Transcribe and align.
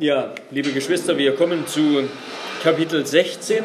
Ja, 0.00 0.34
liebe 0.50 0.72
Geschwister, 0.72 1.18
wir 1.18 1.36
kommen 1.36 1.68
zu 1.68 2.08
Kapitel 2.64 3.06
16 3.06 3.62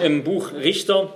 im 0.00 0.22
Buch 0.22 0.52
Richter. 0.52 1.12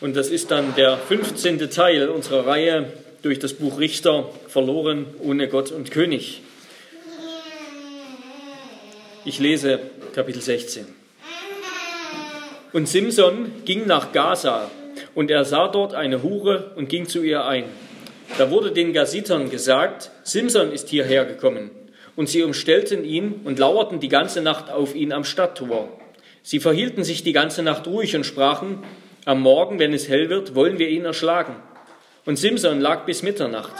Und 0.00 0.16
das 0.16 0.28
ist 0.28 0.50
dann 0.50 0.74
der 0.74 0.98
15. 0.98 1.70
Teil 1.70 2.08
unserer 2.08 2.48
Reihe 2.48 2.92
durch 3.22 3.38
das 3.38 3.52
Buch 3.52 3.78
Richter 3.78 4.28
verloren 4.48 5.06
ohne 5.20 5.46
Gott 5.46 5.70
und 5.70 5.92
König. 5.92 6.42
Ich 9.24 9.38
lese 9.38 9.78
Kapitel 10.16 10.42
16. 10.42 10.86
Und 12.72 12.88
Simson 12.88 13.52
ging 13.64 13.86
nach 13.86 14.10
Gaza, 14.10 14.68
und 15.14 15.30
er 15.30 15.44
sah 15.44 15.68
dort 15.68 15.94
eine 15.94 16.24
Hure 16.24 16.72
und 16.74 16.88
ging 16.88 17.06
zu 17.06 17.22
ihr 17.22 17.44
ein. 17.44 17.66
Da 18.36 18.50
wurde 18.50 18.72
den 18.72 18.92
Gasitern 18.92 19.48
gesagt, 19.48 20.10
Simson 20.24 20.72
ist 20.72 20.88
hierher 20.88 21.24
gekommen. 21.24 21.70
Und 22.16 22.28
sie 22.28 22.42
umstellten 22.42 23.04
ihn 23.04 23.40
und 23.44 23.58
lauerten 23.58 24.00
die 24.00 24.08
ganze 24.08 24.42
Nacht 24.42 24.70
auf 24.70 24.94
ihn 24.94 25.12
am 25.12 25.24
Stadttor. 25.24 25.88
Sie 26.42 26.60
verhielten 26.60 27.04
sich 27.04 27.22
die 27.22 27.32
ganze 27.32 27.62
Nacht 27.62 27.86
ruhig 27.86 28.16
und 28.16 28.24
sprachen, 28.24 28.82
am 29.24 29.42
Morgen, 29.42 29.78
wenn 29.78 29.92
es 29.92 30.08
hell 30.08 30.30
wird, 30.30 30.54
wollen 30.54 30.78
wir 30.78 30.88
ihn 30.88 31.04
erschlagen. 31.04 31.56
Und 32.24 32.36
Simson 32.36 32.80
lag 32.80 33.04
bis 33.04 33.22
Mitternacht. 33.22 33.74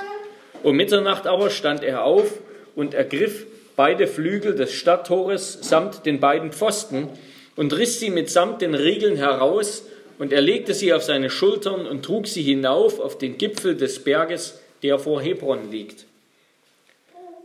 Um 0.63 0.77
Mitternacht 0.77 1.27
aber 1.27 1.51
stand 1.51 1.83
er 1.83 2.05
auf 2.05 2.39
und 2.75 2.95
ergriff 2.95 3.47
beide 3.77 4.07
Flügel 4.07 4.55
des 4.55 4.73
Stadttores 4.73 5.59
samt 5.63 6.05
den 6.05 6.21
beiden 6.21 6.53
Pfosten 6.53 7.09
und 7.57 7.77
riss 7.77 7.99
sie 7.99 8.11
mitsamt 8.11 8.61
den 8.61 8.75
Riegeln 8.75 9.17
heraus 9.17 9.85
und 10.19 10.33
er 10.33 10.43
legte 10.43 10.75
sie 10.75 10.93
auf 10.93 11.03
seine 11.03 11.31
Schultern 11.31 11.87
und 11.87 12.05
trug 12.05 12.27
sie 12.27 12.43
hinauf 12.43 13.01
auf 13.01 13.17
den 13.17 13.39
Gipfel 13.39 13.75
des 13.75 14.05
Berges, 14.05 14.61
der 14.83 14.99
vor 14.99 15.23
Hebron 15.23 15.71
liegt. 15.71 16.05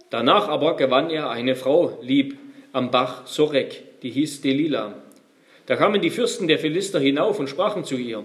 Danach 0.09 0.47
aber 0.47 0.75
gewann 0.75 1.09
er 1.09 1.29
eine 1.29 1.55
Frau 1.55 1.97
lieb 2.01 2.37
am 2.73 2.91
Bach 2.91 3.25
Sorek, 3.27 3.83
die 4.01 4.09
hieß 4.11 4.41
Delila. 4.41 4.93
Da 5.65 5.75
kamen 5.75 6.01
die 6.01 6.11
Fürsten 6.11 6.47
der 6.47 6.59
Philister 6.59 6.99
hinauf 6.99 7.39
und 7.39 7.49
sprachen 7.49 7.83
zu 7.83 7.95
ihr, 7.95 8.23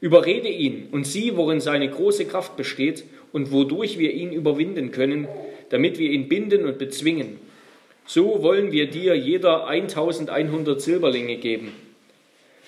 Überrede 0.00 0.48
ihn 0.48 0.88
und 0.92 1.06
sieh, 1.06 1.36
worin 1.36 1.60
seine 1.60 1.88
große 1.90 2.24
Kraft 2.24 2.56
besteht 2.56 3.04
und 3.32 3.52
wodurch 3.52 3.98
wir 3.98 4.12
ihn 4.12 4.32
überwinden 4.32 4.92
können, 4.92 5.28
damit 5.68 5.98
wir 5.98 6.10
ihn 6.10 6.28
binden 6.28 6.64
und 6.64 6.78
bezwingen. 6.78 7.38
So 8.06 8.42
wollen 8.42 8.72
wir 8.72 8.88
dir 8.88 9.14
jeder 9.14 9.66
1100 9.66 10.80
Silberlinge 10.80 11.36
geben. 11.36 11.72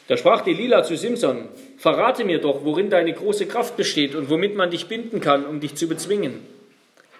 Da 0.08 0.16
sprach 0.16 0.42
Delila 0.42 0.82
zu 0.82 0.96
Simson, 0.96 1.48
Verrate 1.78 2.24
mir 2.24 2.38
doch, 2.38 2.64
worin 2.64 2.90
deine 2.90 3.12
große 3.14 3.46
Kraft 3.46 3.76
besteht 3.76 4.14
und 4.14 4.28
womit 4.28 4.54
man 4.54 4.70
dich 4.70 4.86
binden 4.86 5.20
kann, 5.20 5.46
um 5.46 5.58
dich 5.58 5.74
zu 5.74 5.88
bezwingen. 5.88 6.34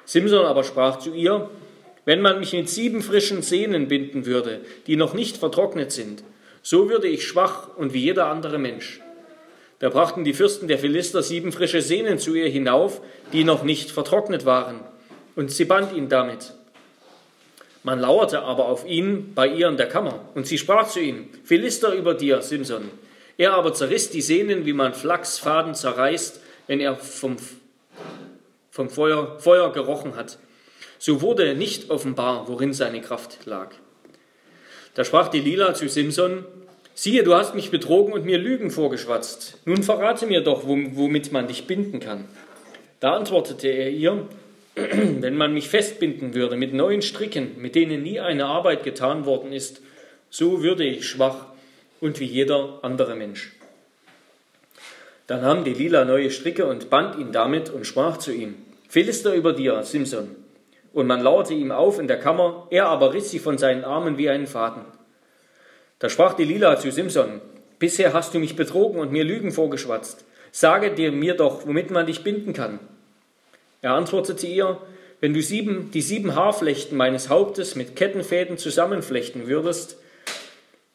Simson 0.05 0.45
aber 0.45 0.65
sprach 0.65 0.99
zu 0.99 1.13
ihr, 1.15 1.49
wenn 2.05 2.21
man 2.21 2.41
mich 2.41 2.53
mit 2.53 2.69
sieben 2.69 3.03
frischen 3.03 3.43
Sehnen 3.43 3.89
binden 3.89 4.27
würde, 4.27 4.61
die 4.87 4.97
noch 4.97 5.15
nicht 5.15 5.37
vertrocknet 5.37 5.93
sind, 5.93 6.25
so 6.63 6.89
würde 6.89 7.09
ich 7.09 7.27
schwach 7.27 7.77
und 7.77 7.93
wie 7.93 8.01
jeder 8.01 8.27
andere 8.27 8.59
Mensch. 8.59 9.01
Da 9.79 9.89
brachten 9.89 10.25
die 10.25 10.35
Fürsten 10.35 10.69
der 10.69 10.79
Philister 10.79 11.23
sieben 11.23 11.51
frische 11.53 11.83
Sehnen 11.83 12.19
zu 12.19 12.35
ihr 12.35 12.49
hinauf, 12.49 13.01
die 13.33 13.45
noch 13.45 13.65
nicht 13.65 13.91
vertrocknet 13.91 14.45
waren, 14.45 14.81
und 15.35 15.51
sie 15.51 15.65
band 15.65 15.93
ihn 15.93 16.09
damit. 16.09 16.55
Man 17.83 17.99
lauerte 17.99 18.43
aber 18.43 18.67
auf 18.67 18.87
ihn 18.87 19.35
bei 19.35 19.49
ihr 19.49 19.69
in 19.69 19.77
der 19.77 19.89
Kammer, 19.89 20.21
und 20.35 20.47
sie 20.47 20.59
sprach 20.59 20.89
zu 20.89 21.01
ihm, 21.01 21.29
Philister 21.43 21.95
über 21.95 22.15
dir, 22.15 22.43
Simson. 22.43 22.91
Er 23.39 23.55
aber 23.55 23.75
zerriss 23.75 24.11
die 24.11 24.23
Sehnen, 24.23 24.67
wie 24.67 24.73
man 24.73 24.95
Flachsfaden 24.95 25.75
zerreißt, 25.75 26.41
wenn 26.69 26.79
er 26.79 26.97
vom 26.97 27.37
vom 28.73 28.89
Feuer, 28.89 29.39
Feuer 29.39 29.71
gerochen 29.71 30.17
hat. 30.17 30.39
So 30.99 31.21
wurde 31.21 31.55
nicht 31.55 31.91
offenbar, 31.91 32.49
worin 32.49 32.73
seine 32.73 33.03
Kraft 33.03 33.45
lag. 33.45 33.69
Da 34.95 35.05
sprach 35.05 35.29
Delila 35.29 35.75
zu 35.75 35.89
Simson, 35.89 36.45
siehe, 36.95 37.23
du 37.23 37.35
hast 37.35 37.55
mich 37.55 37.71
betrogen 37.71 38.15
und 38.15 38.25
mir 38.25 38.39
Lügen 38.39 38.71
vorgeschwatzt. 38.71 39.59
Nun 39.67 39.83
verrate 39.83 40.27
mir 40.27 40.41
doch, 40.41 40.67
womit 40.67 41.33
man 41.33 41.49
dich 41.49 41.67
binden 41.67 42.01
kann. 42.01 42.25
Da 42.99 43.15
antwortete 43.15 43.69
er 43.69 43.91
ihr, 43.91 44.27
wenn 44.75 45.37
man 45.37 45.53
mich 45.53 45.69
festbinden 45.69 46.35
würde 46.35 46.57
mit 46.57 46.73
neuen 46.73 47.03
Stricken, 47.03 47.61
mit 47.61 47.75
denen 47.75 48.03
nie 48.03 48.21
eine 48.21 48.47
Arbeit 48.47 48.85
getan 48.85 49.27
worden 49.27 49.53
ist, 49.53 49.83
so 50.31 50.63
würde 50.63 50.85
ich 50.85 51.07
schwach 51.07 51.47
und 52.01 52.21
wie 52.21 52.25
jeder 52.25 52.79
andere 52.83 53.17
Mensch. 53.17 53.53
Da 55.27 55.39
nahm 55.39 55.65
Delila 55.65 56.05
neue 56.05 56.31
Stricke 56.31 56.67
und 56.67 56.91
band 56.91 57.17
ihn 57.17 57.33
damit 57.33 57.71
und 57.71 57.87
sprach 57.87 58.17
zu 58.17 58.33
ihm, 58.33 58.55
Philister 58.89 59.35
über 59.35 59.53
dir, 59.53 59.83
Simson. 59.83 60.37
Und 60.93 61.07
man 61.07 61.23
lauerte 61.23 61.55
ihm 61.55 61.73
auf 61.73 61.99
in 61.99 62.09
der 62.09 62.19
Kammer, 62.19 62.67
er 62.71 62.87
aber 62.87 63.15
riss 63.15 63.31
sie 63.31 63.39
von 63.39 63.57
seinen 63.57 63.85
Armen 63.85 64.19
wie 64.19 64.29
einen 64.29 64.47
Faden. 64.47 64.85
Da 65.99 66.09
sprach 66.09 66.35
Delila 66.35 66.79
zu 66.79 66.91
Simson, 66.91 67.41
Bisher 67.79 68.13
hast 68.13 68.33
du 68.35 68.39
mich 68.39 68.55
betrogen 68.55 69.01
und 69.01 69.11
mir 69.11 69.25
Lügen 69.25 69.51
vorgeschwatzt. 69.51 70.25
Sage 70.53 70.93
dir 70.93 71.11
mir 71.11 71.35
doch, 71.35 71.67
womit 71.67 71.91
man 71.91 72.07
dich 72.07 72.23
binden 72.23 72.53
kann. 72.53 72.79
Er 73.81 73.95
antwortete 73.95 74.47
ihr, 74.47 74.79
wenn 75.21 75.35
du 75.35 75.43
sieben, 75.43 75.91
die 75.91 76.03
sieben 76.03 76.35
Haarflechten 76.37 76.97
meines 76.97 77.29
Hauptes 77.29 77.75
mit 77.75 77.97
Kettenfäden 77.97 78.59
zusammenflechten 78.59 79.49
würdest, 79.49 79.97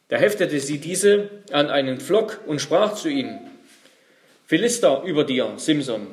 da 0.09 0.16
heftete 0.16 0.59
sie 0.59 0.78
diese 0.78 1.30
an 1.52 1.70
einen 1.70 2.00
Pflock 2.00 2.40
und 2.46 2.62
sprach 2.62 2.94
zu 2.94 3.09
ihm, 3.09 3.38
Philister 4.50 5.03
über 5.03 5.25
dir, 5.25 5.56
Simson. 5.58 6.08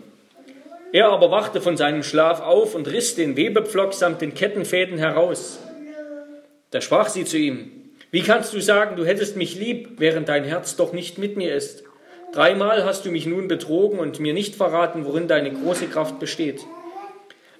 Er 0.92 1.10
aber 1.10 1.30
wachte 1.30 1.60
von 1.60 1.76
seinem 1.76 2.02
Schlaf 2.02 2.40
auf 2.40 2.74
und 2.74 2.88
riss 2.88 3.14
den 3.14 3.36
Webepflock 3.36 3.94
samt 3.94 4.22
den 4.22 4.34
Kettenfäden 4.34 4.98
heraus. 4.98 5.60
Da 6.72 6.80
sprach 6.80 7.08
sie 7.08 7.24
zu 7.24 7.38
ihm, 7.38 7.70
wie 8.10 8.22
kannst 8.22 8.52
du 8.52 8.60
sagen, 8.60 8.96
du 8.96 9.04
hättest 9.04 9.36
mich 9.36 9.56
lieb, 9.56 9.90
während 9.98 10.28
dein 10.28 10.42
Herz 10.42 10.74
doch 10.74 10.92
nicht 10.92 11.16
mit 11.16 11.36
mir 11.36 11.54
ist? 11.54 11.84
Dreimal 12.32 12.84
hast 12.84 13.06
du 13.06 13.12
mich 13.12 13.24
nun 13.24 13.46
betrogen 13.46 14.00
und 14.00 14.18
mir 14.18 14.34
nicht 14.34 14.56
verraten, 14.56 15.04
worin 15.04 15.28
deine 15.28 15.52
große 15.52 15.86
Kraft 15.86 16.18
besteht. 16.18 16.66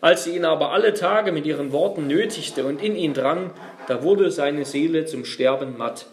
Als 0.01 0.25
sie 0.25 0.35
ihn 0.35 0.45
aber 0.45 0.73
alle 0.73 0.93
Tage 0.93 1.31
mit 1.31 1.47
ihren 1.47 1.71
Worten 1.71 2.09
nötigte 2.09 2.65
und 2.65 2.83
in 2.83 2.97
ihn 2.97 3.15
drang, 3.15 3.53
da 3.87 4.03
wurde 4.03 4.33
seine 4.33 4.65
Seele 4.65 5.05
zum 5.05 5.25
Sterben 5.25 5.79
matt. 5.79 6.07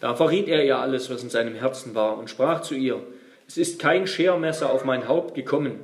Da 0.00 0.16
verriet 0.16 0.48
er 0.48 0.64
ihr 0.64 0.78
alles, 0.78 1.08
was 1.08 1.22
in 1.22 1.30
seinem 1.30 1.54
Herzen 1.54 1.94
war, 1.94 2.18
und 2.18 2.28
sprach 2.28 2.62
zu 2.62 2.74
ihr, 2.74 3.00
es 3.52 3.58
ist 3.58 3.78
kein 3.78 4.06
Schermesser 4.06 4.72
auf 4.72 4.86
mein 4.86 5.08
Haupt 5.08 5.34
gekommen, 5.34 5.74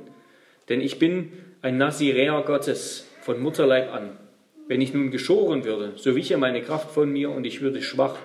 denn 0.69 0.81
ich 0.81 0.97
bin 0.97 1.31
ein 1.61 1.77
Naziräer 1.77 2.41
Gottes 2.41 3.05
von 3.21 3.39
Mutterleib 3.39 3.93
an. 3.93 4.17
Wenn 4.67 4.81
ich 4.81 4.91
nun 4.91 5.11
geschoren 5.11 5.65
würde, 5.65 5.93
so 5.95 6.15
wiche 6.15 6.37
meine 6.37 6.63
Kraft 6.63 6.89
von 6.89 7.11
mir 7.11 7.29
und 7.29 7.45
ich 7.45 7.61
würde 7.61 7.83
schwach 7.83 8.15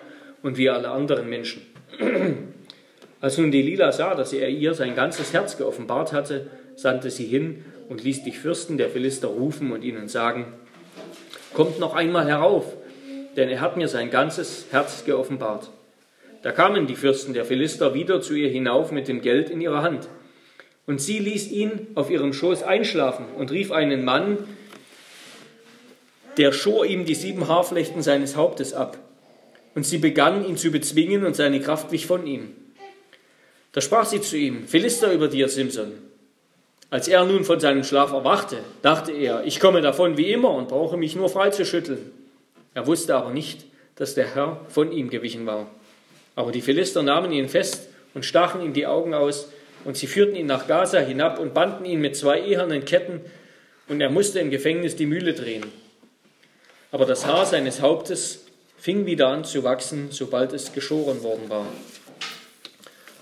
und 0.42 0.56
wie 0.56 0.70
alle 0.70 0.88
anderen 0.88 1.28
Menschen. 1.28 1.60
Als 3.20 3.36
nun 3.36 3.50
Delila 3.50 3.92
sah, 3.92 4.14
dass 4.14 4.32
er 4.32 4.48
ihr 4.48 4.72
sein 4.72 4.94
ganzes 4.94 5.34
Herz 5.34 5.58
geoffenbart 5.58 6.14
hatte, 6.14 6.46
sandte 6.74 7.10
sie 7.10 7.26
hin 7.26 7.66
und 7.90 8.02
ließ 8.02 8.24
die 8.24 8.32
Fürsten 8.32 8.78
der 8.78 8.88
Philister 8.88 9.28
rufen 9.28 9.72
und 9.72 9.84
ihnen 9.84 10.08
sagen, 10.08 10.54
Kommt 11.52 11.78
noch 11.78 11.94
einmal 11.94 12.26
herauf, 12.26 12.64
denn 13.36 13.50
er 13.50 13.60
hat 13.60 13.76
mir 13.76 13.88
sein 13.88 14.10
ganzes 14.10 14.68
Herz 14.70 15.04
geoffenbart. 15.04 15.68
Da 16.44 16.52
kamen 16.52 16.86
die 16.86 16.94
Fürsten 16.94 17.32
der 17.32 17.46
Philister 17.46 17.94
wieder 17.94 18.20
zu 18.20 18.34
ihr 18.34 18.50
hinauf 18.50 18.92
mit 18.92 19.08
dem 19.08 19.22
Geld 19.22 19.48
in 19.48 19.62
ihrer 19.62 19.80
Hand. 19.80 20.10
Und 20.86 21.00
sie 21.00 21.18
ließ 21.18 21.50
ihn 21.50 21.86
auf 21.94 22.10
ihrem 22.10 22.34
Schoß 22.34 22.62
einschlafen 22.62 23.24
und 23.38 23.50
rief 23.50 23.72
einen 23.72 24.04
Mann, 24.04 24.36
der 26.36 26.52
schor 26.52 26.84
ihm 26.84 27.06
die 27.06 27.14
sieben 27.14 27.48
Haarflechten 27.48 28.02
seines 28.02 28.36
Hauptes 28.36 28.74
ab. 28.74 28.98
Und 29.74 29.86
sie 29.86 29.96
begann, 29.96 30.46
ihn 30.46 30.58
zu 30.58 30.70
bezwingen, 30.70 31.24
und 31.24 31.34
seine 31.34 31.60
Kraft 31.60 31.90
wich 31.92 32.06
von 32.06 32.26
ihm. 32.26 32.50
Da 33.72 33.80
sprach 33.80 34.04
sie 34.04 34.20
zu 34.20 34.36
ihm, 34.36 34.68
Philister 34.68 35.14
über 35.14 35.28
dir, 35.28 35.48
Simson. 35.48 35.92
Als 36.90 37.08
er 37.08 37.24
nun 37.24 37.44
von 37.44 37.58
seinem 37.58 37.84
Schlaf 37.84 38.12
erwachte, 38.12 38.58
dachte 38.82 39.12
er, 39.12 39.44
ich 39.46 39.60
komme 39.60 39.80
davon 39.80 40.18
wie 40.18 40.30
immer 40.30 40.50
und 40.50 40.68
brauche 40.68 40.98
mich 40.98 41.16
nur 41.16 41.30
freizuschütteln. 41.30 42.10
Er 42.74 42.86
wusste 42.86 43.16
aber 43.16 43.30
nicht, 43.30 43.64
dass 43.96 44.14
der 44.14 44.34
Herr 44.34 44.60
von 44.68 44.92
ihm 44.92 45.08
gewichen 45.08 45.46
war. 45.46 45.68
Aber 46.36 46.52
die 46.52 46.62
Philister 46.62 47.02
nahmen 47.02 47.32
ihn 47.32 47.48
fest 47.48 47.88
und 48.14 48.24
stachen 48.24 48.62
ihm 48.62 48.72
die 48.72 48.86
Augen 48.86 49.14
aus, 49.14 49.50
und 49.84 49.96
sie 49.96 50.06
führten 50.06 50.34
ihn 50.34 50.46
nach 50.46 50.66
Gaza 50.66 50.98
hinab 50.98 51.38
und 51.38 51.52
banden 51.52 51.84
ihn 51.84 52.00
mit 52.00 52.16
zwei 52.16 52.40
ehernen 52.40 52.84
Ketten, 52.84 53.20
und 53.86 54.00
er 54.00 54.10
musste 54.10 54.40
im 54.40 54.50
Gefängnis 54.50 54.96
die 54.96 55.06
Mühle 55.06 55.34
drehen. 55.34 55.64
Aber 56.90 57.04
das 57.04 57.26
Haar 57.26 57.44
seines 57.44 57.82
Hauptes 57.82 58.46
fing 58.78 59.04
wieder 59.04 59.28
an 59.28 59.44
zu 59.44 59.62
wachsen, 59.62 60.08
sobald 60.10 60.52
es 60.52 60.72
geschoren 60.72 61.22
worden 61.22 61.48
war. 61.48 61.66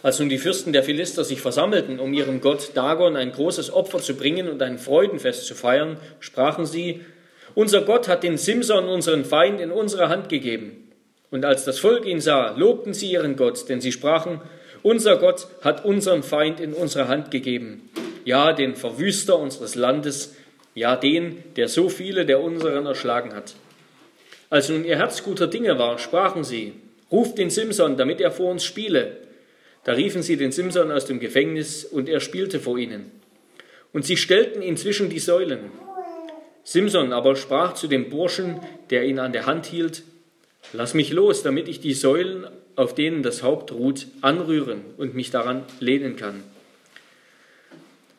Als 0.02 0.18
nun 0.18 0.28
die 0.28 0.38
Fürsten 0.38 0.72
der 0.72 0.82
Philister 0.82 1.24
sich 1.24 1.40
versammelten, 1.40 2.00
um 2.00 2.12
ihrem 2.12 2.40
Gott 2.40 2.72
Dagon 2.74 3.16
ein 3.16 3.30
großes 3.30 3.72
Opfer 3.72 4.00
zu 4.00 4.14
bringen 4.14 4.48
und 4.48 4.60
ein 4.60 4.78
Freudenfest 4.78 5.46
zu 5.46 5.54
feiern, 5.54 5.96
sprachen 6.18 6.66
sie, 6.66 7.02
unser 7.54 7.82
Gott 7.82 8.08
hat 8.08 8.24
den 8.24 8.36
Simson, 8.36 8.88
unseren 8.88 9.24
Feind, 9.24 9.60
in 9.60 9.70
unsere 9.70 10.08
Hand 10.08 10.28
gegeben. 10.28 10.81
Und 11.32 11.46
als 11.46 11.64
das 11.64 11.79
Volk 11.79 12.05
ihn 12.05 12.20
sah, 12.20 12.55
lobten 12.56 12.93
sie 12.93 13.11
ihren 13.11 13.37
Gott, 13.37 13.69
denn 13.70 13.81
sie 13.81 13.90
sprachen, 13.90 14.43
unser 14.82 15.17
Gott 15.17 15.46
hat 15.62 15.82
unseren 15.82 16.23
Feind 16.23 16.61
in 16.61 16.75
unsere 16.75 17.08
Hand 17.08 17.31
gegeben, 17.31 17.88
ja, 18.26 18.52
den 18.52 18.76
Verwüster 18.76 19.38
unseres 19.38 19.75
Landes, 19.75 20.37
ja, 20.75 20.94
den, 20.94 21.43
der 21.56 21.69
so 21.69 21.88
viele 21.88 22.26
der 22.26 22.43
unseren 22.43 22.84
erschlagen 22.84 23.34
hat. 23.34 23.55
Als 24.50 24.69
nun 24.69 24.84
ihr 24.84 24.96
Herz 24.99 25.23
guter 25.23 25.46
Dinge 25.46 25.79
war, 25.79 25.99
sprachen 25.99 26.44
sie, 26.44 26.75
ruft 27.11 27.38
den 27.38 27.49
Simson, 27.49 27.96
damit 27.96 28.20
er 28.20 28.31
vor 28.31 28.50
uns 28.50 28.62
spiele. 28.62 29.17
Da 29.84 29.93
riefen 29.93 30.23
sie 30.23 30.37
den 30.37 30.52
Simson 30.52 30.93
aus 30.93 31.06
dem 31.06 31.19
Gefängnis, 31.19 31.87
und 31.87 32.11
er 32.11 32.20
spielte 32.20 32.61
vor 32.61 32.76
ihnen. 32.76 33.11
Und 33.94 34.05
sie 34.05 34.19
stellten 34.19 34.61
ihn 34.61 34.76
zwischen 34.76 35.08
die 35.08 35.19
Säulen. 35.19 35.70
Simson 36.62 37.14
aber 37.14 37.37
sprach 37.37 37.73
zu 37.73 37.88
dem 37.88 38.11
Burschen, 38.11 38.61
der 38.90 39.05
ihn 39.05 39.19
an 39.19 39.32
der 39.32 39.46
Hand 39.46 39.64
hielt, 39.64 40.02
Lass 40.72 40.94
mich 40.94 41.10
los, 41.10 41.42
damit 41.42 41.68
ich 41.68 41.80
die 41.80 41.94
Säulen, 41.94 42.46
auf 42.76 42.94
denen 42.94 43.22
das 43.22 43.42
Haupt 43.42 43.72
ruht, 43.72 44.06
anrühren 44.20 44.82
und 44.96 45.14
mich 45.14 45.30
daran 45.30 45.64
lehnen 45.80 46.16
kann. 46.16 46.42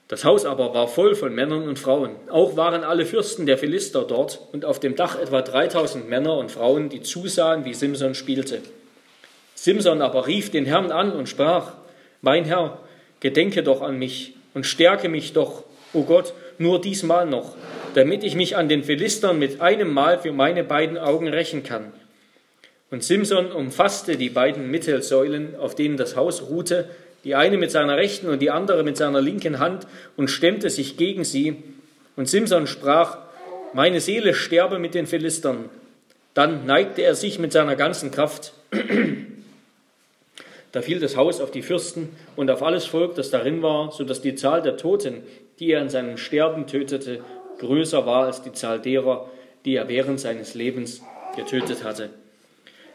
Das 0.07 0.25
Haus 0.25 0.45
aber 0.45 0.75
war 0.75 0.87
voll 0.87 1.15
von 1.15 1.33
Männern 1.33 1.67
und 1.67 1.79
Frauen. 1.79 2.11
Auch 2.29 2.55
waren 2.55 2.83
alle 2.83 3.05
Fürsten 3.05 3.47
der 3.47 3.57
Philister 3.57 4.03
dort 4.03 4.39
und 4.51 4.65
auf 4.65 4.79
dem 4.79 4.95
Dach 4.95 5.19
etwa 5.19 5.41
3000 5.41 6.07
Männer 6.07 6.37
und 6.37 6.51
Frauen, 6.51 6.89
die 6.89 7.01
zusahen, 7.01 7.65
wie 7.65 7.73
Simson 7.73 8.13
spielte. 8.13 8.61
Simson 9.55 10.03
aber 10.03 10.27
rief 10.27 10.51
den 10.51 10.65
Herrn 10.65 10.91
an 10.91 11.13
und 11.13 11.29
sprach, 11.29 11.71
Mein 12.21 12.45
Herr, 12.45 12.79
gedenke 13.21 13.63
doch 13.63 13.81
an 13.81 13.97
mich 13.97 14.35
und 14.53 14.65
stärke 14.65 15.09
mich 15.09 15.33
doch, 15.33 15.63
o 15.93 15.99
oh 15.99 16.03
Gott, 16.03 16.33
nur 16.57 16.79
diesmal 16.79 17.25
noch, 17.25 17.55
damit 17.95 18.23
ich 18.23 18.35
mich 18.35 18.55
an 18.55 18.69
den 18.69 18.83
Philistern 18.83 19.39
mit 19.39 19.61
einem 19.61 19.91
Mal 19.91 20.19
für 20.19 20.31
meine 20.31 20.63
beiden 20.63 20.97
Augen 20.97 21.27
rächen 21.27 21.63
kann. 21.63 21.91
Und 22.93 23.03
Simson 23.03 23.51
umfasste 23.51 24.17
die 24.17 24.29
beiden 24.29 24.69
Mittelsäulen, 24.69 25.55
auf 25.55 25.73
denen 25.73 25.97
das 25.97 26.15
Haus 26.15 26.43
ruhte, 26.43 26.87
die 27.23 27.33
eine 27.33 27.57
mit 27.57 27.71
seiner 27.71 27.97
rechten 27.97 28.29
und 28.29 28.39
die 28.39 28.51
andere 28.51 28.83
mit 28.83 28.97
seiner 28.97 29.19
linken 29.19 29.57
Hand, 29.57 29.87
und 30.15 30.27
stemmte 30.27 30.69
sich 30.69 30.95
gegen 30.95 31.23
sie. 31.23 31.55
Und 32.15 32.29
Simson 32.29 32.67
sprach, 32.67 33.17
meine 33.73 33.99
Seele 33.99 34.35
sterbe 34.35 34.77
mit 34.77 34.93
den 34.93 35.07
Philistern. 35.07 35.71
Dann 36.35 36.67
neigte 36.67 37.01
er 37.01 37.15
sich 37.15 37.39
mit 37.39 37.51
seiner 37.51 37.75
ganzen 37.75 38.11
Kraft. 38.11 38.53
Da 40.71 40.83
fiel 40.83 40.99
das 40.99 41.17
Haus 41.17 41.41
auf 41.41 41.49
die 41.49 41.63
Fürsten 41.63 42.09
und 42.35 42.51
auf 42.51 42.61
alles 42.61 42.85
Volk, 42.85 43.15
das 43.15 43.31
darin 43.31 43.63
war, 43.63 43.91
so 43.91 44.03
dass 44.03 44.21
die 44.21 44.35
Zahl 44.35 44.61
der 44.61 44.77
Toten, 44.77 45.23
die 45.57 45.71
er 45.71 45.81
in 45.81 45.89
seinem 45.89 46.17
Sterben 46.17 46.67
tötete, 46.67 47.21
größer 47.57 48.05
war 48.05 48.27
als 48.27 48.43
die 48.43 48.53
Zahl 48.53 48.79
derer, 48.79 49.31
die 49.65 49.77
er 49.77 49.87
während 49.87 50.19
seines 50.19 50.53
Lebens 50.53 51.01
getötet 51.35 51.83
hatte. 51.83 52.11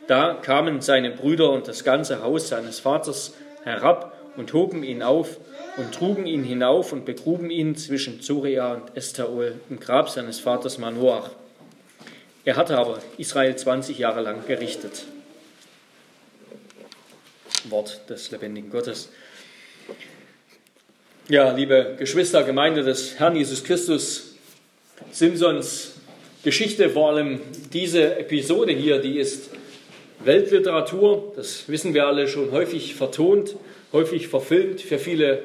Da 0.08 0.32
kamen 0.32 0.80
seine 0.80 1.10
Brüder 1.10 1.50
und 1.50 1.68
das 1.68 1.84
ganze 1.84 2.22
Haus 2.22 2.48
seines 2.48 2.80
Vaters 2.80 3.34
herab 3.62 4.18
und 4.38 4.54
hoben 4.54 4.82
ihn 4.82 5.02
auf 5.02 5.36
und 5.76 5.94
trugen 5.94 6.26
ihn 6.26 6.42
hinauf 6.44 6.92
und 6.92 7.04
begruben 7.04 7.50
ihn 7.50 7.76
zwischen 7.76 8.22
Zorea 8.22 8.72
und 8.72 8.96
Estaol 8.96 9.60
im 9.68 9.78
Grab 9.78 10.08
seines 10.08 10.40
Vaters 10.40 10.78
Manoach. 10.78 11.30
Er 12.46 12.56
hatte 12.56 12.78
aber 12.78 13.00
Israel 13.18 13.54
20 13.54 13.98
Jahre 13.98 14.22
lang 14.22 14.46
gerichtet. 14.46 15.04
Wort 17.64 18.00
des 18.08 18.30
lebendigen 18.30 18.70
Gottes. 18.70 19.10
Ja, 21.28 21.52
liebe 21.52 21.96
Geschwister, 21.98 22.44
Gemeinde 22.44 22.82
des 22.82 23.18
Herrn 23.18 23.36
Jesus 23.36 23.62
Christus, 23.62 24.36
Simsons 25.10 25.96
Geschichte, 26.42 26.88
vor 26.88 27.10
allem 27.10 27.40
diese 27.74 28.18
Episode 28.18 28.72
hier, 28.72 29.00
die 29.00 29.18
ist 29.18 29.50
Weltliteratur, 30.20 31.32
das 31.36 31.68
wissen 31.68 31.94
wir 31.94 32.06
alle 32.06 32.28
schon 32.28 32.50
häufig 32.50 32.94
vertont, 32.94 33.54
häufig 33.92 34.28
verfilmt, 34.28 34.80
für 34.80 34.98
viele 34.98 35.42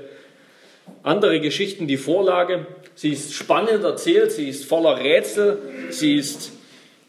andere 1.03 1.39
Geschichten 1.39 1.87
die 1.87 1.97
Vorlage. 1.97 2.65
Sie 2.95 3.11
ist 3.11 3.33
spannend 3.33 3.83
erzählt, 3.83 4.31
sie 4.31 4.49
ist 4.49 4.65
voller 4.65 4.99
Rätsel, 4.99 5.59
sie 5.89 6.15
ist, 6.15 6.51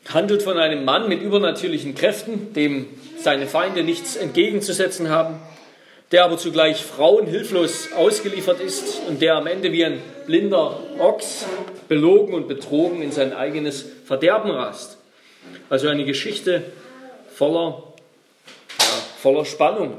handelt 0.08 0.42
von 0.42 0.58
einem 0.58 0.84
Mann 0.84 1.08
mit 1.08 1.22
übernatürlichen 1.22 1.94
Kräften, 1.94 2.52
dem 2.52 2.86
seine 3.18 3.46
Feinde 3.46 3.82
nichts 3.82 4.16
entgegenzusetzen 4.16 5.08
haben, 5.08 5.36
der 6.12 6.24
aber 6.24 6.36
zugleich 6.36 6.84
Frauen 6.84 7.26
hilflos 7.26 7.88
ausgeliefert 7.96 8.60
ist 8.60 9.00
und 9.08 9.22
der 9.22 9.36
am 9.36 9.46
Ende 9.46 9.72
wie 9.72 9.84
ein 9.84 10.00
blinder 10.26 10.80
Ochs 10.98 11.46
belogen 11.88 12.34
und 12.34 12.46
betrogen 12.46 13.00
in 13.02 13.12
sein 13.12 13.32
eigenes 13.32 13.84
Verderben 14.04 14.50
rast. 14.50 14.98
Also 15.70 15.88
eine 15.88 16.04
Geschichte 16.04 16.62
voller, 17.34 17.94
ja, 18.78 18.84
voller 19.18 19.44
Spannung, 19.44 19.98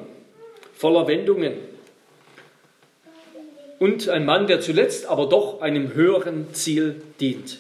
voller 0.74 1.08
Wendungen. 1.08 1.54
Und 3.78 4.08
ein 4.08 4.26
Mann, 4.26 4.48
der 4.48 4.62
zuletzt 4.62 5.06
aber 5.08 5.28
doch 5.28 5.62
einem 5.62 5.94
höheren 5.94 6.54
Ziel 6.54 7.02
dient. 7.20 7.60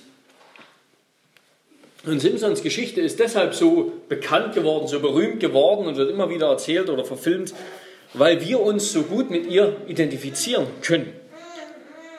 Und 2.05 2.19
Simpsons 2.19 2.61
Geschichte 2.61 3.01
ist 3.01 3.19
deshalb 3.19 3.53
so 3.53 3.91
bekannt 4.07 4.53
geworden, 4.53 4.87
so 4.87 4.99
berühmt 4.99 5.39
geworden 5.39 5.87
und 5.87 5.97
wird 5.97 6.11
immer 6.11 6.29
wieder 6.29 6.47
erzählt 6.47 6.89
oder 6.89 7.03
verfilmt, 7.03 7.53
weil 8.13 8.45
wir 8.47 8.61
uns 8.61 8.91
so 8.91 9.01
gut 9.03 9.29
mit 9.29 9.47
ihr 9.47 9.75
identifizieren 9.87 10.67
können. 10.81 11.11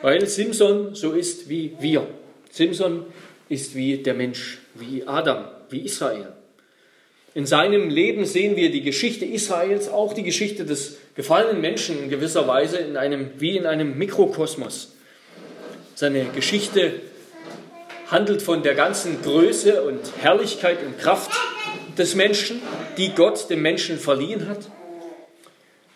Weil 0.03 0.27
Simpson 0.27 0.95
so 0.95 1.13
ist 1.13 1.49
wie 1.49 1.77
wir. 1.81 2.07
Simpson 2.51 3.07
ist 3.49 3.75
wie 3.75 3.99
der 3.99 4.15
Mensch, 4.15 4.59
wie 4.75 5.07
Adam, 5.07 5.45
wie 5.71 5.81
Israel. 5.81 6.33
In 7.37 7.45
seinem 7.45 7.91
Leben 7.91 8.25
sehen 8.25 8.57
wir 8.57 8.71
die 8.71 8.81
Geschichte 8.81 9.27
Israels, 9.27 9.91
auch 9.91 10.15
die 10.15 10.23
Geschichte 10.23 10.65
des 10.65 10.97
gefallenen 11.17 11.61
Menschen 11.61 12.03
in 12.03 12.09
gewisser 12.09 12.49
Weise 12.49 12.79
in 12.79 12.97
einem, 12.97 13.29
wie 13.37 13.59
in 13.59 13.67
einem 13.67 13.99
Mikrokosmos. 13.99 14.95
Seine 15.95 16.25
Geschichte 16.35 16.95
handelt 18.11 18.41
von 18.41 18.63
der 18.63 18.75
ganzen 18.75 19.21
Größe 19.21 19.83
und 19.83 20.01
Herrlichkeit 20.19 20.79
und 20.83 20.99
Kraft 20.99 21.31
des 21.99 22.15
Menschen, 22.15 22.63
die 22.97 23.11
Gott 23.11 23.51
dem 23.51 23.61
Menschen 23.61 23.99
verliehen 23.99 24.49
hat, 24.49 24.71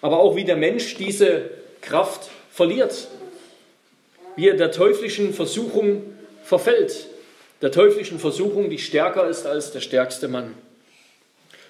aber 0.03 0.21
auch 0.21 0.37
wie 0.37 0.45
der 0.45 0.59
Mensch 0.59 0.97
diese 0.97 1.53
Kraft 1.81 2.29
verliert, 2.53 3.09
wie 4.37 4.47
er 4.47 4.59
der 4.59 4.73
teuflischen 4.73 5.33
Versuchung 5.33 6.03
verfällt, 6.45 7.07
der 7.63 7.73
teuflischen 7.73 8.19
Versuchung, 8.19 8.69
die 8.69 8.79
stärker 8.79 9.27
ist 9.27 9.47
als 9.47 9.73
der 9.73 9.81
stärkste 9.81 10.29
Mann. 10.29 10.55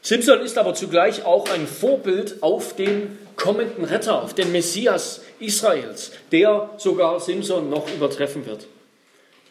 Simson 0.03 0.41
ist 0.41 0.57
aber 0.57 0.75
zugleich 0.75 1.25
auch 1.25 1.51
ein 1.51 1.67
Vorbild 1.67 2.43
auf 2.43 2.75
den 2.75 3.19
kommenden 3.37 3.85
Retter, 3.85 4.23
auf 4.23 4.35
den 4.35 4.53
Messias 4.53 5.23
Israels, 5.41 6.13
der 6.33 6.71
sogar 6.79 7.21
Simson 7.21 7.71
noch 7.71 7.93
übertreffen 7.93 8.47
wird. 8.47 8.67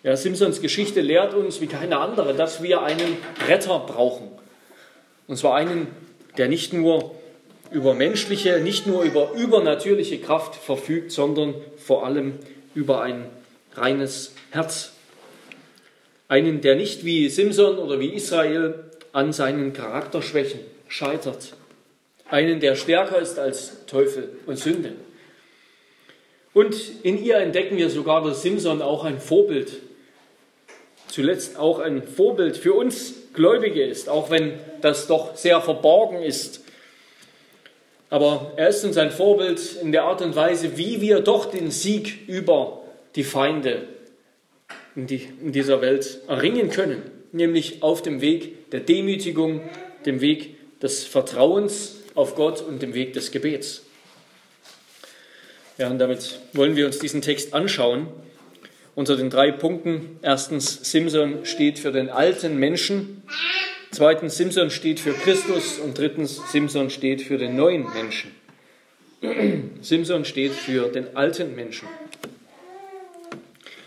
Ja, 0.02 0.16
Simsons 0.16 0.62
Geschichte 0.62 1.02
lehrt 1.02 1.34
uns 1.34 1.60
wie 1.60 1.68
keine 1.68 2.00
andere, 2.00 2.34
dass 2.34 2.64
wir 2.64 2.82
einen 2.82 3.18
Retter 3.48 3.80
brauchen. 3.80 4.30
Und 5.28 5.38
zwar 5.38 5.56
einen, 5.56 5.88
der 6.38 6.48
nicht 6.48 6.74
nur 6.74 7.16
über 7.72 7.94
menschliche, 7.94 8.60
nicht 8.62 8.88
nur 8.88 9.04
über 9.04 9.32
übernatürliche 9.34 10.20
Kraft 10.20 10.56
verfügt, 10.56 11.12
sondern 11.12 11.54
vor 11.78 12.06
allem 12.06 12.36
über 12.74 13.02
ein 13.02 13.26
reines 13.76 14.34
Herz. 14.52 14.94
Einen, 16.28 16.62
der 16.62 16.76
nicht 16.76 17.06
wie 17.06 17.30
Simson 17.30 17.78
oder 17.78 18.00
wie 18.00 18.10
Israel 18.14 18.89
an 19.12 19.34
seinen 19.34 19.74
Charakterschwächen 19.74 20.60
scheitert. 20.88 21.54
Einen, 22.30 22.60
der 22.60 22.76
stärker 22.76 23.20
ist 23.20 23.40
als 23.40 23.86
Teufel 23.86 24.30
und 24.46 24.58
Sünde. 24.58 24.94
Und 26.54 26.76
in 27.04 27.24
ihr 27.24 27.38
entdecken 27.38 27.78
wir 27.78 27.90
sogar, 27.90 28.24
dass 28.24 28.42
Simson 28.42 28.82
auch 28.82 29.04
ein 29.04 29.20
Vorbild, 29.20 29.72
zuletzt 31.08 31.58
auch 31.58 31.80
ein 31.80 32.04
Vorbild 32.04 32.58
für 32.58 32.74
uns 32.74 33.14
Gläubige 33.34 33.84
ist, 33.84 34.10
auch 34.10 34.30
wenn 34.30 34.60
das 34.82 35.08
doch 35.08 35.36
sehr 35.36 35.62
verborgen 35.62 36.22
ist. 36.22 36.64
Aber 38.10 38.54
er 38.56 38.70
ist 38.70 38.84
uns 38.84 38.98
ein 38.98 39.12
Vorbild 39.12 39.78
in 39.82 39.92
der 39.92 40.04
Art 40.04 40.22
und 40.22 40.36
Weise, 40.36 40.78
wie 40.78 41.00
wir 41.00 41.22
doch 41.22 41.46
den 41.46 41.70
Sieg 41.70 42.28
über 42.28 42.82
die 43.16 43.24
Feinde 43.24 43.88
in, 44.96 45.06
die, 45.06 45.30
in 45.42 45.52
dieser 45.52 45.82
Welt 45.82 46.22
erringen 46.28 46.70
können, 46.70 47.19
nämlich 47.32 47.84
auf 47.84 48.02
dem 48.02 48.22
Weg 48.22 48.70
der 48.72 48.80
Demütigung, 48.80 49.62
dem 50.06 50.22
Weg 50.22 50.56
des 50.82 51.06
Vertrauens 51.06 51.98
auf 52.16 52.36
Gott 52.36 52.62
und 52.62 52.82
dem 52.82 52.94
Weg 52.94 53.14
des 53.14 53.32
Gebets. 53.32 53.84
Ja, 55.78 55.90
und 55.90 56.00
damit 56.00 56.40
wollen 56.54 56.76
wir 56.76 56.86
uns 56.86 57.00
diesen 57.00 57.22
Text 57.22 57.54
anschauen. 57.54 58.08
Unter 58.96 59.16
den 59.16 59.30
drei 59.30 59.52
Punkten. 59.52 60.20
Erstens, 60.22 60.92
Simson 60.92 61.46
steht 61.46 61.80
für 61.80 61.94
den 61.94 62.10
alten 62.10 62.58
Menschen. 62.58 63.24
Zweitens, 63.92 64.36
Simson 64.36 64.72
steht 64.72 65.00
für 65.00 65.14
Christus. 65.14 65.80
Und 65.80 65.98
drittens, 65.98 66.42
Simson 66.52 66.90
steht 66.90 67.22
für 67.22 67.38
den 67.38 67.56
neuen 67.56 67.86
Menschen. 67.94 68.32
Simson 69.82 70.26
steht 70.26 70.52
für 70.52 70.90
den 70.90 71.16
alten 71.16 71.56
Menschen. 71.56 71.88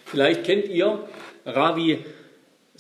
Vielleicht 0.07 0.45
kennt 0.45 0.69
ihr 0.69 1.07
Ravi 1.45 1.99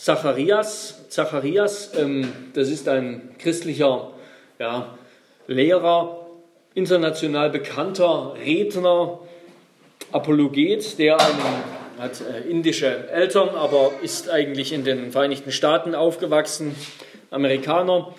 Zacharias. 0.03 0.99
Zacharias, 1.11 1.93
ähm, 1.97 2.33
das 2.55 2.71
ist 2.71 2.89
ein 2.89 3.37
christlicher 3.39 4.11
ja, 4.59 4.99
Lehrer, 5.47 6.27
international 6.75 7.51
bekannter 7.51 8.35
Redner, 8.45 9.21
Apologet, 10.11 10.99
der 10.99 11.21
einen, 11.21 11.39
hat 12.01 12.21
äh, 12.21 12.51
indische 12.51 13.11
Eltern, 13.11 13.51
aber 13.51 13.93
ist 14.03 14.29
eigentlich 14.29 14.73
in 14.73 14.83
den 14.83 15.13
Vereinigten 15.13 15.53
Staaten 15.53 15.95
aufgewachsen, 15.95 16.75
Amerikaner, 17.31 18.13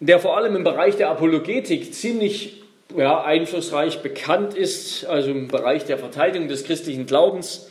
der 0.00 0.18
vor 0.18 0.36
allem 0.36 0.56
im 0.56 0.64
Bereich 0.64 0.96
der 0.96 1.10
Apologetik 1.10 1.94
ziemlich 1.94 2.64
ja, 2.96 3.22
einflussreich 3.22 4.02
bekannt 4.02 4.54
ist, 4.54 5.04
also 5.04 5.30
im 5.30 5.46
Bereich 5.46 5.84
der 5.84 5.96
Verteidigung 5.96 6.48
des 6.48 6.64
christlichen 6.64 7.06
Glaubens, 7.06 7.70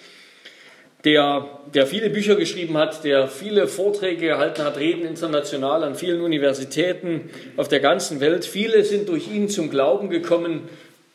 der, 1.05 1.49
der 1.73 1.85
viele 1.85 2.09
Bücher 2.09 2.35
geschrieben 2.35 2.77
hat, 2.77 3.03
der 3.03 3.27
viele 3.27 3.67
Vorträge 3.67 4.27
gehalten 4.27 4.63
hat, 4.63 4.77
Reden 4.77 5.05
international 5.05 5.83
an 5.83 5.95
vielen 5.95 6.21
Universitäten 6.21 7.29
auf 7.57 7.67
der 7.67 7.81
ganzen 7.81 8.21
Welt. 8.21 8.45
Viele 8.45 8.83
sind 8.85 9.09
durch 9.09 9.29
ihn 9.29 9.49
zum 9.49 9.69
Glauben 9.69 10.09
gekommen. 10.09 10.61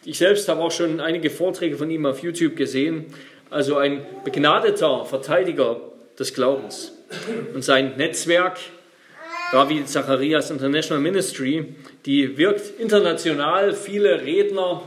Ich 0.05 0.19
selbst 0.19 0.49
habe 0.49 0.61
auch 0.61 0.71
schon 0.71 1.01
einige 1.01 1.31
Vorträge 1.31 1.77
von 1.77 1.91
ihm 1.91 2.05
auf 2.05 2.23
YouTube 2.23 2.57
gesehen. 2.57 3.07
Also 3.51 3.79
ein 3.79 4.05
begnadeter 4.25 5.07
Verteidiger 5.07 5.81
des 6.19 6.35
Glaubens. 6.35 6.93
Und 7.55 7.65
sein 7.65 7.97
Netzwerk, 7.97 8.59
Ravi 9.53 9.87
Zacharias 9.87 10.51
International 10.51 11.03
Ministry, 11.03 11.75
die 12.05 12.37
wirkt 12.37 12.79
international. 12.79 13.73
Viele 13.73 14.21
Redner 14.21 14.83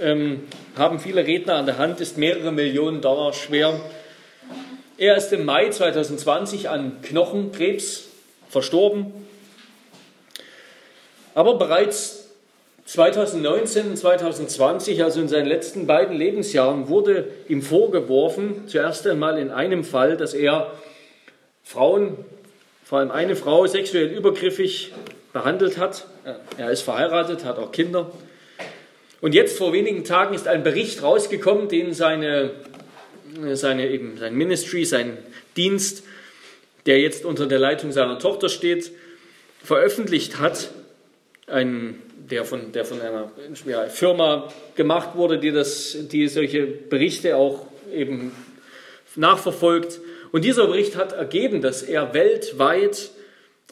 ähm, 0.00 0.40
haben 0.78 0.98
viele 0.98 1.26
Redner 1.26 1.56
an 1.56 1.66
der 1.66 1.76
Hand, 1.76 2.00
ist 2.00 2.16
mehrere 2.16 2.52
Millionen 2.52 3.02
Dollar 3.02 3.34
schwer. 3.34 3.78
Er 4.98 5.16
ist 5.16 5.30
im 5.32 5.44
Mai 5.44 5.68
2020 5.68 6.70
an 6.70 7.02
Knochenkrebs 7.02 8.08
verstorben. 8.48 9.12
Aber 11.34 11.58
bereits 11.58 12.30
2019 12.86 13.90
und 13.90 13.96
2020, 13.98 15.04
also 15.04 15.20
in 15.20 15.28
seinen 15.28 15.46
letzten 15.46 15.86
beiden 15.86 16.16
Lebensjahren, 16.16 16.88
wurde 16.88 17.28
ihm 17.46 17.60
vorgeworfen, 17.60 18.68
zuerst 18.68 19.06
einmal 19.06 19.38
in 19.38 19.50
einem 19.50 19.84
Fall, 19.84 20.16
dass 20.16 20.32
er 20.32 20.72
Frauen, 21.62 22.16
vor 22.82 23.00
allem 23.00 23.10
eine 23.10 23.36
Frau, 23.36 23.66
sexuell 23.66 24.06
übergriffig 24.06 24.92
behandelt 25.34 25.76
hat. 25.76 26.06
Er 26.56 26.70
ist 26.70 26.80
verheiratet, 26.82 27.44
hat 27.44 27.58
auch 27.58 27.70
Kinder. 27.70 28.10
Und 29.20 29.34
jetzt 29.34 29.58
vor 29.58 29.74
wenigen 29.74 30.04
Tagen 30.04 30.34
ist 30.34 30.48
ein 30.48 30.62
Bericht 30.62 31.02
rausgekommen, 31.02 31.68
den 31.68 31.92
seine, 31.92 32.52
seine 33.54 33.90
eben 33.90 34.16
sein 34.18 34.34
Ministry, 34.34 34.84
sein 34.84 35.18
Dienst, 35.56 36.04
der 36.86 37.00
jetzt 37.00 37.24
unter 37.24 37.46
der 37.46 37.58
Leitung 37.58 37.92
seiner 37.92 38.18
Tochter 38.18 38.48
steht, 38.48 38.92
veröffentlicht 39.62 40.38
hat. 40.38 40.70
Ein, 41.46 42.00
der, 42.30 42.44
von, 42.44 42.72
der 42.72 42.84
von 42.84 43.00
einer 43.00 43.30
ja, 43.66 43.86
Firma 43.88 44.52
gemacht 44.74 45.10
wurde, 45.14 45.38
die, 45.38 45.52
das, 45.52 45.96
die 46.10 46.26
solche 46.28 46.66
Berichte 46.66 47.36
auch 47.36 47.66
eben 47.92 48.32
nachverfolgt. 49.14 50.00
Und 50.32 50.44
dieser 50.44 50.66
Bericht 50.66 50.96
hat 50.96 51.12
ergeben, 51.12 51.62
dass 51.62 51.82
er 51.82 52.14
weltweit 52.14 53.10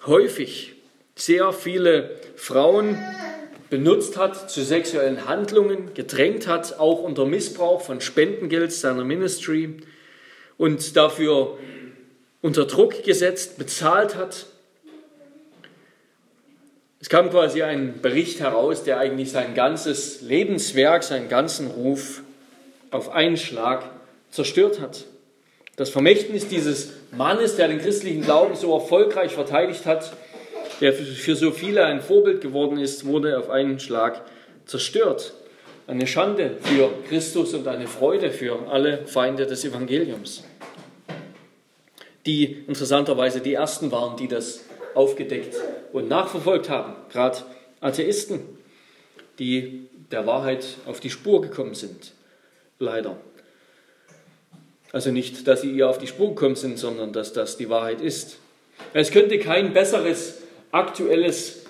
häufig 0.06 0.73
sehr 1.16 1.52
viele 1.52 2.11
Frauen 2.37 2.99
benutzt 3.75 4.16
hat 4.16 4.52
zu 4.52 4.62
sexuellen 4.62 5.26
Handlungen, 5.26 5.95
gedrängt 5.95 6.47
hat, 6.47 6.78
auch 6.78 7.02
unter 7.02 7.26
Missbrauch 7.26 7.81
von 7.81 8.00
Spendengeld 8.00 8.73
seiner 8.73 9.02
Ministry 9.02 9.78
und 10.59 10.97
dafür 10.97 11.59
unter 12.40 12.66
Druck 12.66 13.02
gesetzt, 13.02 13.59
bezahlt 13.59 14.14
hat. 14.14 14.47
Es 17.00 17.09
kam 17.09 17.31
quasi 17.31 17.64
ein 17.64 18.00
Bericht 18.00 18.38
heraus, 18.38 18.85
der 18.85 18.99
eigentlich 18.99 19.33
sein 19.33 19.57
ganzes 19.57 20.21
Lebenswerk, 20.21 21.02
seinen 21.02 21.28
ganzen 21.28 21.66
Ruf 21.66 22.23
auf 22.93 23.11
einen 23.11 23.37
Schlag 23.37 23.90
zerstört 24.31 24.81
hat. 24.81 25.04
Das 25.75 25.90
Vermächtnis 25.90 26.47
dieses 26.47 26.90
Mannes, 27.11 27.57
der 27.57 27.66
den 27.66 27.81
christlichen 27.81 28.23
Glauben 28.23 28.54
so 28.54 28.73
erfolgreich 28.73 29.33
verteidigt 29.33 29.85
hat, 29.85 30.12
der 30.81 30.93
für 30.93 31.37
so 31.37 31.50
viele 31.50 31.85
ein 31.85 32.00
Vorbild 32.00 32.40
geworden 32.40 32.78
ist, 32.78 33.04
wurde 33.07 33.38
auf 33.38 33.50
einen 33.50 33.78
Schlag 33.81 34.23
zerstört. 34.66 35.35
Eine 35.87 36.07
Schande 36.07 36.57
für 36.62 36.90
Christus 37.09 37.52
und 37.52 37.69
eine 37.69 37.87
Freude 37.87 38.31
für 38.31 38.69
alle 38.71 39.07
Feinde 39.07 39.47
des 39.47 39.64
Evangeliums, 39.64 40.43
die 42.25 42.64
interessanterweise 42.66 43.40
die 43.40 43.52
ersten 43.52 43.93
waren, 43.93 44.16
die 44.16 44.28
das 44.28 44.61
aufgedeckt 44.95 45.57
und 45.93 46.09
nachverfolgt 46.09 46.71
haben, 46.71 46.95
gerade 47.12 47.38
Atheisten, 47.81 48.40
die 49.38 49.88
der 50.11 50.26
Wahrheit 50.26 50.64
auf 50.87 51.00
die 51.00 51.11
Spur 51.11 51.43
gekommen 51.43 51.75
sind, 51.75 52.12
leider. 52.78 53.16
Also 54.93 55.11
nicht, 55.11 55.47
dass 55.49 55.62
sie 55.62 55.71
ihr 55.71 55.90
auf 55.90 55.99
die 55.99 56.07
Spur 56.07 56.28
gekommen 56.31 56.57
sind, 56.57 56.78
sondern 56.78 57.12
dass 57.12 57.33
das 57.33 57.57
die 57.57 57.69
Wahrheit 57.69 58.00
ist. 58.00 58.38
Es 58.93 59.11
könnte 59.11 59.38
kein 59.38 59.73
besseres 59.73 60.38
aktuelles 60.75 61.64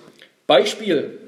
Beispiel, 0.47 1.19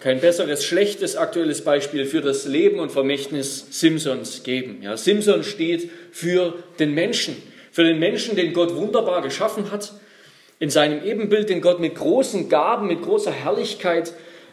kein 0.00 0.20
besseres, 0.20 0.64
schlechtes 0.64 1.16
aktuelles 1.16 1.62
Beispiel 1.62 2.04
für 2.04 2.20
das 2.20 2.46
Leben 2.46 2.78
und 2.78 2.92
Vermächtnis 2.92 3.66
Simsons 3.70 4.42
geben. 4.44 4.78
Ja, 4.82 4.96
Simson 4.96 5.42
steht 5.42 5.90
für 6.12 6.54
den 6.78 6.94
Menschen, 6.94 7.36
für 7.72 7.84
den 7.84 7.98
Menschen, 7.98 8.36
den 8.36 8.52
Gott 8.52 8.74
wunderbar 8.76 9.20
geschaffen 9.22 9.70
hat, 9.70 9.92
in 10.60 10.70
seinem 10.70 11.04
Ebenbild, 11.04 11.48
den 11.48 11.60
Gott 11.60 11.80
mit 11.80 11.96
großen 11.96 12.48
Gaben, 12.48 12.86
mit 12.86 13.02
großer 13.02 13.32
Herrlichkeit 13.32 14.12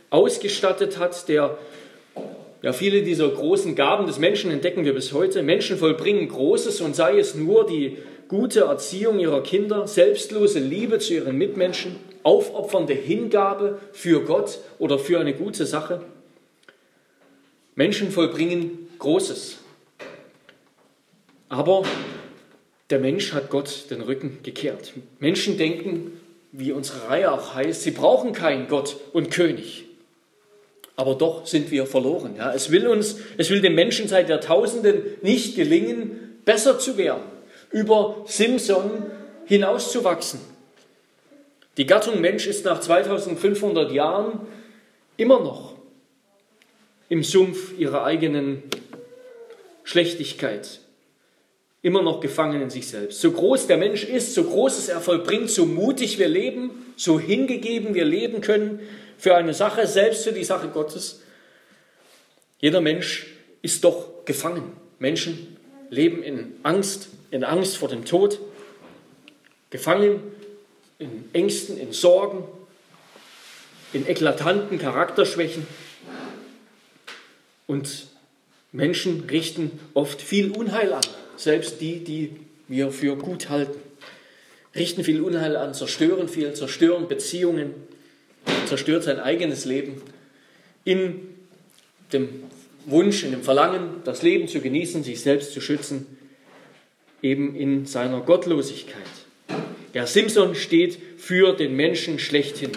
ausgestattet 0.10 0.98
hat, 0.98 1.30
der 1.30 1.58
ja, 2.64 2.74
viele 2.74 3.04
dieser 3.04 3.30
großen 3.30 3.76
Gaben 3.76 4.08
des 4.08 4.20
Menschen 4.20 4.52
entdecken 4.52 4.86
wir 4.86 4.94
bis 4.94 5.14
heute. 5.14 5.42
Menschen 5.44 5.78
vollbringen 5.78 6.28
Großes 6.28 6.82
und 6.82 6.96
sei 6.96 7.18
es 7.18 7.34
nur 7.36 7.66
die 7.66 7.98
gute 8.28 8.62
Erziehung 8.62 9.20
ihrer 9.20 9.42
Kinder, 9.44 9.88
selbstlose 9.88 10.60
Liebe 10.60 11.00
zu 11.00 11.14
ihren 11.14 11.38
Mitmenschen, 11.38 11.96
aufopfernde 12.24 12.94
Hingabe 12.94 13.80
für 13.94 14.24
Gott 14.24 14.60
oder 14.80 15.00
für 15.00 15.20
eine 15.20 15.34
gute 15.34 15.66
Sache. 15.66 16.01
Menschen 17.75 18.12
vollbringen 18.12 18.90
Großes. 19.00 19.58
Aber 21.50 21.84
der 22.90 23.00
Mensch 23.00 23.34
hat 23.34 23.50
Gott 23.50 23.86
den 23.90 24.01
Rücken 24.01 24.40
gekehrt. 24.44 24.94
Menschen 25.20 25.58
denken, 25.58 26.20
wie 26.51 26.72
unsere 26.72 27.10
Reihe 27.10 27.32
auch 27.32 27.56
heißt, 27.56 27.84
sie 27.84 27.92
brauchen 27.92 28.34
keinen 28.34 28.68
Gott 28.68 28.98
und 29.13 29.32
König. 29.32 29.86
Aber 30.96 31.16
doch 31.16 31.48
sind 31.48 31.72
wir 31.72 31.86
verloren. 31.86 32.36
Ja, 32.38 32.54
es 32.54 32.70
will 32.72 32.88
uns, 32.88 33.18
es 33.38 33.50
will 33.50 33.62
dem 33.62 33.75
Menschen 33.75 34.08
seit 34.08 34.30
Jahrtausenden 34.30 35.04
nicht 35.22 35.56
gelingen, 35.56 36.40
besser 36.46 36.78
zu 36.78 36.98
werden 36.98 37.24
über 37.72 38.24
Simson 38.28 39.04
hinauszuwachsen. 39.46 40.40
Die 41.78 41.86
Gattung 41.86 42.20
Mensch 42.20 42.48
ist 42.48 42.66
nach 42.66 42.82
2500 42.82 43.92
Jahren 43.92 44.42
immer 45.18 45.40
noch 45.40 45.75
im 47.08 47.24
Sumpf 47.24 47.78
ihrer 47.78 48.04
eigenen 48.04 48.63
Schlechtigkeit, 49.84 50.80
immer 51.82 52.01
noch 52.01 52.20
gefangen 52.20 52.62
in 52.62 52.70
sich 52.70 52.88
selbst. 52.88 53.22
So 53.22 53.32
groß 53.32 53.68
der 53.68 53.78
Mensch 53.78 54.04
ist, 54.04 54.34
so 54.34 54.44
großes 54.44 54.90
er 54.90 55.01
vollbringt, 55.01 55.50
so 55.50 55.66
mutig 55.66 56.20
wir 56.20 56.28
leben, 56.28 56.94
so 56.96 57.20
hingegeben 57.20 57.94
wir 57.96 58.06
leben 58.06 58.42
können 58.42 58.80
für 59.18 59.36
eine 59.36 59.54
Sache, 59.54 59.88
selbst 59.88 60.24
für 60.24 60.34
die 60.34 60.44
Sache 60.44 60.70
Gottes. 60.70 61.22
Jeder 62.60 62.82
Mensch 62.82 63.28
ist 63.62 63.84
doch 63.84 64.25
gefangen. 64.25 64.72
Menschen 65.00 65.58
leben 65.90 66.22
in 66.24 66.54
Angst, 66.63 67.10
in 67.32 67.44
Angst 67.44 67.78
vor 67.78 67.90
dem 67.90 68.06
Tod, 68.06 68.40
gefangen 69.70 70.22
in 71.01 71.25
Ängsten, 71.34 71.77
in 71.77 71.91
Sorgen, 71.91 72.43
in 73.93 74.08
eklatanten 74.08 74.79
Charakterschwächen. 74.79 75.67
Und 77.67 78.08
Menschen 78.72 79.25
richten 79.29 79.79
oft 79.93 80.22
viel 80.22 80.51
Unheil 80.51 80.93
an, 80.93 81.01
selbst 81.36 81.81
die, 81.81 82.03
die 82.03 82.31
wir 82.67 82.91
für 82.91 83.17
gut 83.17 83.50
halten. 83.50 83.79
Richten 84.74 85.03
viel 85.03 85.22
Unheil 85.22 85.58
an, 85.58 85.74
zerstören 85.74 86.29
viel, 86.29 86.53
zerstören 86.53 87.10
Beziehungen, 87.10 87.74
zerstört 88.65 89.03
sein 89.03 89.20
eigenes 89.20 89.65
Leben 89.65 90.01
in 90.86 91.27
dem 92.13 92.43
Wunsch, 92.86 93.24
in 93.24 93.31
dem 93.31 93.43
Verlangen, 93.43 94.01
das 94.05 94.22
Leben 94.22 94.48
zu 94.48 94.62
genießen, 94.62 95.03
sich 95.03 95.22
selbst 95.22 95.51
zu 95.51 95.60
schützen 95.60 96.17
eben 97.22 97.55
in 97.55 97.86
seiner 97.86 98.22
Gottlosigkeit. 98.22 99.21
Der 99.94 100.08
Simson 100.08 100.56
steht 100.56 100.98
für 101.18 101.54
den 101.54 101.76
Menschen 101.76 102.20
schlechthin. 102.20 102.72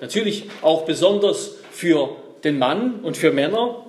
Natürlich 0.00 0.44
auch 0.62 0.84
besonders 0.84 1.56
für 1.72 2.16
den 2.44 2.58
Mann 2.58 3.00
und 3.00 3.16
für 3.16 3.32
Männer, 3.32 3.86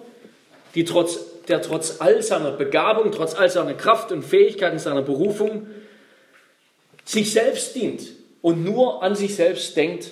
die 0.76 0.86
trotz, 0.86 1.20
der 1.48 1.62
trotz 1.62 1.98
all 2.00 2.22
seiner 2.22 2.52
Begabung, 2.52 3.12
trotz 3.12 3.36
all 3.36 3.50
seiner 3.50 3.74
Kraft 3.74 4.12
und 4.12 4.24
Fähigkeiten, 4.24 4.80
seiner 4.80 5.02
Berufung, 5.02 5.68
sich 7.06 7.32
selbst 7.34 7.76
dient 7.76 8.04
und 8.42 8.64
nur 8.64 9.04
an 9.04 9.16
sich 9.16 9.36
selbst 9.36 9.76
denkt 9.76 10.12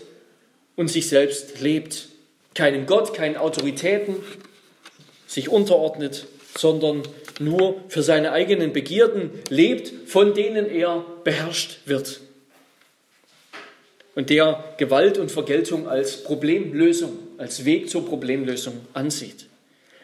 und 0.76 0.90
sich 0.90 1.08
selbst 1.08 1.62
lebt. 1.62 2.10
Keinen 2.56 2.86
Gott, 2.86 3.14
keinen 3.14 3.38
Autoritäten, 3.38 4.18
sich 5.28 5.50
unterordnet, 5.50 6.26
sondern 6.58 7.04
nur 7.40 7.76
für 7.88 8.02
seine 8.02 8.32
eigenen 8.32 8.74
Begierden 8.74 9.32
lebt, 9.50 10.10
von 10.10 10.34
denen 10.34 10.70
er 10.70 11.06
beherrscht 11.24 11.80
wird. 11.86 12.22
Und 14.20 14.30
der 14.30 14.62
Gewalt 14.76 15.18
und 15.18 15.32
Vergeltung 15.32 15.88
als 15.88 16.26
Problemlösung, 16.26 17.18
als 17.38 17.64
Weg 17.64 17.90
zur 17.90 18.06
Problemlösung 18.06 18.74
ansieht. 18.92 19.46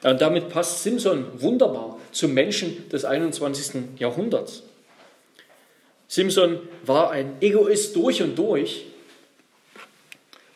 Und 0.03 0.21
damit 0.21 0.47
passt 0.47 0.83
Simson 0.83 1.25
wunderbar 1.41 1.99
zum 2.13 2.33
Menschen 2.33 2.87
des 2.87 3.03
21. 3.03 3.99
Jahrhunderts. 3.99 4.63
Simson 6.07 6.59
war 6.85 7.11
ein 7.11 7.33
Egoist 7.41 7.93
durch 7.97 8.21
und 8.21 8.39
durch 8.39 8.85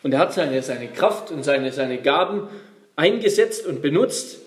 und 0.03 0.13
er 0.13 0.19
hat 0.19 0.33
seine, 0.33 0.63
seine 0.63 0.87
Kraft 0.87 1.29
und 1.29 1.43
seine, 1.43 1.73
seine 1.73 1.97
Gaben 1.97 2.47
eingesetzt 2.95 3.65
und 3.65 3.81
benutzt, 3.81 4.37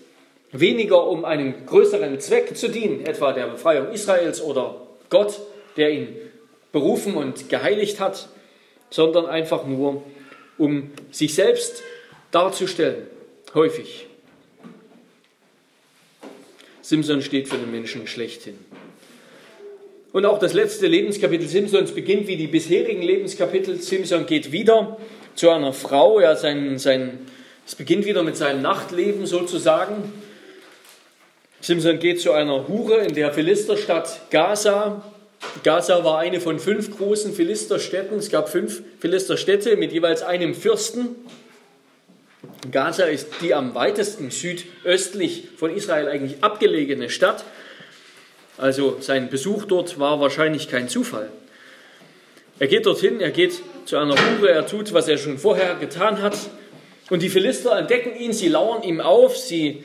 weniger 0.52 1.06
um 1.06 1.26
einen 1.26 1.66
größeren 1.66 2.18
Zweck 2.18 2.56
zu 2.56 2.70
dienen, 2.70 3.04
etwa 3.04 3.34
der 3.34 3.48
Befreiung 3.48 3.92
Israels 3.92 4.40
oder 4.40 4.80
Gott, 5.10 5.38
der 5.76 5.90
ihn 5.90 6.16
berufen 6.72 7.14
und 7.14 7.50
geheiligt 7.50 8.00
hat, 8.00 8.30
sondern 8.92 9.26
einfach 9.26 9.66
nur, 9.66 10.04
um 10.58 10.90
sich 11.10 11.34
selbst 11.34 11.82
darzustellen, 12.30 13.06
häufig. 13.54 14.06
Simson 16.82 17.22
steht 17.22 17.48
für 17.48 17.56
den 17.56 17.70
Menschen 17.70 18.06
schlechthin. 18.06 18.58
Und 20.12 20.26
auch 20.26 20.38
das 20.38 20.52
letzte 20.52 20.88
Lebenskapitel 20.88 21.48
Simsons 21.48 21.92
beginnt 21.92 22.26
wie 22.26 22.36
die 22.36 22.48
bisherigen 22.48 23.00
Lebenskapitel. 23.00 23.80
Simson 23.80 24.26
geht 24.26 24.52
wieder 24.52 24.98
zu 25.34 25.48
einer 25.48 25.72
Frau. 25.72 26.20
Ja, 26.20 26.36
sein, 26.36 26.78
sein, 26.78 27.20
es 27.66 27.74
beginnt 27.74 28.04
wieder 28.04 28.22
mit 28.22 28.36
seinem 28.36 28.60
Nachtleben 28.60 29.24
sozusagen. 29.24 30.12
Simson 31.62 31.98
geht 31.98 32.20
zu 32.20 32.32
einer 32.32 32.68
Hure 32.68 32.98
in 32.98 33.14
der 33.14 33.32
Philisterstadt 33.32 34.30
Gaza. 34.30 35.02
Gaza 35.62 36.04
war 36.04 36.18
eine 36.18 36.40
von 36.40 36.58
fünf 36.58 36.96
großen 36.96 37.32
Philisterstädten. 37.32 38.18
Es 38.18 38.30
gab 38.30 38.48
fünf 38.48 38.82
Philisterstädte 39.00 39.76
mit 39.76 39.92
jeweils 39.92 40.22
einem 40.22 40.54
Fürsten. 40.54 41.16
Gaza 42.70 43.04
ist 43.04 43.28
die 43.40 43.54
am 43.54 43.74
weitesten 43.74 44.30
südöstlich 44.30 45.48
von 45.56 45.74
Israel 45.74 46.08
eigentlich 46.08 46.42
abgelegene 46.42 47.10
Stadt. 47.10 47.44
Also 48.58 48.98
sein 49.00 49.30
Besuch 49.30 49.64
dort 49.64 49.98
war 49.98 50.20
wahrscheinlich 50.20 50.68
kein 50.68 50.88
Zufall. 50.88 51.30
Er 52.58 52.68
geht 52.68 52.86
dorthin, 52.86 53.20
er 53.20 53.30
geht 53.30 53.60
zu 53.86 53.96
einer 53.96 54.14
Hure, 54.14 54.50
er 54.50 54.66
tut, 54.66 54.92
was 54.92 55.08
er 55.08 55.18
schon 55.18 55.38
vorher 55.38 55.74
getan 55.76 56.22
hat. 56.22 56.36
Und 57.10 57.22
die 57.22 57.28
Philister 57.28 57.76
entdecken 57.76 58.14
ihn, 58.16 58.32
sie 58.32 58.48
lauern 58.48 58.82
ihm 58.82 59.00
auf, 59.00 59.36
sie, 59.36 59.82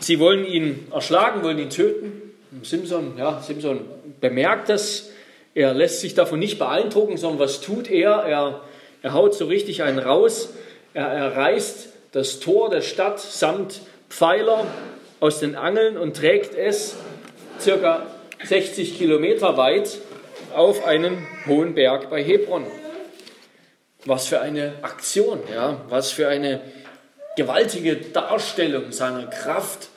sie 0.00 0.18
wollen 0.18 0.44
ihn 0.44 0.86
erschlagen, 0.92 1.42
wollen 1.42 1.58
ihn 1.58 1.70
töten. 1.70 2.34
Simson, 2.62 3.16
ja, 3.16 3.40
Simson 3.40 3.80
bemerkt 4.20 4.68
das, 4.68 5.10
er 5.54 5.74
lässt 5.74 6.00
sich 6.00 6.14
davon 6.14 6.38
nicht 6.38 6.58
beeindrucken, 6.58 7.16
sondern 7.16 7.40
was 7.40 7.60
tut 7.60 7.90
er? 7.90 8.10
Er, 8.24 8.60
er 9.02 9.12
haut 9.12 9.34
so 9.34 9.46
richtig 9.46 9.82
einen 9.82 9.98
raus, 9.98 10.50
er, 10.94 11.06
er 11.06 11.36
reißt 11.36 11.88
das 12.12 12.40
Tor 12.40 12.70
der 12.70 12.82
Stadt 12.82 13.20
samt 13.20 13.80
Pfeiler 14.08 14.66
aus 15.20 15.38
den 15.38 15.54
Angeln 15.54 15.96
und 15.96 16.16
trägt 16.16 16.54
es 16.54 16.96
circa 17.60 18.06
60 18.44 18.98
Kilometer 18.98 19.56
weit 19.56 19.98
auf 20.54 20.84
einen 20.84 21.26
hohen 21.46 21.74
Berg 21.74 22.10
bei 22.10 22.22
Hebron. 22.22 22.66
Was 24.06 24.26
für 24.26 24.40
eine 24.40 24.74
Aktion, 24.82 25.40
ja, 25.52 25.82
was 25.88 26.10
für 26.10 26.26
eine 26.26 26.60
gewaltige 27.36 27.96
Darstellung 27.96 28.92
seiner 28.92 29.26
Kraft. 29.26 29.88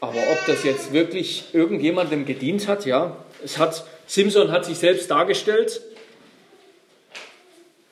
Aber 0.00 0.18
ob 0.30 0.46
das 0.46 0.62
jetzt 0.64 0.92
wirklich 0.92 1.46
irgendjemandem 1.52 2.24
gedient 2.24 2.68
hat, 2.68 2.86
ja, 2.86 3.16
es 3.44 3.58
hat, 3.58 3.84
Simson 4.06 4.52
hat 4.52 4.64
sich 4.64 4.78
selbst 4.78 5.10
dargestellt. 5.10 5.80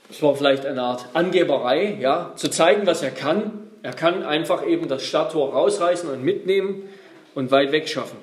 Es 0.09 0.23
war 0.23 0.37
vielleicht 0.37 0.65
eine 0.67 0.83
Art 0.83 1.07
Angeberei, 1.15 1.99
ja, 2.01 2.33
zu 2.37 2.49
zeigen, 2.49 2.87
was 2.87 3.03
er 3.03 3.11
kann. 3.11 3.69
Er 3.83 3.93
kann 3.93 4.23
einfach 4.23 4.67
eben 4.67 4.89
das 4.89 5.05
Stadttor 5.05 5.53
rausreißen 5.53 6.09
und 6.09 6.23
mitnehmen 6.23 6.89
und 7.35 7.51
weit 7.51 7.73
weg 7.73 7.89
schaffen. 7.89 8.19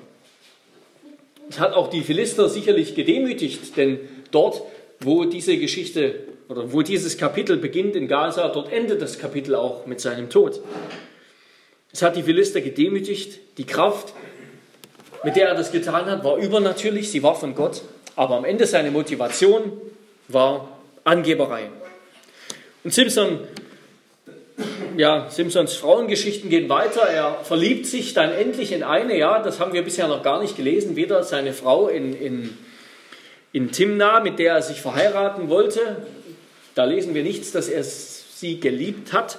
Es 1.48 1.60
hat 1.60 1.74
auch 1.74 1.88
die 1.88 2.02
Philister 2.02 2.48
sicherlich 2.48 2.94
gedemütigt, 2.94 3.76
denn 3.76 4.00
dort, 4.30 4.62
wo 5.00 5.24
diese 5.24 5.58
Geschichte 5.58 6.20
oder 6.48 6.72
wo 6.72 6.82
dieses 6.82 7.18
Kapitel 7.18 7.58
beginnt 7.58 7.96
in 7.96 8.08
Gaza, 8.08 8.48
dort 8.48 8.72
endet 8.72 9.02
das 9.02 9.18
Kapitel 9.18 9.54
auch 9.54 9.86
mit 9.86 10.00
seinem 10.00 10.30
Tod. 10.30 10.60
Es 11.92 12.02
hat 12.02 12.16
die 12.16 12.22
Philister 12.22 12.60
gedemütigt. 12.60 13.40
Die 13.56 13.64
Kraft, 13.64 14.12
mit 15.22 15.36
der 15.36 15.48
er 15.48 15.54
das 15.54 15.72
getan 15.72 16.06
hat, 16.06 16.24
war 16.24 16.36
übernatürlich, 16.36 17.10
sie 17.10 17.22
war 17.22 17.34
von 17.34 17.54
Gott, 17.54 17.82
aber 18.16 18.36
am 18.36 18.44
Ende 18.44 18.66
seine 18.66 18.90
Motivation 18.90 19.72
war 20.28 20.68
Angeberei. 21.04 21.70
Und 22.82 22.92
Simpson 22.92 23.40
ja, 24.96 25.28
Simpsons 25.30 25.74
Frauengeschichten 25.74 26.50
gehen 26.50 26.68
weiter. 26.68 27.02
Er 27.02 27.38
verliebt 27.42 27.86
sich 27.86 28.14
dann 28.14 28.30
endlich 28.32 28.72
in 28.72 28.82
eine, 28.82 29.16
ja, 29.18 29.42
das 29.42 29.60
haben 29.60 29.72
wir 29.72 29.82
bisher 29.82 30.08
noch 30.08 30.22
gar 30.22 30.40
nicht 30.40 30.56
gelesen, 30.56 30.96
wieder 30.96 31.22
seine 31.24 31.52
Frau 31.52 31.88
in, 31.88 32.14
in, 32.14 32.56
in 33.52 33.72
Timna, 33.72 34.20
mit 34.20 34.38
der 34.38 34.54
er 34.54 34.62
sich 34.62 34.80
verheiraten 34.80 35.48
wollte. 35.48 36.06
Da 36.74 36.84
lesen 36.84 37.14
wir 37.14 37.22
nichts, 37.22 37.52
dass 37.52 37.68
er 37.68 37.84
sie 37.84 38.60
geliebt 38.60 39.12
hat. 39.12 39.38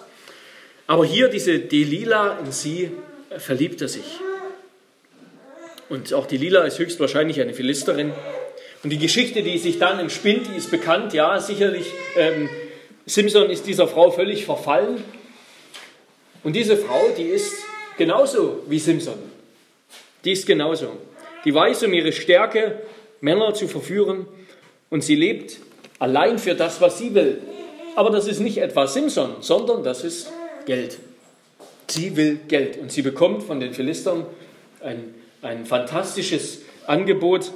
Aber 0.88 1.06
hier 1.06 1.30
diese 1.30 1.60
Delila 1.60 2.38
in 2.40 2.52
sie 2.52 2.92
verliebt 3.38 3.82
er 3.82 3.88
sich. 3.88 4.06
Und 5.90 6.14
auch 6.14 6.26
Delila 6.26 6.64
ist 6.64 6.80
höchstwahrscheinlich 6.80 7.40
eine 7.42 7.54
Philisterin. 7.54 8.12
Und 8.84 8.90
die 8.90 8.98
Geschichte, 8.98 9.44
die 9.44 9.58
sich 9.58 9.80
dann 9.80 10.00
entspinnt, 10.00 10.48
die 10.52 10.58
ist 10.58 10.72
bekannt, 10.72 11.14
ja, 11.14 11.40
sicherlich. 11.40 11.86
Ähm, 12.18 12.50
Simson 13.06 13.50
ist 13.50 13.68
dieser 13.68 13.88
Frau 13.88 14.12
völlig 14.12 14.46
verfallen. 14.46 15.04
Und 16.44 16.56
diese 16.56 16.78
Frau, 16.78 17.10
die 17.18 17.24
ist 17.24 17.56
genauso 17.98 18.64
wie 18.68 18.80
Simson. 18.80 19.18
Die 20.24 20.32
ist 20.32 20.48
genauso. 20.48 20.98
Die 21.46 21.54
weiß 21.54 21.84
um 21.84 21.94
ihre 21.94 22.12
Stärke, 22.12 22.82
Männer 23.22 23.54
zu 23.54 23.68
verführen. 23.68 24.28
Und 24.90 25.04
sie 25.04 25.16
lebt 25.16 25.58
allein 26.00 26.40
für 26.40 26.56
das, 26.56 26.82
was 26.82 26.98
sie 26.98 27.14
will. 27.14 27.42
Aber 27.96 28.10
das 28.10 28.28
ist 28.28 28.40
nicht 28.40 28.58
etwa 28.58 28.88
Simson, 28.88 29.38
sondern 29.42 29.84
das 29.84 30.04
ist 30.04 30.32
Geld. 30.66 30.98
Sie 31.88 32.16
will 32.16 32.40
Geld. 32.48 32.78
Und 32.78 32.92
sie 32.92 33.02
bekommt 33.02 33.44
von 33.44 33.60
den 33.60 33.74
Philistern 33.74 34.26
ein, 34.82 35.14
ein 35.42 35.66
fantastisches 35.66 36.62
Angebot. 36.88 37.52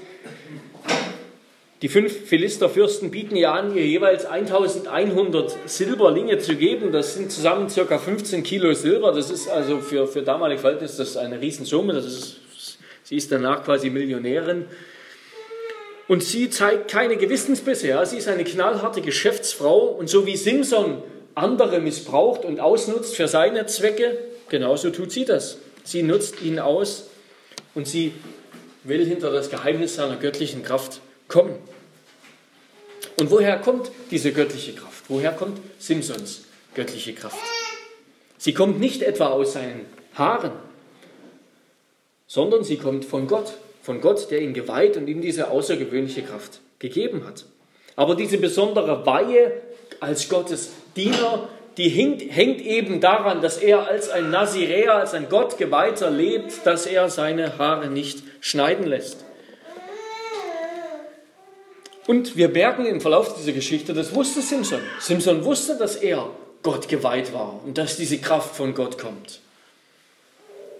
Die 1.81 1.87
fünf 1.87 2.27
Philisterfürsten 2.27 3.09
bieten 3.09 3.37
ihr 3.37 3.53
an, 3.53 3.73
ihr 3.73 3.87
jeweils 3.87 4.25
1100 4.25 5.55
Silberlinge 5.65 6.37
zu 6.39 6.55
geben. 6.55 6.91
Das 6.91 7.13
sind 7.13 7.31
zusammen 7.31 7.67
ca. 7.67 7.97
15 7.97 8.43
Kilo 8.43 8.73
Silber. 8.73 9.13
Das 9.13 9.31
ist 9.31 9.49
also 9.49 9.79
für, 9.79 10.05
für 10.05 10.21
damalige 10.21 10.59
Verhältnisse 10.59 10.97
das 10.97 11.15
eine 11.15 11.39
Riesensumme. 11.39 11.93
Das 11.93 12.05
ist, 12.05 12.39
sie 13.03 13.15
ist 13.15 13.31
danach 13.31 13.63
quasi 13.63 13.89
Millionärin. 13.89 14.65
Und 16.09 16.21
sie 16.23 16.49
zeigt 16.49 16.91
keine 16.91 17.15
Gewissensbisse. 17.15 17.87
Ja. 17.87 18.05
Sie 18.05 18.17
ist 18.17 18.27
eine 18.27 18.43
knallharte 18.43 19.01
Geschäftsfrau. 19.01 19.85
Und 19.87 20.09
so 20.09 20.25
wie 20.25 20.35
Simson 20.35 21.01
andere 21.39 21.79
missbraucht 21.79 22.45
und 22.45 22.59
ausnutzt 22.59 23.15
für 23.15 23.27
seine 23.27 23.65
Zwecke, 23.65 24.17
genauso 24.49 24.89
tut 24.89 25.11
sie 25.11 25.25
das. 25.25 25.57
Sie 25.83 26.03
nutzt 26.03 26.41
ihn 26.41 26.59
aus 26.59 27.07
und 27.73 27.87
sie 27.87 28.13
will 28.83 29.05
hinter 29.05 29.31
das 29.31 29.49
Geheimnis 29.49 29.95
seiner 29.95 30.17
göttlichen 30.17 30.63
Kraft 30.63 31.01
kommen. 31.27 31.55
Und 33.17 33.31
woher 33.31 33.57
kommt 33.57 33.91
diese 34.11 34.31
göttliche 34.31 34.73
Kraft? 34.73 35.03
Woher 35.07 35.31
kommt 35.31 35.59
Simpsons 35.79 36.45
göttliche 36.75 37.13
Kraft? 37.13 37.37
Sie 38.37 38.53
kommt 38.53 38.79
nicht 38.79 39.01
etwa 39.01 39.27
aus 39.27 39.53
seinen 39.53 39.85
Haaren, 40.13 40.51
sondern 42.27 42.63
sie 42.63 42.77
kommt 42.77 43.03
von 43.03 43.27
Gott, 43.27 43.53
von 43.81 43.99
Gott, 43.99 44.31
der 44.31 44.41
ihn 44.41 44.53
geweiht 44.53 44.95
und 44.95 45.07
ihm 45.07 45.21
diese 45.21 45.49
außergewöhnliche 45.49 46.21
Kraft 46.21 46.61
gegeben 46.79 47.25
hat. 47.25 47.45
Aber 47.95 48.15
diese 48.15 48.37
besondere 48.37 49.05
Weihe 49.05 49.51
als 49.99 50.29
Gottes 50.29 50.69
Diener, 50.99 51.47
die 51.77 51.87
hängt, 51.87 52.61
eben 52.61 52.99
daran, 52.99 53.41
dass 53.41 53.57
er 53.57 53.87
als 53.87 54.09
ein 54.09 54.31
Naziräer, 54.31 54.95
als 54.95 55.13
ein 55.13 55.29
Gottgeweihter 55.29 56.09
lebt, 56.09 56.65
dass 56.65 56.85
er 56.85 57.09
seine 57.09 57.57
Haare 57.57 57.87
nicht 57.87 58.21
schneiden 58.41 58.85
lässt. 58.85 59.23
Und 62.05 62.35
wir 62.35 62.49
merken 62.49 62.85
im 62.85 62.99
Verlauf 62.99 63.37
dieser 63.37 63.53
Geschichte, 63.53 63.93
das 63.93 64.13
wusste 64.13 64.41
Simson. 64.41 64.81
Simson 64.99 65.45
wusste, 65.45 65.77
dass 65.77 65.95
er 65.95 66.29
Gott 66.63 66.89
geweiht 66.89 67.33
war 67.33 67.61
und 67.63 67.77
dass 67.77 67.95
diese 67.95 68.17
Kraft 68.17 68.55
von 68.55 68.73
Gott 68.73 68.97
kommt. 68.97 69.39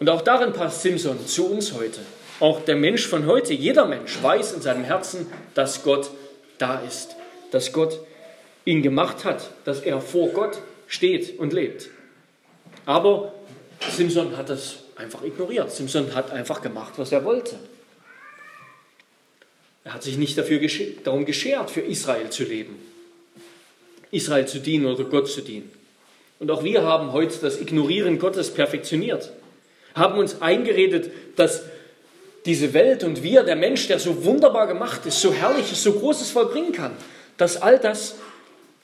Und 0.02 0.10
auch 0.10 0.22
darin 0.22 0.52
passt 0.52 0.82
Simson 0.82 1.26
zu 1.26 1.50
uns 1.50 1.74
heute. 1.74 2.00
Auch 2.42 2.62
der 2.66 2.76
Mensch 2.76 3.08
von 3.08 3.26
heute, 3.26 3.54
jeder 3.54 3.86
Mensch 3.86 4.22
weiß 4.22 4.54
in 4.54 4.62
seinem 4.62 4.84
Herzen, 4.84 5.32
dass 5.54 5.84
Gott 5.84 6.10
da 6.58 6.80
ist, 6.80 7.16
dass 7.52 7.72
Gott 7.72 8.00
ihn 8.66 8.82
gemacht 8.82 9.26
hat, 9.26 9.52
dass 9.66 9.82
er 9.82 10.02
vor 10.02 10.30
Gott 10.30 10.62
steht 10.88 11.40
und 11.40 11.54
lebt. 11.54 11.90
Aber 12.86 13.34
Simson 13.92 14.36
hat 14.38 14.50
das 14.50 14.78
einfach 14.96 15.24
ignoriert. 15.24 15.72
Simson 15.72 16.14
hat 16.14 16.32
einfach 16.32 16.62
gemacht, 16.62 16.94
was 16.98 17.12
er 17.12 17.24
wollte. 17.24 17.58
Er 19.84 19.94
hat 19.94 20.04
sich 20.04 20.18
nicht 20.18 20.38
dafür 20.38 20.60
darum 21.04 21.26
geschert, 21.26 21.72
für 21.72 21.82
Israel 21.82 22.30
zu 22.30 22.44
leben, 22.44 22.78
Israel 24.12 24.48
zu 24.48 24.60
dienen 24.60 24.86
oder 24.86 25.06
Gott 25.06 25.30
zu 25.30 25.42
dienen. 25.42 25.72
Und 26.40 26.52
auch 26.52 26.64
wir 26.64 26.84
haben 26.84 27.12
heute 27.12 27.40
das 27.40 27.60
Ignorieren 27.60 28.20
Gottes 28.20 28.54
perfektioniert, 28.54 29.32
haben 29.96 30.20
uns 30.20 30.42
eingeredet, 30.42 31.12
dass 31.36 31.64
diese 32.46 32.74
Welt 32.74 33.04
und 33.04 33.24
wir, 33.24 33.44
der 33.44 33.56
Mensch, 33.56 33.88
der 33.88 34.00
so 34.00 34.24
wunderbar 34.24 34.68
gemacht 34.68 35.06
ist, 35.06 35.22
so 35.22 35.34
herrlich 35.34 35.72
ist, 35.72 35.84
so 35.84 35.94
Großes 35.94 36.32
vollbringen 36.32 36.72
kann, 36.72 36.92
dass 37.38 37.62
all 37.62 37.80
das 37.80 38.16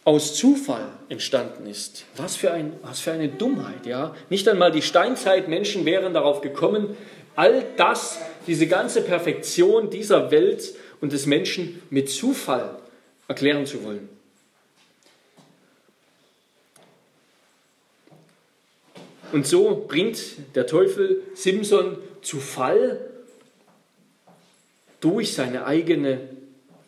aus 0.05 0.35
Zufall 0.35 0.87
entstanden 1.09 1.67
ist. 1.67 2.05
Was 2.15 2.35
für, 2.35 2.51
ein, 2.51 2.73
was 2.83 3.01
für 3.01 3.11
eine 3.11 3.27
Dummheit, 3.27 3.85
ja. 3.85 4.15
Nicht 4.29 4.47
einmal 4.47 4.71
die 4.71 4.83
Steinzeitmenschen 4.83 5.83
wären 5.83 6.13
darauf 6.13 6.41
gekommen, 6.41 6.95
all 7.35 7.65
das, 7.75 8.19
diese 8.47 8.67
ganze 8.67 9.01
Perfektion 9.01 9.89
dieser 9.89 10.31
Welt 10.31 10.75
und 11.01 11.11
des 11.11 11.25
Menschen 11.25 11.81
mit 11.89 12.09
Zufall 12.09 12.77
erklären 13.27 13.65
zu 13.65 13.83
wollen. 13.83 14.07
Und 19.31 19.47
so 19.47 19.85
bringt 19.87 20.19
der 20.55 20.67
Teufel 20.67 21.23
Simson 21.33 21.97
zu 22.21 22.39
Fall 22.39 22.99
durch 25.01 25.33
seine 25.33 25.65
eigene 25.65 26.29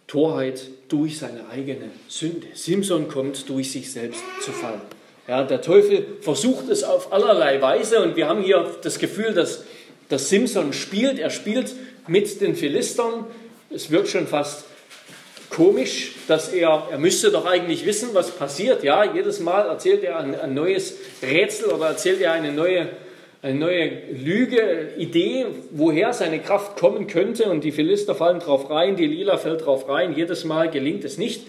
Torheit, 0.05 0.69
durch 0.89 1.19
seine 1.19 1.49
eigene 1.49 1.89
Sünde. 2.07 2.47
Simson 2.53 3.07
kommt 3.07 3.49
durch 3.49 3.71
sich 3.71 3.91
selbst 3.91 4.23
zu 4.41 4.51
Fall. 4.51 4.81
Ja, 5.27 5.43
der 5.43 5.61
Teufel 5.61 6.05
versucht 6.21 6.69
es 6.69 6.83
auf 6.83 7.11
allerlei 7.11 7.61
Weise 7.61 8.01
und 8.01 8.15
wir 8.15 8.27
haben 8.29 8.41
hier 8.41 8.77
das 8.81 8.97
Gefühl, 8.97 9.33
dass, 9.33 9.63
dass 10.07 10.29
Simson 10.29 10.71
spielt. 10.71 11.19
Er 11.19 11.29
spielt 11.29 11.73
mit 12.07 12.39
den 12.39 12.55
Philistern. 12.55 13.25
Es 13.69 13.91
wirkt 13.91 14.07
schon 14.07 14.27
fast 14.27 14.63
komisch, 15.49 16.13
dass 16.27 16.49
er, 16.49 16.87
er 16.91 16.97
müsste 16.97 17.31
doch 17.31 17.45
eigentlich 17.45 17.85
wissen, 17.85 18.09
was 18.13 18.31
passiert. 18.31 18.83
Ja, 18.83 19.13
jedes 19.13 19.39
Mal 19.41 19.67
erzählt 19.67 20.03
er 20.03 20.19
ein, 20.19 20.39
ein 20.39 20.53
neues 20.53 20.95
Rätsel 21.21 21.69
oder 21.69 21.87
erzählt 21.87 22.21
er 22.21 22.31
eine 22.31 22.53
neue 22.53 22.87
eine 23.47 23.57
neue 23.57 23.91
Lüge, 24.11 24.89
Idee, 24.97 25.45
woher 25.71 26.11
seine 26.13 26.39
Kraft 26.39 26.77
kommen 26.77 27.07
könnte. 27.07 27.45
Und 27.45 27.63
die 27.63 27.71
Philister 27.71 28.13
fallen 28.13 28.39
drauf 28.39 28.69
rein, 28.69 28.95
die 28.95 29.07
Lila 29.07 29.37
fällt 29.37 29.65
drauf 29.65 29.87
rein. 29.87 30.15
Jedes 30.15 30.43
Mal 30.43 30.69
gelingt 30.69 31.05
es 31.05 31.17
nicht. 31.17 31.47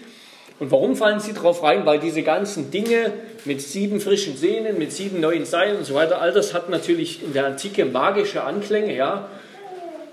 Und 0.59 0.71
warum 0.71 0.95
fallen 0.95 1.19
sie 1.19 1.33
drauf 1.33 1.63
rein? 1.63 1.85
Weil 1.85 1.99
diese 1.99 2.21
ganzen 2.21 2.71
Dinge 2.71 3.13
mit 3.45 3.61
sieben 3.61 3.99
frischen 3.99 4.35
Sehnen, 4.35 4.77
mit 4.77 4.91
sieben 4.91 5.19
neuen 5.19 5.45
Seilen 5.45 5.77
und 5.77 5.85
so 5.85 5.93
weiter, 5.93 6.21
all 6.21 6.31
das 6.31 6.53
hat 6.53 6.69
natürlich 6.69 7.23
in 7.23 7.33
der 7.33 7.45
Antike 7.45 7.85
magische 7.85 8.43
Anklänge. 8.43 8.95
Ja, 8.95 9.29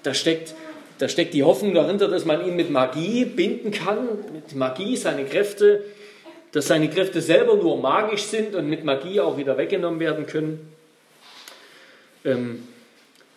da 0.02 0.14
steckt, 0.14 0.54
da 0.98 1.08
steckt 1.08 1.34
die 1.34 1.42
Hoffnung 1.42 1.74
dahinter, 1.74 2.08
dass 2.08 2.24
man 2.24 2.46
ihn 2.46 2.56
mit 2.56 2.70
Magie 2.70 3.24
binden 3.24 3.70
kann, 3.70 4.08
mit 4.32 4.54
Magie 4.54 4.96
seine 4.96 5.24
Kräfte, 5.24 5.84
dass 6.52 6.68
seine 6.68 6.88
Kräfte 6.88 7.20
selber 7.20 7.56
nur 7.56 7.80
magisch 7.80 8.22
sind 8.22 8.54
und 8.54 8.68
mit 8.68 8.84
Magie 8.84 9.20
auch 9.20 9.36
wieder 9.36 9.58
weggenommen 9.58 9.98
werden 9.98 10.26
können. 10.26 10.75
Ähm, 12.26 12.64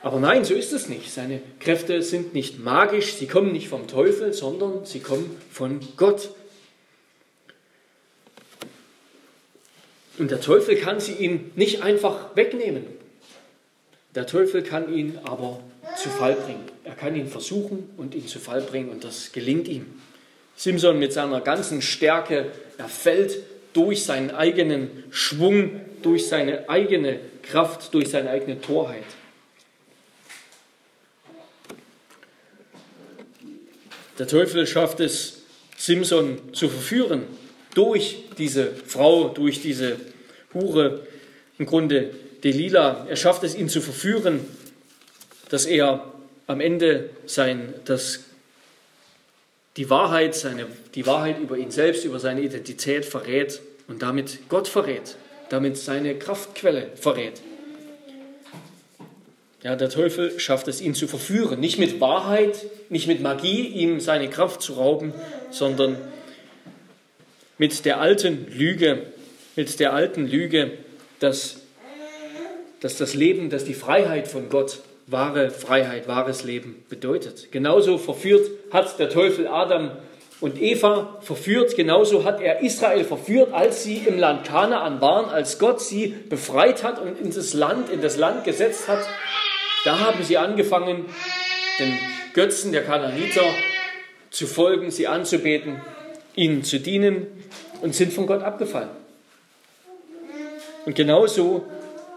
aber 0.02 0.19
nein, 0.19 0.43
so 0.43 0.54
ist 0.54 0.73
es 0.73 0.89
nicht. 0.89 1.12
Seine 1.12 1.41
Kräfte 1.60 2.02
sind 2.02 2.34
nicht 2.34 2.60
magisch, 2.60 3.13
sie 3.13 3.28
kommen 3.28 3.52
nicht 3.52 3.69
vom 3.69 3.88
Teufel, 3.88 4.34
sondern 4.34 4.86
sie 4.86 4.99
kommen 4.99 5.38
von 5.52 5.80
Gott. 5.95 6.30
Und 10.17 10.32
der 10.32 10.41
Teufel 10.41 10.75
kann 10.75 10.99
sie 10.99 11.13
ihm 11.13 11.52
nicht 11.56 11.82
einfach 11.82 12.36
wegnehmen. 12.36 12.86
Der 14.15 14.25
Teufel 14.25 14.63
kann 14.63 14.93
ihn 14.93 15.17
aber 15.23 15.62
zu 15.95 16.10
Fall 16.10 16.34
bringen. 16.34 16.63
Er 16.84 16.95
kann 16.95 17.15
ihn 17.15 17.28
versuchen 17.28 17.89
und 17.95 18.15
ihn 18.15 18.28
zu 18.28 18.39
Fall 18.39 18.62
bringen 18.62 18.89
und 18.89 19.04
das 19.04 19.32
gelingt 19.32 19.67
ihm. 19.67 19.86
Simson 20.56 20.99
mit 20.99 21.13
seiner 21.13 21.41
ganzen 21.41 21.82
Stärke, 21.82 22.52
er 22.78 22.89
fällt 22.89 23.38
durch 23.73 24.04
seinen 24.04 24.32
eigenen 24.32 25.04
Schwung, 25.12 25.80
durch 26.01 26.27
seine 26.27 26.69
eigene 26.69 27.19
Kraft 27.49 27.93
durch 27.93 28.09
seine 28.09 28.29
eigene 28.29 28.62
Torheit. 28.62 29.03
Der 34.17 34.27
Teufel 34.27 34.67
schafft 34.67 34.99
es, 34.99 35.43
Simson 35.77 36.53
zu 36.53 36.67
verführen 36.67 37.23
durch 37.73 38.25
diese 38.38 38.75
Frau, 38.75 39.29
durch 39.29 39.62
diese 39.62 39.97
Hure, 40.53 41.07
im 41.57 41.65
Grunde 41.65 42.13
Delila. 42.43 43.05
Er 43.09 43.15
schafft 43.15 43.43
es, 43.43 43.55
ihn 43.55 43.69
zu 43.69 43.81
verführen, 43.81 44.41
dass 45.49 45.65
er 45.65 46.12
am 46.47 46.59
Ende 46.59 47.09
sein, 47.25 47.73
dass 47.85 48.25
die 49.77 49.89
Wahrheit, 49.89 50.35
seine, 50.35 50.67
die 50.95 51.05
Wahrheit 51.05 51.39
über 51.39 51.57
ihn 51.57 51.71
selbst, 51.71 52.03
über 52.03 52.19
seine 52.19 52.41
Identität 52.41 53.05
verrät 53.05 53.62
und 53.88 54.01
damit 54.01 54.49
Gott 54.49 54.67
verrät 54.67 55.15
damit 55.49 55.77
seine 55.77 56.15
Kraftquelle 56.15 56.89
verrät. 56.95 57.41
Ja, 59.63 59.75
der 59.75 59.89
Teufel 59.89 60.39
schafft 60.39 60.69
es, 60.69 60.79
ihn 60.79 60.93
zu 60.93 61.07
verführen. 61.07 61.59
Nicht 61.59 61.79
mit 61.79 61.99
Wahrheit, 61.99 62.65
nicht 62.89 63.07
mit 63.07 63.21
Magie, 63.21 63.67
ihm 63.67 63.99
seine 63.99 64.29
Kraft 64.29 64.62
zu 64.62 64.73
rauben, 64.73 65.13
sondern 65.51 65.97
mit 67.57 67.83
der 67.83 67.99
alten 67.99 68.47
Lüge, 68.49 69.03
mit 69.57 69.79
der 69.81 69.91
alten 69.91 70.27
Lüge, 70.27 70.71
dass, 71.19 71.57
dass 72.79 72.97
das 72.97 73.13
Leben, 73.15 73.49
dass 73.49 73.65
die 73.65 73.73
Freiheit 73.73 74.29
von 74.29 74.47
Gott 74.47 74.79
wahre 75.07 75.49
Freiheit, 75.49 76.07
wahres 76.07 76.45
Leben 76.45 76.85
bedeutet. 76.88 77.51
Genauso 77.51 77.97
verführt 77.97 78.49
hat 78.71 78.97
der 78.97 79.09
Teufel 79.09 79.47
Adam 79.47 79.91
und 80.41 80.62
Eva 80.62 81.17
verführt, 81.21 81.75
genauso 81.75 82.23
hat 82.23 82.39
er 82.39 82.62
Israel 82.62 83.04
verführt, 83.04 83.54
als 83.54 83.84
sie 83.84 83.97
im 83.97 84.17
Land 84.17 84.45
Kanaan 84.45 85.02
waren, 85.02 85.30
als 85.30 85.60
Gott 85.60 85.82
sie 85.82 86.08
befreit 86.08 86.84
hat 86.84 86.99
und 86.99 87.19
in 87.19 87.32
das 87.32 87.54
Land, 87.54 87.89
in 87.89 88.02
das 88.02 88.15
Land 88.15 88.45
gesetzt 88.45 88.88
hat. 88.88 89.06
Da 89.84 89.99
haben 89.99 90.23
sie 90.23 90.38
angefangen, 90.38 91.06
den 91.78 91.97
Götzen 92.34 92.71
der 92.71 92.84
Kanaaniter 92.84 93.43
zu 94.30 94.47
folgen, 94.47 94.91
sie 94.91 95.08
anzubeten, 95.08 95.82
ihnen 96.36 96.63
zu 96.63 96.80
dienen 96.80 97.28
und 97.82 97.93
sind 97.93 98.13
von 98.13 98.25
Gott 98.25 98.41
abgefallen. 98.41 98.89
Und 100.86 100.95
genauso 100.95 101.65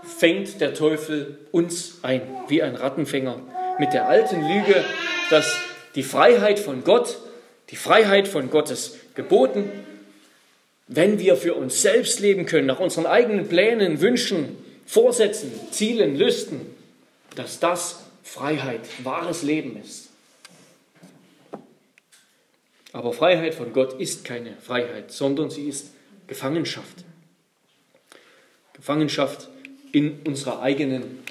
fängt 0.04 0.60
der 0.60 0.74
Teufel 0.74 1.38
uns 1.50 1.98
ein, 2.02 2.22
wie 2.48 2.62
ein 2.62 2.76
Rattenfänger, 2.76 3.40
mit 3.78 3.92
der 3.92 4.08
alten 4.08 4.40
Lüge, 4.42 4.84
dass 5.30 5.56
die 5.94 6.02
Freiheit 6.02 6.58
von 6.58 6.84
Gott 6.84 7.18
die 7.72 7.76
Freiheit 7.76 8.28
von 8.28 8.50
Gottes 8.50 8.98
geboten, 9.14 9.70
wenn 10.86 11.18
wir 11.18 11.36
für 11.36 11.54
uns 11.54 11.80
selbst 11.80 12.20
leben 12.20 12.44
können, 12.44 12.66
nach 12.66 12.80
unseren 12.80 13.06
eigenen 13.06 13.48
Plänen, 13.48 14.00
Wünschen, 14.02 14.56
Vorsätzen, 14.86 15.50
Zielen, 15.70 16.16
Lüsten, 16.16 16.60
dass 17.34 17.60
das 17.60 18.04
Freiheit, 18.22 18.82
wahres 19.02 19.42
Leben 19.42 19.80
ist. 19.82 20.10
Aber 22.92 23.14
Freiheit 23.14 23.54
von 23.54 23.72
Gott 23.72 23.98
ist 23.98 24.22
keine 24.26 24.54
Freiheit, 24.60 25.10
sondern 25.10 25.48
sie 25.48 25.66
ist 25.66 25.92
Gefangenschaft. 26.26 27.04
Gefangenschaft 28.74 29.48
in 29.92 30.20
unserer 30.26 30.60
eigenen 30.60 31.22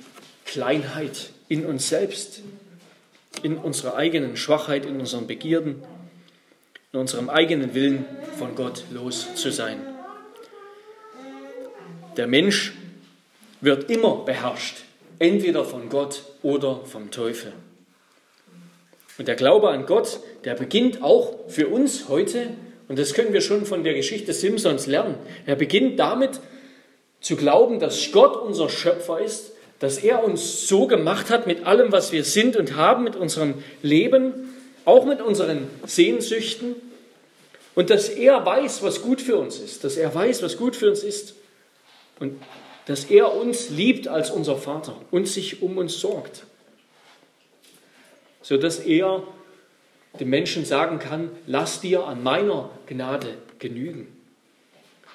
Kleinheit, 0.46 1.30
in 1.50 1.68
uns 1.68 1.88
selbst, 1.88 2.42
in 3.44 3.58
unserer 3.58 3.96
eigenen 3.96 4.38
Schwachheit, 4.38 4.88
in 4.88 5.00
unseren 5.00 5.28
Begierden, 5.28 5.84
in 6.94 7.00
unserem 7.00 7.30
eigenen 7.30 7.74
Willen 7.74 8.06
von 8.38 8.54
Gott 8.56 8.84
los 8.92 9.36
zu 9.36 9.50
sein. 9.50 9.80
Der 12.18 12.28
Mensch 12.28 12.74
wird 13.62 13.90
immer 13.90 14.26
beherrscht, 14.26 14.84
entweder 15.18 15.64
von 15.64 15.88
Gott 15.88 16.24
oder 16.42 16.82
vom 16.84 17.10
Teufel. 17.10 17.54
Und 19.18 19.28
der 19.28 19.36
Glaube 19.36 19.70
an 19.70 19.86
Gott, 19.86 20.20
der 20.44 20.56
beginnt 20.56 21.02
auch 21.02 21.48
für 21.48 21.68
uns 21.68 22.10
heute, 22.10 22.50
und 22.90 23.00
das 23.00 23.14
können 23.14 23.32
wir 23.32 23.42
schon 23.42 23.66
von 23.66 23.86
der 23.86 23.94
Geschichte 23.94 24.34
Simpsons 24.34 24.88
lernen, 24.88 25.16
er 25.46 25.56
beginnt 25.56 25.98
damit 25.98 26.42
zu 27.22 27.38
glauben, 27.38 27.80
dass 27.80 28.12
Gott 28.12 28.36
unser 28.36 28.68
Schöpfer 28.68 29.22
ist, 29.22 29.54
dass 29.80 29.98
er 30.00 30.24
uns 30.24 30.68
so 30.68 30.88
gemacht 30.88 31.30
hat 31.30 31.48
mit 31.48 31.66
allem, 31.66 31.92
was 31.92 32.12
wir 32.12 32.26
sind 32.26 32.58
und 32.58 32.76
haben, 32.76 33.04
mit 33.06 33.16
unserem 33.16 33.64
Leben, 33.82 34.51
auch 34.86 35.06
mit 35.06 35.22
unseren 35.22 35.67
Sehnsüchten. 35.86 36.76
Und 37.74 37.89
dass 37.89 38.10
er 38.10 38.46
weiß, 38.46 38.84
was 38.84 39.02
gut 39.02 39.22
für 39.22 39.38
uns 39.38 39.60
ist, 39.60 39.84
dass 39.84 39.98
er 39.98 40.13
weiß, 40.13 40.44
was 40.44 40.58
gut 40.58 40.76
für 40.76 40.89
uns 40.89 41.04
ist. 41.04 41.36
Und 42.20 42.41
dass 42.86 43.06
er 43.06 43.34
uns 43.34 43.70
liebt 43.70 44.08
als 44.08 44.32
unser 44.32 44.58
Vater 44.58 44.96
und 45.12 45.28
sich 45.28 45.62
um 45.62 45.78
uns 45.78 46.00
sorgt, 46.00 46.46
sodass 48.41 48.80
er 48.80 49.24
dem 50.20 50.30
Menschen 50.30 50.65
sagen 50.65 51.00
kann, 51.00 51.32
lass 51.48 51.80
dir 51.80 52.06
an 52.06 52.22
meiner 52.22 52.70
Gnade 52.88 53.36
genügen. 53.60 54.08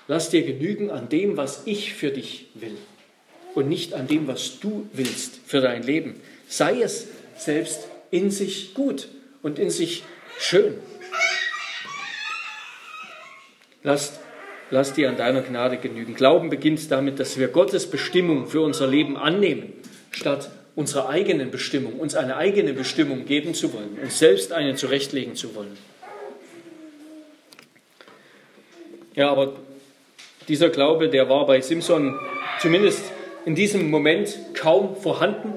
Lass 0.08 0.30
dir 0.30 0.42
genügen 0.42 0.90
an 0.90 1.08
dem, 1.08 1.36
was 1.36 1.66
ich 1.66 1.92
für 1.92 2.10
dich 2.10 2.48
will. 2.54 2.76
Und 3.54 3.68
nicht 3.68 3.94
an 3.94 4.06
dem, 4.06 4.26
was 4.26 4.60
du 4.60 4.88
willst 4.92 5.40
für 5.44 5.60
dein 5.60 5.82
Leben. 5.82 6.20
Sei 6.48 6.80
es 6.80 7.08
selbst 7.36 7.88
in 8.10 8.30
sich 8.30 8.74
gut 8.74 9.08
und 9.46 9.60
in 9.60 9.70
sich 9.70 10.02
schön. 10.40 10.74
Lasst, 13.84 14.18
lass 14.72 14.92
dir 14.92 15.08
an 15.08 15.16
deiner 15.16 15.40
Gnade 15.40 15.76
genügen. 15.76 16.16
Glauben 16.16 16.50
beginnt 16.50 16.90
damit, 16.90 17.20
dass 17.20 17.38
wir 17.38 17.46
Gottes 17.46 17.88
Bestimmung 17.88 18.48
für 18.48 18.60
unser 18.60 18.88
Leben 18.88 19.16
annehmen, 19.16 19.72
statt 20.10 20.50
unserer 20.74 21.08
eigenen 21.10 21.52
Bestimmung, 21.52 22.00
uns 22.00 22.16
eine 22.16 22.36
eigene 22.36 22.72
Bestimmung 22.72 23.24
geben 23.24 23.54
zu 23.54 23.72
wollen, 23.72 23.96
uns 24.02 24.18
selbst 24.18 24.52
eine 24.52 24.74
zurechtlegen 24.74 25.36
zu 25.36 25.54
wollen. 25.54 25.78
Ja, 29.14 29.30
aber 29.30 29.52
dieser 30.48 30.70
Glaube, 30.70 31.08
der 31.08 31.28
war 31.28 31.46
bei 31.46 31.60
Simson 31.60 32.18
zumindest 32.58 33.00
in 33.44 33.54
diesem 33.54 33.90
Moment 33.90 34.36
kaum 34.54 34.96
vorhanden. 34.96 35.52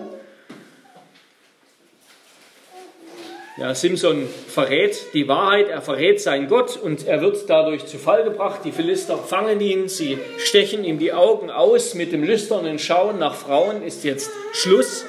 Ja, 3.59 3.75
Simson 3.75 4.29
verrät 4.47 5.13
die 5.13 5.27
Wahrheit, 5.27 5.67
er 5.67 5.81
verrät 5.81 6.21
seinen 6.21 6.47
Gott 6.47 6.77
und 6.77 7.05
er 7.05 7.19
wird 7.19 7.49
dadurch 7.49 7.85
zu 7.85 7.97
Fall 7.97 8.23
gebracht. 8.23 8.61
Die 8.63 8.71
Philister 8.71 9.17
fangen 9.17 9.59
ihn, 9.59 9.89
sie 9.89 10.17
stechen 10.37 10.85
ihm 10.85 10.97
die 10.97 11.11
Augen 11.11 11.51
aus. 11.51 11.93
Mit 11.93 12.13
dem 12.13 12.23
lüsternen 12.23 12.79
Schauen 12.79 13.19
nach 13.19 13.35
Frauen 13.35 13.83
ist 13.83 14.05
jetzt 14.05 14.31
Schluss. 14.53 15.03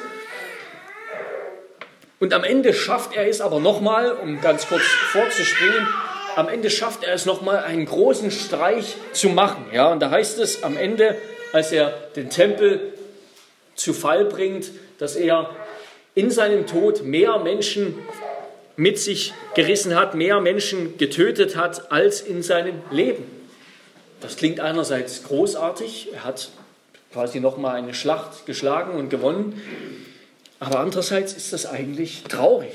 Und 2.19 2.35
am 2.35 2.43
Ende 2.43 2.75
schafft 2.75 3.15
er 3.15 3.29
es 3.29 3.41
aber 3.41 3.61
nochmal, 3.61 4.17
um 4.21 4.41
ganz 4.41 4.67
kurz 4.67 4.83
vorzuspringen, 4.83 5.87
am 6.35 6.49
Ende 6.49 6.71
schafft 6.71 7.05
er 7.05 7.15
es 7.15 7.27
nochmal, 7.27 7.59
einen 7.59 7.87
großen 7.87 8.33
Streich 8.33 8.97
zu 9.13 9.29
machen. 9.29 9.67
Ja, 9.73 9.93
und 9.93 10.01
da 10.01 10.11
heißt 10.11 10.41
es 10.41 10.65
am 10.65 10.77
Ende, 10.77 11.17
als 11.53 11.71
er 11.71 11.93
den 12.17 12.31
Tempel 12.31 12.95
zu 13.77 13.93
Fall 13.93 14.25
bringt, 14.25 14.73
dass 14.99 15.15
er 15.15 15.51
in 16.15 16.31
seinem 16.31 16.67
Tod 16.67 17.05
mehr 17.05 17.39
Menschen 17.39 17.95
mit 18.81 18.99
sich 18.99 19.35
gerissen 19.55 19.95
hat, 19.95 20.15
mehr 20.15 20.41
Menschen 20.41 20.97
getötet 20.97 21.55
hat 21.55 21.93
als 21.93 22.23
in 22.23 22.43
seinem 22.43 22.77
Leben. 22.91 23.25
Das 24.23 24.37
klingt 24.37 24.59
einerseits 24.59 25.23
großartig, 25.25 26.09
er 26.15 26.25
hat 26.25 26.49
quasi 27.13 27.41
nochmal 27.41 27.77
eine 27.77 27.93
Schlacht 27.93 28.47
geschlagen 28.47 28.99
und 28.99 29.11
gewonnen, 29.11 29.61
aber 30.61 30.79
andererseits 30.81 31.35
ist 31.35 31.53
das 31.53 31.67
eigentlich 31.67 32.23
traurig. 32.25 32.73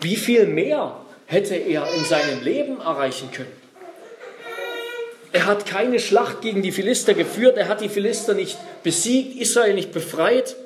Wie 0.00 0.16
viel 0.16 0.46
mehr 0.46 0.96
hätte 1.26 1.56
er 1.56 1.92
in 1.92 2.06
seinem 2.06 2.42
Leben 2.42 2.80
erreichen 2.80 3.30
können? 3.30 3.52
Er 5.32 5.44
hat 5.44 5.66
keine 5.66 6.00
Schlacht 6.00 6.40
gegen 6.40 6.62
die 6.62 6.72
Philister 6.72 7.12
geführt, 7.12 7.58
er 7.58 7.68
hat 7.68 7.82
die 7.82 7.90
Philister 7.90 8.32
nicht 8.32 8.56
besiegt, 8.82 9.38
Israel 9.38 9.74
nicht 9.74 9.92
befreit, 9.92 10.56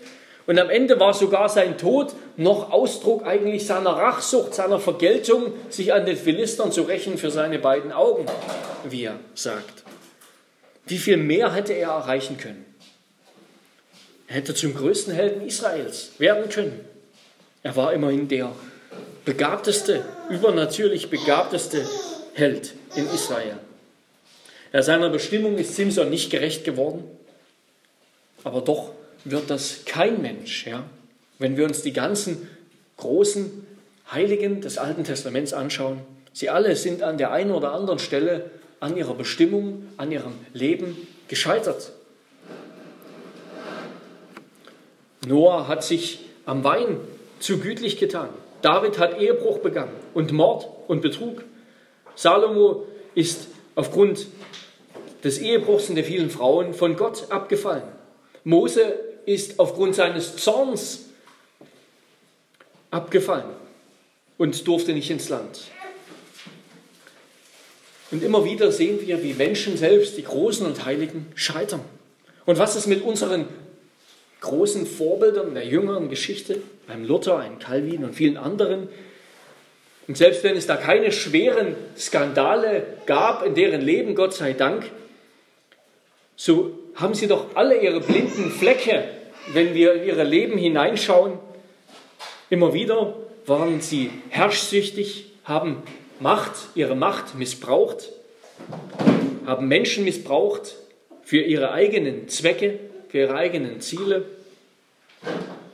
und 0.48 0.58
am 0.58 0.70
Ende 0.70 0.98
war 0.98 1.12
sogar 1.12 1.50
sein 1.50 1.76
Tod 1.76 2.14
noch 2.38 2.72
Ausdruck 2.72 3.26
eigentlich 3.26 3.66
seiner 3.66 3.90
Rachsucht, 3.90 4.54
seiner 4.54 4.80
Vergeltung, 4.80 5.52
sich 5.68 5.92
an 5.92 6.06
den 6.06 6.16
Philistern 6.16 6.72
zu 6.72 6.84
rächen 6.84 7.18
für 7.18 7.30
seine 7.30 7.58
beiden 7.58 7.92
Augen, 7.92 8.24
wie 8.88 9.04
er 9.04 9.20
sagt. 9.34 9.84
Wie 10.86 10.96
viel 10.96 11.18
mehr 11.18 11.52
hätte 11.52 11.74
er 11.74 11.90
erreichen 11.90 12.38
können? 12.38 12.64
Er 14.26 14.36
hätte 14.36 14.54
zum 14.54 14.74
größten 14.74 15.12
Helden 15.12 15.46
Israels 15.46 16.12
werden 16.16 16.48
können. 16.48 16.82
Er 17.62 17.76
war 17.76 17.92
immerhin 17.92 18.26
der 18.26 18.50
begabteste, 19.26 20.02
übernatürlich 20.30 21.10
begabteste 21.10 21.86
Held 22.32 22.72
in 22.94 23.04
Israel. 23.12 23.58
Ja, 24.72 24.82
seiner 24.82 25.10
Bestimmung 25.10 25.58
ist 25.58 25.76
Simson 25.76 26.08
nicht 26.08 26.30
gerecht 26.30 26.64
geworden, 26.64 27.04
aber 28.44 28.62
doch 28.62 28.92
wird 29.24 29.50
das 29.50 29.84
kein 29.84 30.22
Mensch. 30.22 30.66
Ja? 30.66 30.84
Wenn 31.38 31.56
wir 31.56 31.64
uns 31.64 31.82
die 31.82 31.92
ganzen 31.92 32.48
großen 32.96 33.66
Heiligen 34.10 34.60
des 34.60 34.78
Alten 34.78 35.04
Testaments 35.04 35.52
anschauen, 35.52 36.00
sie 36.32 36.50
alle 36.50 36.76
sind 36.76 37.02
an 37.02 37.18
der 37.18 37.32
einen 37.32 37.50
oder 37.50 37.72
anderen 37.72 37.98
Stelle 37.98 38.50
an 38.80 38.96
ihrer 38.96 39.14
Bestimmung, 39.14 39.86
an 39.96 40.12
ihrem 40.12 40.34
Leben 40.52 40.96
gescheitert. 41.26 41.92
Noah 45.26 45.68
hat 45.68 45.84
sich 45.84 46.20
am 46.46 46.64
Wein 46.64 46.98
zu 47.40 47.58
gütlich 47.58 47.98
getan. 47.98 48.30
David 48.62 48.98
hat 48.98 49.20
Ehebruch 49.20 49.58
begangen 49.58 49.92
und 50.14 50.32
Mord 50.32 50.68
und 50.88 51.02
Betrug. 51.02 51.44
Salomo 52.14 52.86
ist 53.14 53.48
aufgrund 53.74 54.26
des 55.22 55.38
Ehebruchs 55.38 55.88
und 55.88 55.96
der 55.96 56.04
vielen 56.04 56.30
Frauen 56.30 56.74
von 56.74 56.96
Gott 56.96 57.30
abgefallen. 57.30 57.82
Mose 58.44 58.94
ist 59.28 59.60
aufgrund 59.60 59.94
seines 59.94 60.36
Zorns 60.36 61.04
abgefallen 62.90 63.50
und 64.38 64.66
durfte 64.66 64.92
nicht 64.92 65.10
ins 65.10 65.28
Land. 65.28 65.64
Und 68.10 68.22
immer 68.22 68.42
wieder 68.46 68.72
sehen 68.72 69.06
wir, 69.06 69.22
wie 69.22 69.34
Menschen 69.34 69.76
selbst, 69.76 70.16
die 70.16 70.24
Großen 70.24 70.64
und 70.64 70.86
Heiligen, 70.86 71.26
scheitern. 71.34 71.82
Und 72.46 72.58
was 72.58 72.74
ist 72.74 72.86
mit 72.86 73.02
unseren 73.02 73.46
großen 74.40 74.86
Vorbildern 74.86 75.52
der 75.52 75.66
jüngeren 75.66 76.08
Geschichte, 76.08 76.62
beim 76.86 77.04
Luther, 77.04 77.38
einem 77.38 77.58
Calvin 77.58 78.04
und 78.04 78.14
vielen 78.14 78.38
anderen? 78.38 78.88
Und 80.06 80.16
selbst 80.16 80.42
wenn 80.42 80.56
es 80.56 80.66
da 80.66 80.76
keine 80.76 81.12
schweren 81.12 81.76
Skandale 81.98 82.86
gab 83.04 83.44
in 83.44 83.54
deren 83.54 83.82
Leben, 83.82 84.14
Gott 84.14 84.32
sei 84.32 84.54
Dank, 84.54 84.90
so 86.34 86.78
haben 86.94 87.12
sie 87.12 87.26
doch 87.26 87.54
alle 87.56 87.78
ihre 87.82 88.00
blinden 88.00 88.50
Flecke 88.50 89.17
wenn 89.52 89.74
wir 89.74 89.94
in 89.94 90.08
ihre 90.08 90.24
Leben 90.24 90.58
hineinschauen, 90.58 91.38
immer 92.50 92.72
wieder 92.72 93.14
waren 93.46 93.80
sie 93.80 94.10
herrschsüchtig, 94.28 95.26
haben 95.44 95.82
Macht, 96.20 96.52
ihre 96.74 96.96
Macht 96.96 97.34
missbraucht, 97.34 98.10
haben 99.46 99.68
Menschen 99.68 100.04
missbraucht 100.04 100.76
für 101.22 101.40
ihre 101.40 101.72
eigenen 101.72 102.28
Zwecke, 102.28 102.78
für 103.08 103.18
ihre 103.18 103.34
eigenen 103.34 103.80
Ziele. 103.80 104.24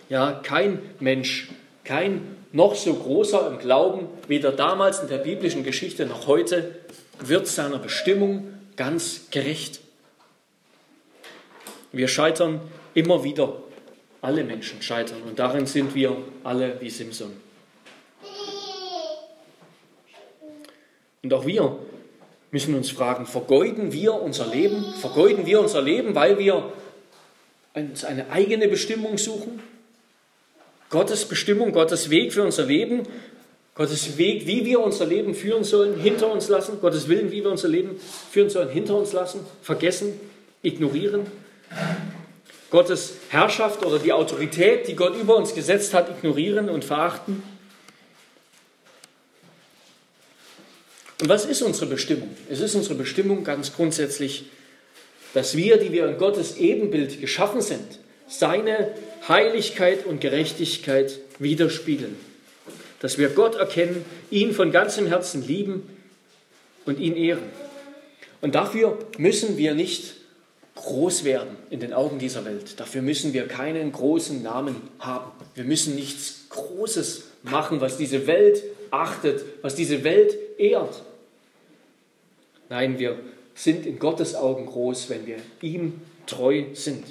Ja, 0.09 0.41
kein 0.43 0.79
Mensch, 1.01 1.49
kein 1.83 2.37
noch 2.53 2.77
so 2.77 2.95
großer 2.95 3.49
im 3.49 3.59
Glauben, 3.59 4.07
weder 4.29 4.53
damals 4.53 5.01
in 5.01 5.09
der 5.09 5.19
biblischen 5.19 5.65
Geschichte 5.65 6.07
noch 6.07 6.29
heute, 6.29 6.77
wird 7.19 7.49
seiner 7.49 7.79
Bestimmung 7.79 8.47
ganz 8.77 9.29
gerecht. 9.31 9.81
Wir 11.91 12.09
scheitern 12.09 12.61
immer 12.95 13.23
wieder 13.25 13.57
alle 14.21 14.45
Menschen 14.45 14.81
scheitern 14.81 15.23
und 15.23 15.39
darin 15.39 15.67
sind 15.67 15.95
wir 15.95 16.17
alle 16.43 16.81
wie 16.81 16.91
Simson. 16.91 17.33
Und 21.23 21.33
auch 21.33 21.47
wir 21.47 21.79
müssen 22.51 22.75
uns 22.75 22.91
fragen, 22.91 23.27
vergeuden 23.27 23.93
wir 23.93 24.15
unser 24.15 24.47
Leben? 24.47 24.85
Vergeuden 25.01 25.47
wir 25.47 25.61
unser 25.61 25.83
Leben, 25.83 26.15
weil 26.15 26.39
wir 26.39 26.73
uns 27.75 28.05
eine 28.05 28.31
eigene 28.31 28.69
Bestimmung 28.69 29.19
suchen? 29.19 29.61
Gottes 30.91 31.25
Bestimmung, 31.25 31.73
Gottes 31.73 32.11
Weg 32.11 32.33
für 32.33 32.45
unser 32.45 32.67
Leben, 32.67 33.03
Gottes 33.75 34.17
Weg, 34.19 34.47
wie 34.47 34.65
wir 34.65 34.81
unser 34.81 35.07
Leben 35.07 35.35
führen 35.35 35.65
sollen, 35.65 35.99
hinter 35.99 36.31
uns 36.31 36.49
lassen, 36.49 36.81
Gottes 36.81 37.09
Willen, 37.09 37.33
wie 37.33 37.43
wir 37.43 37.51
unser 37.51 37.69
Leben 37.69 37.99
führen 38.31 38.49
sollen, 38.49 38.69
hinter 38.69 38.97
uns 38.97 39.13
lassen, 39.13 39.41
vergessen, 39.63 40.13
ignorieren. 40.63 41.27
Gottes 42.71 43.15
Herrschaft 43.29 43.85
oder 43.85 43.99
die 43.99 44.13
Autorität, 44.13 44.89
die 44.89 44.97
Gott 44.97 45.17
über 45.17 45.37
uns 45.37 45.55
gesetzt 45.55 45.95
hat, 45.95 46.11
ignorieren 46.11 46.69
und 46.69 46.85
verachten? 46.85 47.43
Und 51.21 51.29
was 51.29 51.45
ist 51.45 51.63
unsere 51.63 51.87
Bestimmung? 51.87 52.37
Es 52.51 52.61
ist 52.61 52.75
unsere 52.75 52.97
Bestimmung 52.97 53.45
ganz 53.45 53.75
grundsätzlich, 53.75 54.47
dass 55.33 55.57
wir, 55.57 55.79
die 55.79 55.93
wir 55.93 56.07
in 56.07 56.19
Gottes 56.19 56.57
Ebenbild 56.57 57.21
geschaffen 57.21 57.61
sind, 57.61 57.99
seine 58.29 58.95
Heiligkeit 59.29 60.07
und 60.07 60.21
Gerechtigkeit 60.21 61.19
widerspiegeln. 61.39 62.17
Dass 63.01 63.19
wir 63.19 63.29
Gott 63.31 63.55
erkennen, 63.57 64.05
ihn 64.31 64.53
von 64.53 64.73
ganzem 64.73 65.07
Herzen 65.07 65.47
lieben 65.47 65.89
und 66.85 66.99
ihn 66.99 67.17
ehren. 67.17 67.45
Und 68.41 68.55
dafür 68.55 68.99
müssen 69.19 69.57
wir 69.57 69.75
nicht 69.75 70.15
groß 70.75 71.25
werden 71.25 71.57
in 71.71 71.81
den 71.81 71.93
Augen 71.93 72.19
dieser 72.19 72.45
Welt. 72.45 72.81
Dafür 72.81 73.03
müssen 73.03 73.33
wir 73.33 73.47
keinen 73.47 73.93
großen 73.93 74.43
Namen 74.43 74.77
haben. 74.99 75.31
Wir 75.55 75.65
müssen 75.65 75.95
nichts 75.95 76.47
Großes 76.51 77.25
machen, 77.43 77.81
was 77.81 77.97
diese 77.97 78.27
Welt 78.27 78.63
achtet, 78.91 79.45
was 79.63 79.75
diese 79.75 80.05
Welt 80.05 80.37
ehrt. 80.59 81.03
Nein, 82.69 82.99
wir 82.99 83.19
sind 83.55 83.87
in 83.87 83.99
Gottes 83.99 84.35
Augen 84.35 84.67
groß, 84.67 85.11
wenn 85.11 85.27
wir 85.27 85.37
ihm 85.61 86.01
treu 86.27 86.65
sind. 86.75 87.05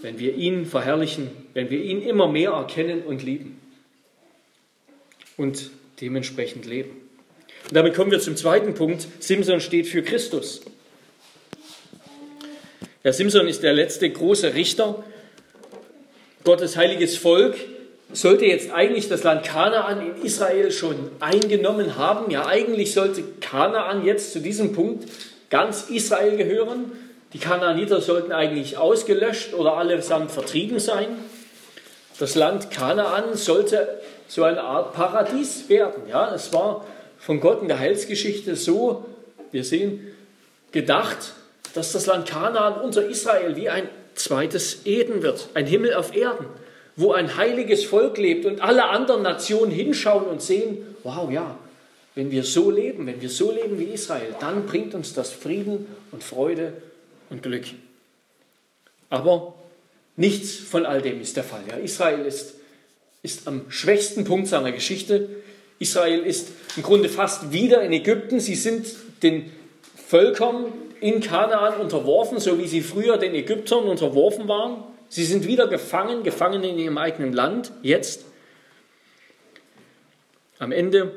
Wenn 0.00 0.18
wir 0.18 0.34
ihn 0.34 0.66
verherrlichen, 0.66 1.30
wenn 1.54 1.70
wir 1.70 1.82
ihn 1.82 2.02
immer 2.02 2.28
mehr 2.28 2.50
erkennen 2.50 3.02
und 3.02 3.22
lieben 3.22 3.58
und 5.36 5.70
dementsprechend 6.00 6.66
leben. 6.66 6.90
Und 7.64 7.74
damit 7.74 7.94
kommen 7.94 8.10
wir 8.10 8.20
zum 8.20 8.36
zweiten 8.36 8.74
Punkt. 8.74 9.06
Simson 9.20 9.60
steht 9.60 9.86
für 9.86 10.02
Christus. 10.02 10.60
Der 13.04 13.12
Simson 13.12 13.46
ist 13.46 13.62
der 13.62 13.74
letzte 13.74 14.08
große 14.08 14.54
Richter. 14.54 15.04
Gottes 16.42 16.78
heiliges 16.78 17.18
Volk 17.18 17.54
sollte 18.14 18.46
jetzt 18.46 18.70
eigentlich 18.70 19.10
das 19.10 19.24
Land 19.24 19.44
Kanaan 19.44 20.00
in 20.00 20.24
Israel 20.24 20.72
schon 20.72 21.10
eingenommen 21.20 21.98
haben. 21.98 22.30
Ja, 22.30 22.46
eigentlich 22.46 22.94
sollte 22.94 23.22
Kanaan 23.42 24.06
jetzt 24.06 24.32
zu 24.32 24.40
diesem 24.40 24.72
Punkt 24.72 25.06
ganz 25.50 25.90
Israel 25.90 26.38
gehören. 26.38 26.92
Die 27.34 27.38
Kanaaniter 27.38 28.00
sollten 28.00 28.32
eigentlich 28.32 28.78
ausgelöscht 28.78 29.52
oder 29.52 29.76
allesamt 29.76 30.30
vertrieben 30.30 30.78
sein. 30.78 31.08
Das 32.18 32.34
Land 32.36 32.70
Kanaan 32.70 33.34
sollte 33.34 34.00
so 34.28 34.44
eine 34.44 34.62
Art 34.62 34.94
Paradies 34.94 35.68
werden. 35.68 36.04
Ja, 36.08 36.34
es 36.34 36.54
war 36.54 36.86
von 37.18 37.40
Gott 37.40 37.60
in 37.60 37.68
der 37.68 37.80
Heilsgeschichte 37.80 38.56
so, 38.56 39.04
wir 39.52 39.64
sehen, 39.64 40.14
gedacht, 40.72 41.34
dass 41.74 41.92
das 41.92 42.06
Land 42.06 42.28
Kanaan 42.28 42.80
unter 42.80 43.06
Israel 43.06 43.56
wie 43.56 43.68
ein 43.68 43.88
zweites 44.14 44.86
Eden 44.86 45.22
wird, 45.22 45.48
ein 45.54 45.66
Himmel 45.66 45.94
auf 45.94 46.16
Erden, 46.16 46.46
wo 46.96 47.12
ein 47.12 47.36
heiliges 47.36 47.84
Volk 47.84 48.16
lebt 48.16 48.46
und 48.46 48.60
alle 48.60 48.84
anderen 48.84 49.22
Nationen 49.22 49.72
hinschauen 49.72 50.26
und 50.26 50.40
sehen, 50.40 50.78
wow, 51.02 51.30
ja, 51.30 51.58
wenn 52.14 52.30
wir 52.30 52.44
so 52.44 52.70
leben, 52.70 53.06
wenn 53.06 53.20
wir 53.20 53.28
so 53.28 53.50
leben 53.50 53.78
wie 53.78 53.86
Israel, 53.86 54.34
dann 54.38 54.66
bringt 54.66 54.94
uns 54.94 55.14
das 55.14 55.32
Frieden 55.32 55.86
und 56.12 56.22
Freude 56.22 56.74
und 57.28 57.42
Glück. 57.42 57.64
Aber 59.10 59.54
nichts 60.16 60.54
von 60.54 60.86
all 60.86 61.02
dem 61.02 61.20
ist 61.20 61.36
der 61.36 61.44
Fall. 61.44 61.62
Ja, 61.68 61.76
Israel 61.76 62.24
ist, 62.24 62.54
ist 63.22 63.48
am 63.48 63.62
schwächsten 63.68 64.24
Punkt 64.24 64.46
seiner 64.46 64.70
Geschichte. 64.70 65.28
Israel 65.80 66.20
ist 66.20 66.50
im 66.76 66.84
Grunde 66.84 67.08
fast 67.08 67.50
wieder 67.52 67.82
in 67.82 67.92
Ägypten. 67.92 68.38
Sie 68.38 68.54
sind 68.54 68.86
den 69.24 69.50
Völkern 69.96 70.66
in 71.04 71.20
Kanaan 71.20 71.82
unterworfen, 71.82 72.40
so 72.40 72.58
wie 72.58 72.66
sie 72.66 72.80
früher 72.80 73.18
den 73.18 73.34
Ägyptern 73.34 73.84
unterworfen 73.84 74.48
waren. 74.48 74.84
Sie 75.10 75.26
sind 75.26 75.46
wieder 75.46 75.66
gefangen, 75.66 76.22
gefangen 76.22 76.64
in 76.64 76.78
ihrem 76.78 76.96
eigenen 76.96 77.34
Land, 77.34 77.72
jetzt. 77.82 78.24
Am 80.58 80.72
Ende 80.72 81.12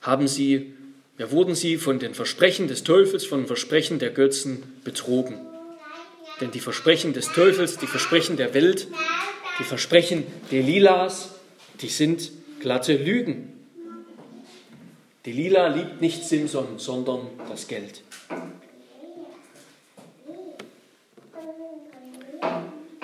haben 0.00 0.26
sie, 0.26 0.72
ja, 1.18 1.30
wurden 1.30 1.54
sie 1.54 1.76
von 1.76 1.98
den 1.98 2.14
Versprechen 2.14 2.66
des 2.66 2.82
Teufels, 2.82 3.26
von 3.26 3.42
den 3.42 3.46
Versprechen 3.46 3.98
der 3.98 4.08
Götzen 4.08 4.62
betrogen. 4.84 5.38
Denn 6.40 6.50
die 6.50 6.60
Versprechen 6.60 7.12
des 7.12 7.30
Teufels, 7.32 7.76
die 7.76 7.86
Versprechen 7.86 8.38
der 8.38 8.54
Welt, 8.54 8.88
die 9.58 9.64
Versprechen 9.64 10.26
der 10.50 10.62
Lilas, 10.62 11.34
die 11.82 11.88
sind 11.88 12.30
glatte 12.60 12.94
Lügen. 12.96 13.52
Delila 15.26 15.66
liebt 15.66 16.00
nicht 16.00 16.24
Simson, 16.24 16.78
sondern 16.78 17.28
das 17.50 17.68
Geld. 17.68 18.00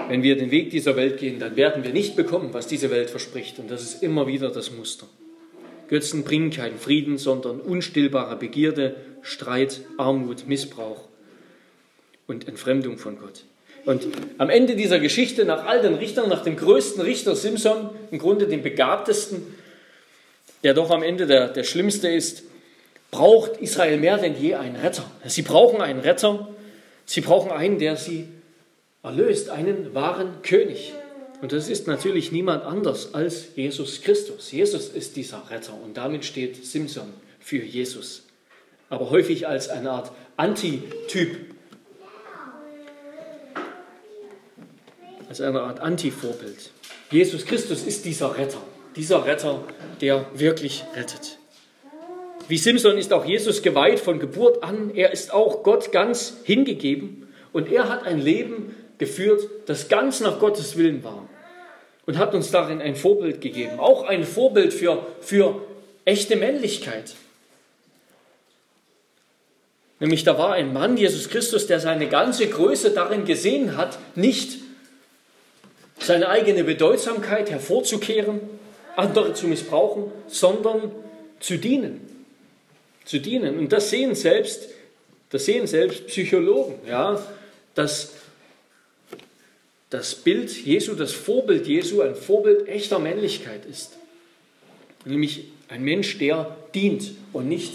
Wenn 0.08 0.22
wir 0.22 0.36
den 0.36 0.50
Weg 0.50 0.70
dieser 0.70 0.96
Welt 0.96 1.18
gehen, 1.18 1.38
dann 1.38 1.56
werden 1.56 1.84
wir 1.84 1.92
nicht 1.92 2.16
bekommen, 2.16 2.50
was 2.52 2.66
diese 2.66 2.90
Welt 2.90 3.10
verspricht. 3.10 3.58
Und 3.58 3.70
das 3.70 3.82
ist 3.82 4.02
immer 4.02 4.26
wieder 4.26 4.50
das 4.50 4.70
Muster. 4.70 5.06
Götzen 5.88 6.24
bringen 6.24 6.50
keinen 6.50 6.78
Frieden, 6.78 7.18
sondern 7.18 7.60
unstillbare 7.60 8.36
Begierde, 8.36 8.96
Streit, 9.22 9.80
Armut, 9.98 10.46
Missbrauch 10.46 11.02
und 12.26 12.48
Entfremdung 12.48 12.98
von 12.98 13.18
Gott. 13.18 13.44
Und 13.84 14.06
am 14.38 14.50
Ende 14.50 14.74
dieser 14.74 14.98
Geschichte, 14.98 15.44
nach 15.44 15.64
all 15.64 15.80
den 15.80 15.94
Richtern, 15.94 16.28
nach 16.28 16.42
dem 16.42 16.56
größten 16.56 17.02
Richter 17.02 17.36
Simson, 17.36 17.90
im 18.10 18.18
Grunde 18.18 18.48
dem 18.48 18.62
begabtesten, 18.62 19.54
der 20.64 20.74
doch 20.74 20.90
am 20.90 21.04
Ende 21.04 21.26
der, 21.26 21.48
der 21.48 21.62
schlimmste 21.62 22.08
ist, 22.08 22.42
braucht 23.12 23.58
Israel 23.58 23.98
mehr 23.98 24.18
denn 24.18 24.34
je 24.40 24.54
einen 24.54 24.74
Retter. 24.74 25.08
Sie 25.26 25.42
brauchen 25.42 25.80
einen 25.80 26.00
Retter, 26.00 26.48
sie 27.04 27.20
brauchen 27.20 27.52
einen, 27.52 27.78
der 27.78 27.96
sie 27.96 28.26
erlöst, 29.06 29.50
einen 29.50 29.94
wahren 29.94 30.42
König. 30.42 30.92
Und 31.40 31.52
das 31.52 31.68
ist 31.68 31.86
natürlich 31.86 32.32
niemand 32.32 32.64
anders 32.64 33.14
als 33.14 33.54
Jesus 33.54 34.02
Christus. 34.02 34.50
Jesus 34.52 34.88
ist 34.88 35.16
dieser 35.16 35.50
Retter 35.50 35.74
und 35.82 35.96
damit 35.96 36.24
steht 36.24 36.64
Simson 36.64 37.12
für 37.38 37.58
Jesus. 37.58 38.24
Aber 38.88 39.10
häufig 39.10 39.46
als 39.46 39.68
eine 39.68 39.90
Art 39.90 40.12
Antityp, 40.36 41.54
als 45.28 45.40
eine 45.40 45.60
Art 45.60 45.80
Anti-Vorbild. 45.80 46.70
Jesus 47.10 47.44
Christus 47.44 47.84
ist 47.84 48.04
dieser 48.04 48.36
Retter, 48.36 48.62
dieser 48.96 49.24
Retter, 49.24 49.62
der 50.00 50.26
wirklich 50.34 50.84
rettet. 50.94 51.38
Wie 52.48 52.58
Simson 52.58 52.96
ist 52.96 53.12
auch 53.12 53.24
Jesus 53.24 53.62
geweiht 53.62 53.98
von 54.00 54.20
Geburt 54.20 54.62
an. 54.62 54.92
Er 54.94 55.12
ist 55.12 55.32
auch 55.32 55.62
Gott 55.64 55.90
ganz 55.90 56.38
hingegeben 56.44 57.28
und 57.52 57.70
er 57.70 57.88
hat 57.88 58.04
ein 58.04 58.20
Leben 58.20 58.74
geführt, 58.98 59.48
das 59.66 59.88
ganz 59.88 60.20
nach 60.20 60.38
Gottes 60.38 60.76
Willen 60.76 61.04
war 61.04 61.28
und 62.06 62.18
hat 62.18 62.34
uns 62.34 62.50
darin 62.50 62.80
ein 62.80 62.96
Vorbild 62.96 63.40
gegeben. 63.40 63.78
Auch 63.78 64.04
ein 64.04 64.24
Vorbild 64.24 64.72
für, 64.72 65.06
für 65.20 65.60
echte 66.04 66.36
Männlichkeit. 66.36 67.14
Nämlich 69.98 70.24
da 70.24 70.38
war 70.38 70.52
ein 70.52 70.72
Mann, 70.72 70.96
Jesus 70.96 71.28
Christus, 71.28 71.66
der 71.66 71.80
seine 71.80 72.08
ganze 72.08 72.46
Größe 72.46 72.90
darin 72.90 73.24
gesehen 73.24 73.76
hat, 73.76 73.98
nicht 74.14 74.58
seine 75.98 76.28
eigene 76.28 76.64
Bedeutsamkeit 76.64 77.50
hervorzukehren, 77.50 78.40
andere 78.94 79.32
zu 79.32 79.46
missbrauchen, 79.46 80.12
sondern 80.28 80.92
zu 81.40 81.56
dienen. 81.56 82.00
Zu 83.04 83.20
dienen. 83.20 83.58
Und 83.58 83.72
das 83.72 83.90
sehen 83.90 84.14
selbst, 84.14 84.68
das 85.30 85.46
sehen 85.46 85.66
selbst 85.66 86.06
Psychologen, 86.08 86.74
ja, 86.86 87.20
dass 87.74 88.12
das 89.90 90.14
Bild 90.14 90.50
Jesu, 90.64 90.94
das 90.94 91.12
Vorbild 91.12 91.66
Jesu 91.66 92.02
ein 92.02 92.14
Vorbild 92.14 92.68
echter 92.68 92.98
Männlichkeit 92.98 93.64
ist. 93.66 93.96
Nämlich 95.04 95.44
ein 95.68 95.82
Mensch, 95.82 96.18
der 96.18 96.56
dient 96.74 97.12
und 97.32 97.48
nicht 97.48 97.74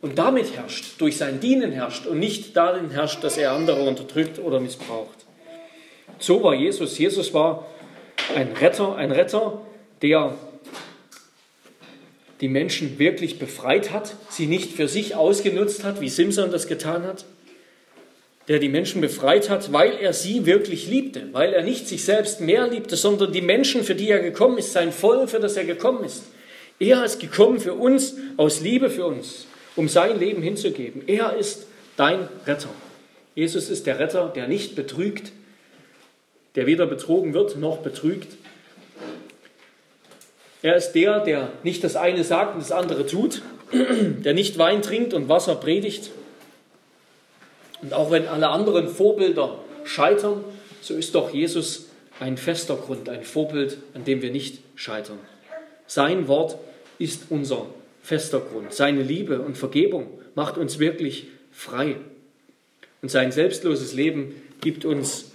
und 0.00 0.18
damit 0.18 0.56
herrscht, 0.56 1.00
durch 1.00 1.16
sein 1.16 1.38
Dienen 1.38 1.70
herrscht 1.70 2.06
und 2.06 2.18
nicht 2.18 2.56
darin 2.56 2.90
herrscht, 2.90 3.22
dass 3.22 3.38
er 3.38 3.52
andere 3.52 3.82
unterdrückt 3.84 4.40
oder 4.40 4.58
missbraucht. 4.58 5.16
So 6.18 6.42
war 6.42 6.54
Jesus. 6.54 6.98
Jesus 6.98 7.32
war 7.32 7.66
ein 8.34 8.52
Retter, 8.52 8.96
ein 8.96 9.12
Retter, 9.12 9.62
der 10.02 10.36
die 12.40 12.48
Menschen 12.48 12.98
wirklich 12.98 13.38
befreit 13.38 13.92
hat, 13.92 14.16
sie 14.28 14.46
nicht 14.46 14.72
für 14.72 14.88
sich 14.88 15.14
ausgenutzt 15.14 15.84
hat, 15.84 16.00
wie 16.00 16.08
Simson 16.08 16.50
das 16.50 16.66
getan 16.66 17.04
hat, 17.04 17.24
der 18.48 18.58
die 18.58 18.68
Menschen 18.68 19.00
befreit 19.00 19.48
hat, 19.48 19.72
weil 19.72 19.96
er 20.00 20.12
sie 20.12 20.46
wirklich 20.46 20.88
liebte, 20.88 21.28
weil 21.32 21.52
er 21.52 21.62
nicht 21.62 21.86
sich 21.86 22.04
selbst 22.04 22.40
mehr 22.40 22.68
liebte, 22.68 22.96
sondern 22.96 23.32
die 23.32 23.40
Menschen, 23.40 23.84
für 23.84 23.94
die 23.94 24.10
er 24.10 24.20
gekommen 24.20 24.58
ist, 24.58 24.72
sein 24.72 24.92
Volk, 24.92 25.30
für 25.30 25.38
das 25.38 25.56
er 25.56 25.64
gekommen 25.64 26.04
ist. 26.04 26.24
Er 26.78 27.04
ist 27.04 27.20
gekommen 27.20 27.60
für 27.60 27.74
uns, 27.74 28.16
aus 28.36 28.60
Liebe 28.60 28.90
für 28.90 29.06
uns, 29.06 29.46
um 29.76 29.88
sein 29.88 30.18
Leben 30.18 30.42
hinzugeben. 30.42 31.02
Er 31.06 31.36
ist 31.36 31.66
dein 31.96 32.28
Retter. 32.46 32.70
Jesus 33.34 33.70
ist 33.70 33.86
der 33.86 33.98
Retter, 33.98 34.32
der 34.34 34.48
nicht 34.48 34.74
betrügt, 34.74 35.32
der 36.56 36.66
weder 36.66 36.86
betrogen 36.86 37.34
wird 37.34 37.56
noch 37.56 37.78
betrügt. 37.78 38.36
Er 40.62 40.76
ist 40.76 40.92
der, 40.92 41.20
der 41.20 41.52
nicht 41.62 41.82
das 41.82 41.96
eine 41.96 42.24
sagt 42.24 42.54
und 42.54 42.60
das 42.60 42.72
andere 42.72 43.06
tut, 43.06 43.42
der 43.72 44.34
nicht 44.34 44.58
Wein 44.58 44.82
trinkt 44.82 45.14
und 45.14 45.28
Wasser 45.28 45.54
predigt, 45.54 46.10
und 47.82 47.92
auch 47.92 48.10
wenn 48.10 48.26
alle 48.28 48.48
anderen 48.48 48.88
Vorbilder 48.88 49.58
scheitern, 49.84 50.44
so 50.80 50.94
ist 50.94 51.14
doch 51.14 51.32
Jesus 51.32 51.86
ein 52.20 52.36
fester 52.36 52.76
Grund, 52.76 53.08
ein 53.08 53.24
Vorbild, 53.24 53.78
an 53.94 54.04
dem 54.04 54.22
wir 54.22 54.30
nicht 54.30 54.60
scheitern. 54.76 55.18
Sein 55.86 56.28
Wort 56.28 56.56
ist 56.98 57.24
unser 57.30 57.66
fester 58.02 58.40
Grund. 58.40 58.72
Seine 58.72 59.02
Liebe 59.02 59.40
und 59.40 59.58
Vergebung 59.58 60.06
macht 60.34 60.56
uns 60.56 60.78
wirklich 60.78 61.26
frei. 61.50 61.96
Und 63.02 63.10
sein 63.10 63.32
selbstloses 63.32 63.92
Leben 63.92 64.40
gibt 64.60 64.84
uns 64.84 65.32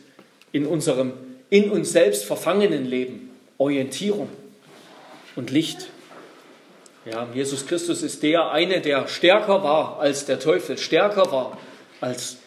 in 0.51 0.65
unserem 0.65 1.13
in 1.49 1.71
uns 1.71 1.91
selbst 1.91 2.25
verfangenen 2.25 2.85
Leben 2.85 3.29
Orientierung 3.57 4.29
und 5.35 5.49
Licht. 5.49 5.89
Ja, 7.09 7.27
Jesus 7.33 7.65
Christus 7.67 8.03
ist 8.03 8.21
der 8.23 8.51
eine, 8.51 8.81
der 8.81 9.07
stärker 9.07 9.63
war 9.63 9.99
als 9.99 10.25
der 10.25 10.39
Teufel, 10.39 10.77
stärker 10.77 11.31
war 11.31 11.57
als 12.01 12.37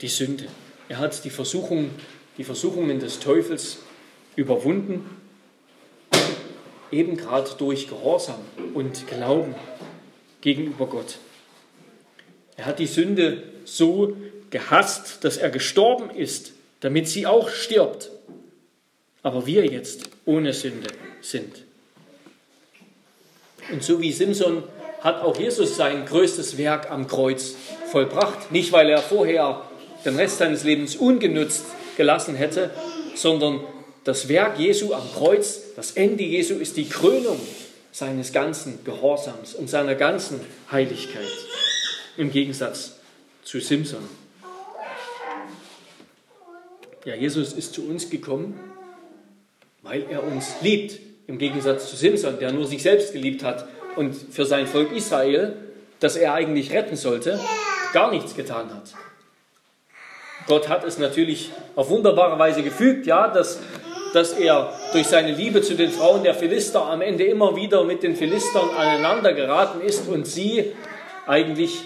die 0.00 0.08
Sünde. 0.08 0.46
Er 0.88 0.98
hat 0.98 1.24
die, 1.24 1.30
Versuchung, 1.30 1.90
die 2.38 2.44
Versuchungen 2.44 3.00
des 3.00 3.18
Teufels 3.18 3.78
überwunden, 4.36 5.08
eben 6.90 7.16
gerade 7.16 7.50
durch 7.58 7.88
Gehorsam 7.88 8.40
und 8.74 9.06
Glauben 9.08 9.54
gegenüber 10.40 10.86
Gott. 10.86 11.18
Er 12.56 12.66
hat 12.66 12.78
die 12.78 12.86
Sünde 12.86 13.42
so 13.64 14.16
gehasst, 14.50 15.24
dass 15.24 15.36
er 15.36 15.50
gestorben 15.50 16.10
ist, 16.10 16.52
damit 16.80 17.08
sie 17.08 17.26
auch 17.26 17.50
stirbt. 17.50 18.10
Aber 19.22 19.46
wir 19.46 19.66
jetzt 19.66 20.08
ohne 20.24 20.52
Sünde 20.52 20.88
sind. 21.20 21.64
Und 23.72 23.82
so 23.82 24.00
wie 24.00 24.12
Simson 24.12 24.62
hat 25.00 25.20
auch 25.20 25.36
Jesus 25.36 25.76
sein 25.76 26.06
größtes 26.06 26.58
Werk 26.58 26.90
am 26.90 27.08
Kreuz 27.08 27.56
vollbracht. 27.96 28.52
Nicht, 28.52 28.72
weil 28.72 28.90
er 28.90 28.98
vorher 28.98 29.62
den 30.04 30.16
Rest 30.16 30.36
seines 30.36 30.64
Lebens 30.64 30.96
ungenutzt 30.96 31.64
gelassen 31.96 32.34
hätte, 32.34 32.70
sondern 33.14 33.60
das 34.04 34.28
Werk 34.28 34.58
Jesu 34.58 34.92
am 34.92 35.10
Kreuz, 35.14 35.74
das 35.76 35.92
Ende 35.92 36.22
Jesu 36.22 36.56
ist 36.56 36.76
die 36.76 36.86
Krönung 36.86 37.40
seines 37.92 38.34
ganzen 38.34 38.84
Gehorsams 38.84 39.54
und 39.54 39.70
seiner 39.70 39.94
ganzen 39.94 40.42
Heiligkeit. 40.70 41.24
Im 42.18 42.30
Gegensatz 42.30 42.96
zu 43.44 43.60
Simson. 43.60 44.06
Ja, 47.06 47.14
Jesus 47.14 47.54
ist 47.54 47.72
zu 47.72 47.88
uns 47.88 48.10
gekommen, 48.10 48.60
weil 49.80 50.04
er 50.10 50.22
uns 50.22 50.48
liebt. 50.60 51.00
Im 51.28 51.38
Gegensatz 51.38 51.88
zu 51.88 51.96
Simson, 51.96 52.38
der 52.40 52.52
nur 52.52 52.66
sich 52.66 52.82
selbst 52.82 53.14
geliebt 53.14 53.42
hat 53.42 53.66
und 53.96 54.14
für 54.14 54.44
sein 54.44 54.66
Volk 54.66 54.94
Israel, 54.94 55.56
das 55.98 56.16
er 56.16 56.34
eigentlich 56.34 56.72
retten 56.72 56.96
sollte, 56.96 57.40
gar 57.92 58.10
nichts 58.10 58.34
getan 58.34 58.72
hat. 58.74 58.94
Gott 60.46 60.68
hat 60.68 60.84
es 60.84 60.98
natürlich 60.98 61.50
auf 61.74 61.90
wunderbare 61.90 62.38
Weise 62.38 62.62
gefügt, 62.62 63.06
ja, 63.06 63.28
dass, 63.28 63.60
dass 64.12 64.32
er 64.32 64.72
durch 64.92 65.06
seine 65.08 65.32
Liebe 65.32 65.60
zu 65.60 65.74
den 65.74 65.90
Frauen 65.90 66.22
der 66.22 66.34
Philister 66.34 66.82
am 66.82 67.00
Ende 67.00 67.24
immer 67.24 67.56
wieder 67.56 67.82
mit 67.84 68.02
den 68.02 68.14
Philistern 68.14 68.70
aneinander 68.70 69.32
geraten 69.32 69.80
ist 69.80 70.08
und 70.08 70.26
sie 70.26 70.72
eigentlich 71.26 71.80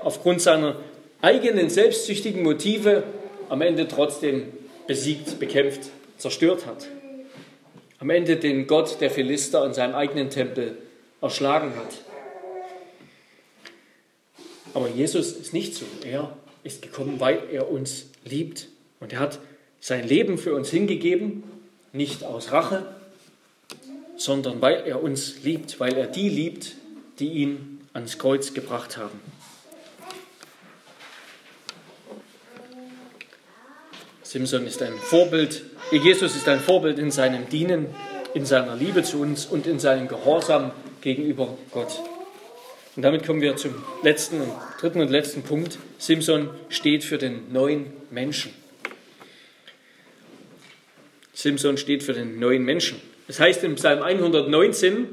aufgrund 0.00 0.42
seiner 0.42 0.76
eigenen 1.22 1.70
selbstsüchtigen 1.70 2.42
Motive 2.42 3.02
am 3.48 3.62
Ende 3.62 3.88
trotzdem 3.88 4.52
besiegt, 4.86 5.38
bekämpft, 5.38 5.90
zerstört 6.18 6.66
hat. 6.66 6.86
Am 7.98 8.10
Ende 8.10 8.36
den 8.36 8.66
Gott 8.66 9.00
der 9.00 9.10
Philister 9.10 9.64
in 9.64 9.72
seinem 9.72 9.94
eigenen 9.94 10.28
Tempel 10.28 10.76
erschlagen 11.22 11.72
hat. 11.76 12.05
Aber 14.76 14.90
Jesus 14.90 15.32
ist 15.32 15.54
nicht 15.54 15.74
so. 15.74 15.86
Er 16.04 16.36
ist 16.62 16.82
gekommen, 16.82 17.18
weil 17.18 17.44
er 17.50 17.70
uns 17.70 18.10
liebt. 18.26 18.68
Und 19.00 19.14
er 19.14 19.20
hat 19.20 19.38
sein 19.80 20.06
Leben 20.06 20.36
für 20.36 20.54
uns 20.54 20.68
hingegeben, 20.68 21.44
nicht 21.94 22.24
aus 22.24 22.52
Rache, 22.52 22.84
sondern 24.18 24.60
weil 24.60 24.86
er 24.86 25.02
uns 25.02 25.42
liebt, 25.42 25.80
weil 25.80 25.94
er 25.94 26.06
die 26.06 26.28
liebt, 26.28 26.74
die 27.20 27.28
ihn 27.28 27.80
ans 27.94 28.18
Kreuz 28.18 28.52
gebracht 28.52 28.98
haben. 28.98 29.18
Simson 34.24 34.66
ist 34.66 34.82
ein 34.82 34.92
Vorbild, 34.98 35.64
Jesus 35.90 36.36
ist 36.36 36.48
ein 36.48 36.60
Vorbild 36.60 36.98
in 36.98 37.10
seinem 37.10 37.48
Dienen, 37.48 37.86
in 38.34 38.44
seiner 38.44 38.76
Liebe 38.76 39.02
zu 39.02 39.22
uns 39.22 39.46
und 39.46 39.66
in 39.66 39.80
seinem 39.80 40.06
Gehorsam 40.06 40.72
gegenüber 41.00 41.56
Gott. 41.70 41.98
Und 42.96 43.02
damit 43.02 43.26
kommen 43.26 43.42
wir 43.42 43.56
zum 43.56 43.74
letzten 44.02 44.40
dritten 44.80 45.02
und 45.02 45.10
letzten 45.10 45.42
Punkt. 45.42 45.78
Simson 45.98 46.48
steht 46.70 47.04
für 47.04 47.18
den 47.18 47.52
neuen 47.52 47.92
Menschen. 48.10 48.52
Simson 51.34 51.76
steht 51.76 52.02
für 52.02 52.14
den 52.14 52.40
neuen 52.40 52.64
Menschen. 52.64 52.98
Das 53.26 53.38
heißt 53.38 53.62
in 53.64 53.74
Psalm 53.74 54.02
119, 54.02 55.08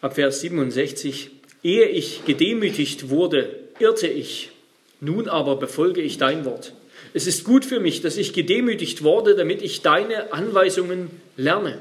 ab 0.00 0.14
Vers 0.14 0.40
67, 0.40 1.32
ehe 1.62 1.86
ich 1.86 2.24
gedemütigt 2.24 3.10
wurde, 3.10 3.54
irrte 3.78 4.06
ich, 4.06 4.52
nun 5.00 5.28
aber 5.28 5.56
befolge 5.56 6.00
ich 6.00 6.16
dein 6.16 6.46
Wort. 6.46 6.72
Es 7.12 7.26
ist 7.26 7.44
gut 7.44 7.66
für 7.66 7.80
mich, 7.80 8.00
dass 8.00 8.16
ich 8.16 8.32
gedemütigt 8.32 9.02
wurde, 9.02 9.34
damit 9.34 9.60
ich 9.60 9.82
deine 9.82 10.32
Anweisungen 10.32 11.10
lerne. 11.36 11.78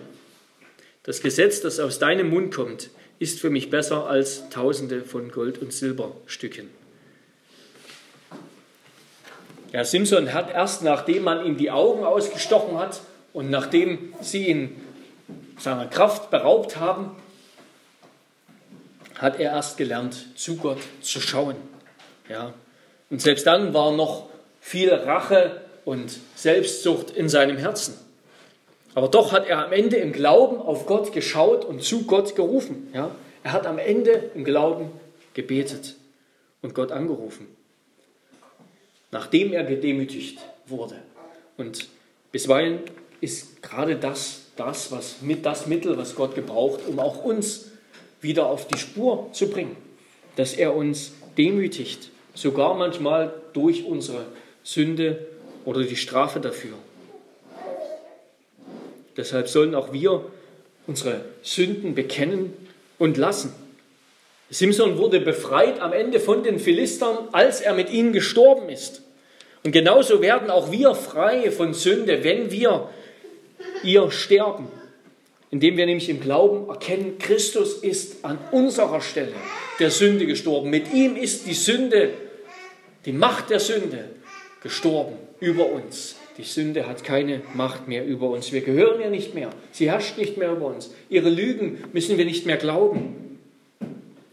Das 1.04 1.22
Gesetz, 1.22 1.62
das 1.62 1.80
aus 1.80 2.00
deinem 2.00 2.30
Mund 2.30 2.54
kommt, 2.54 2.90
ist 3.20 3.40
für 3.40 3.50
mich 3.50 3.70
besser 3.70 4.08
als 4.08 4.50
Tausende 4.50 5.04
von 5.04 5.32
Gold- 5.32 5.60
und 5.60 5.74
Silberstücken. 5.74 6.70
Ja, 9.72 9.84
Simson 9.84 10.34
hat 10.34 10.50
erst 10.52 10.82
nachdem 10.82 11.24
man 11.24 11.46
ihm 11.46 11.58
die 11.58 11.70
Augen 11.70 12.04
ausgestochen 12.04 12.78
hat 12.78 13.02
und 13.34 13.52
nachdem 13.52 14.14
sie 14.22 14.48
ihn 14.48 14.82
seiner 15.60 15.86
Kraft 15.86 16.32
beraubt 16.32 16.78
haben, 16.78 17.16
hat 19.16 19.40
er 19.40 19.52
erst 19.52 19.78
gelernt, 19.78 20.16
zu 20.36 20.56
Gott 20.56 20.80
zu 21.02 21.20
schauen. 21.20 21.56
Ja. 22.30 22.54
Und 23.10 23.22
selbst 23.22 23.46
dann 23.46 23.74
war 23.74 23.92
noch 23.92 24.30
viel 24.62 24.92
Rache 24.94 25.62
und 25.84 26.12
Selbstsucht 26.36 27.12
in 27.12 27.28
seinem 27.28 27.58
Herzen. 27.58 27.96
Aber 29.00 29.08
doch 29.08 29.32
hat 29.32 29.48
er 29.48 29.66
am 29.66 29.72
Ende 29.72 29.96
im 29.96 30.12
Glauben 30.12 30.58
auf 30.58 30.86
Gott 30.86 31.14
geschaut 31.14 31.64
und 31.64 31.82
zu 31.82 32.04
Gott 32.04 32.36
gerufen. 32.36 32.90
Ja? 32.94 33.16
Er 33.44 33.54
hat 33.54 33.66
am 33.66 33.80
Ende 33.80 34.32
im 34.36 34.44
Glauben 34.44 34.92
gebetet 35.34 35.96
und 36.62 36.76
Gott 36.76 36.92
angerufen, 36.92 37.48
nachdem 39.12 39.54
er 39.54 39.64
gedemütigt 39.64 40.40
wurde. 40.68 40.96
Und 41.56 41.88
bisweilen 42.34 42.82
ist 43.22 43.64
gerade 43.64 43.96
das 43.96 44.42
das, 44.58 44.92
was 44.92 45.22
mit 45.22 45.46
das 45.46 45.66
Mittel, 45.66 45.98
was 45.98 46.16
Gott 46.16 46.36
gebraucht, 46.36 46.82
um 46.86 47.00
auch 47.00 47.24
uns 47.24 47.72
wieder 48.20 48.48
auf 48.48 48.68
die 48.68 48.78
Spur 48.78 49.30
zu 49.32 49.50
bringen, 49.50 49.78
dass 50.36 50.52
er 50.52 50.76
uns 50.76 51.14
demütigt, 51.38 52.10
sogar 52.34 52.76
manchmal 52.76 53.34
durch 53.54 53.86
unsere 53.86 54.26
Sünde 54.66 55.26
oder 55.64 55.84
die 55.84 55.96
Strafe 55.96 56.42
dafür. 56.42 56.74
Deshalb 59.20 59.50
sollen 59.50 59.76
auch 59.76 59.92
wir 59.92 60.24
unsere 60.88 61.26
Sünden 61.42 61.94
bekennen 61.94 62.54
und 62.98 63.18
lassen. 63.18 63.54
Simson 64.50 64.98
wurde 64.98 65.20
befreit 65.20 65.82
am 65.82 65.92
Ende 65.92 66.22
von 66.22 66.42
den 66.42 66.58
Philistern, 66.58 67.28
als 67.34 67.60
er 67.60 67.74
mit 67.74 67.92
ihnen 67.92 68.14
gestorben 68.14 68.70
ist. 68.70 69.02
Und 69.66 69.74
genauso 69.74 70.22
werden 70.22 70.50
auch 70.50 70.72
wir 70.72 70.96
frei 70.96 71.52
von 71.52 71.74
Sünde, 71.74 72.24
wenn 72.24 72.50
wir 72.50 72.90
ihr 73.84 74.10
sterben. 74.10 74.70
Indem 75.52 75.76
wir 75.76 75.86
nämlich 75.86 76.08
im 76.08 76.22
Glauben 76.22 76.70
erkennen, 76.70 77.18
Christus 77.20 77.74
ist 77.74 78.24
an 78.24 78.38
unserer 78.52 79.02
Stelle 79.02 79.34
der 79.82 79.92
Sünde 79.92 80.26
gestorben. 80.28 80.70
Mit 80.70 80.94
ihm 80.94 81.18
ist 81.18 81.46
die 81.46 81.54
Sünde, 81.54 82.12
die 83.06 83.12
Macht 83.12 83.50
der 83.50 83.60
Sünde 83.60 84.06
gestorben 84.64 85.18
über 85.42 85.66
uns. 85.66 86.16
Die 86.40 86.46
Sünde 86.46 86.88
hat 86.88 87.04
keine 87.04 87.42
Macht 87.54 87.90
mehr 87.90 88.06
über 88.06 88.30
uns. 88.30 88.54
Wir 88.54 88.62
gehören 88.62 89.02
ihr 89.02 89.10
nicht 89.10 89.36
mehr. 89.36 89.50
Sie 89.74 89.92
herrscht 89.92 90.18
nicht 90.18 90.38
mehr 90.38 90.54
über 90.54 90.68
uns. 90.68 90.90
Ihre 91.10 91.30
Lügen 91.30 91.84
müssen 91.92 92.18
wir 92.18 92.24
nicht 92.24 92.46
mehr 92.46 92.56
glauben. 92.56 93.38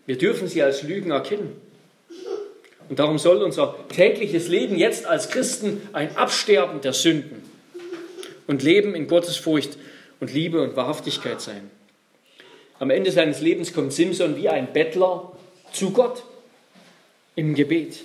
Wir 0.07 0.16
dürfen 0.16 0.46
sie 0.46 0.62
als 0.62 0.84
Lügen 0.84 1.11
erkennen. 1.11 1.57
Und 2.88 3.00
darum 3.00 3.18
soll 3.18 3.42
unser 3.42 3.74
tägliches 3.88 4.46
Leben 4.46 4.76
jetzt 4.76 5.04
als 5.04 5.30
Christen 5.30 5.80
ein 5.92 6.16
Absterben 6.16 6.80
der 6.80 6.92
Sünden 6.92 7.42
und 8.46 8.62
Leben 8.62 8.94
in 8.94 9.09
Gottesfurcht 9.09 9.76
und 10.20 10.32
Liebe 10.32 10.62
und 10.62 10.76
Wahrhaftigkeit 10.76 11.40
sein. 11.40 11.72
Am 12.78 12.90
Ende 12.90 13.11
seines 13.11 13.40
Lebens 13.40 13.74
kommt 13.74 13.92
Simson 13.92 14.36
wie 14.36 14.48
ein 14.48 14.72
Bettler 14.72 15.32
zu 15.72 15.90
Gott 15.90 16.22
im 17.34 17.57
Gebet. 17.57 17.98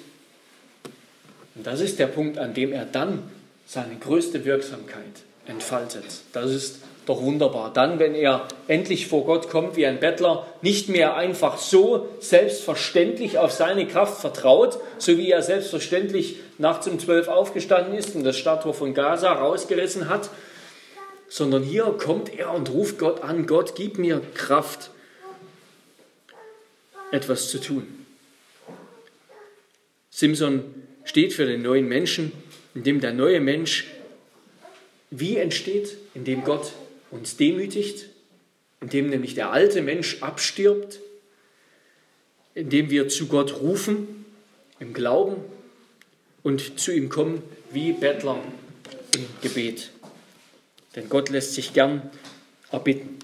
Und 1.54 1.68
das 1.68 1.82
ist 1.82 2.00
der 2.00 2.08
Punkt, 2.08 2.40
an 2.40 2.56
dem 2.56 2.74
er 2.74 2.86
dann 2.86 3.30
seine 3.72 3.96
größte 3.96 4.44
Wirksamkeit 4.44 5.24
entfaltet. 5.46 6.04
Das 6.34 6.52
ist 6.52 6.80
doch 7.06 7.22
wunderbar. 7.22 7.72
Dann, 7.72 8.00
wenn 8.00 8.16
er 8.16 8.46
endlich 8.68 9.08
vor 9.08 9.26
Gott 9.26 9.50
kommt 9.50 9.78
wie 9.78 9.86
ein 9.86 10.02
Bettler, 10.02 10.46
nicht 10.62 10.90
mehr 10.90 11.16
einfach 11.16 11.58
so 11.58 12.10
selbstverständlich 12.20 13.38
auf 13.38 13.54
seine 13.54 13.88
Kraft 13.88 14.20
vertraut, 14.20 14.78
so 14.98 15.18
wie 15.18 15.32
er 15.32 15.42
selbstverständlich 15.42 16.36
nachts 16.58 16.86
um 16.90 17.00
zwölf 17.00 17.30
aufgestanden 17.30 17.94
ist 17.94 18.14
und 18.14 18.26
das 18.26 18.38
Stadttor 18.38 18.74
von 18.74 18.94
Gaza 18.94 19.32
rausgerissen 19.32 20.10
hat, 20.10 20.30
sondern 21.30 21.64
hier 21.64 21.86
kommt 21.98 22.38
er 22.38 22.54
und 22.54 22.70
ruft 22.72 23.00
Gott 23.00 23.24
an, 23.24 23.48
Gott, 23.48 23.76
gib 23.76 23.98
mir 23.98 24.22
Kraft, 24.34 24.92
etwas 27.14 27.48
zu 27.48 27.62
tun. 27.62 27.88
Simson 30.10 30.66
steht 31.06 31.32
für 31.32 31.46
den 31.46 31.62
neuen 31.62 31.88
Menschen, 31.88 32.34
in 32.74 32.84
dem 32.84 33.02
der 33.02 33.14
neue 33.14 33.40
Mensch 33.40 33.88
wie 35.10 35.38
entsteht, 35.38 35.98
indem 36.14 36.44
Gott 36.44 36.72
uns 37.12 37.36
demütigt, 37.36 38.06
indem 38.80 39.10
nämlich 39.10 39.36
der 39.36 39.52
alte 39.52 39.82
Mensch 39.82 40.22
abstirbt, 40.22 41.00
indem 42.56 42.90
wir 42.90 43.10
zu 43.10 43.28
Gott 43.28 43.60
rufen 43.62 44.26
im 44.80 44.94
Glauben 44.94 45.36
und 46.44 46.80
zu 46.80 46.92
ihm 46.92 47.10
kommen 47.10 47.44
wie 47.72 47.92
Bettler 47.94 48.42
im 49.16 49.26
Gebet. 49.42 49.92
Denn 50.96 51.10
Gott 51.10 51.30
lässt 51.30 51.54
sich 51.54 51.74
gern 51.74 52.10
erbitten. 52.72 53.20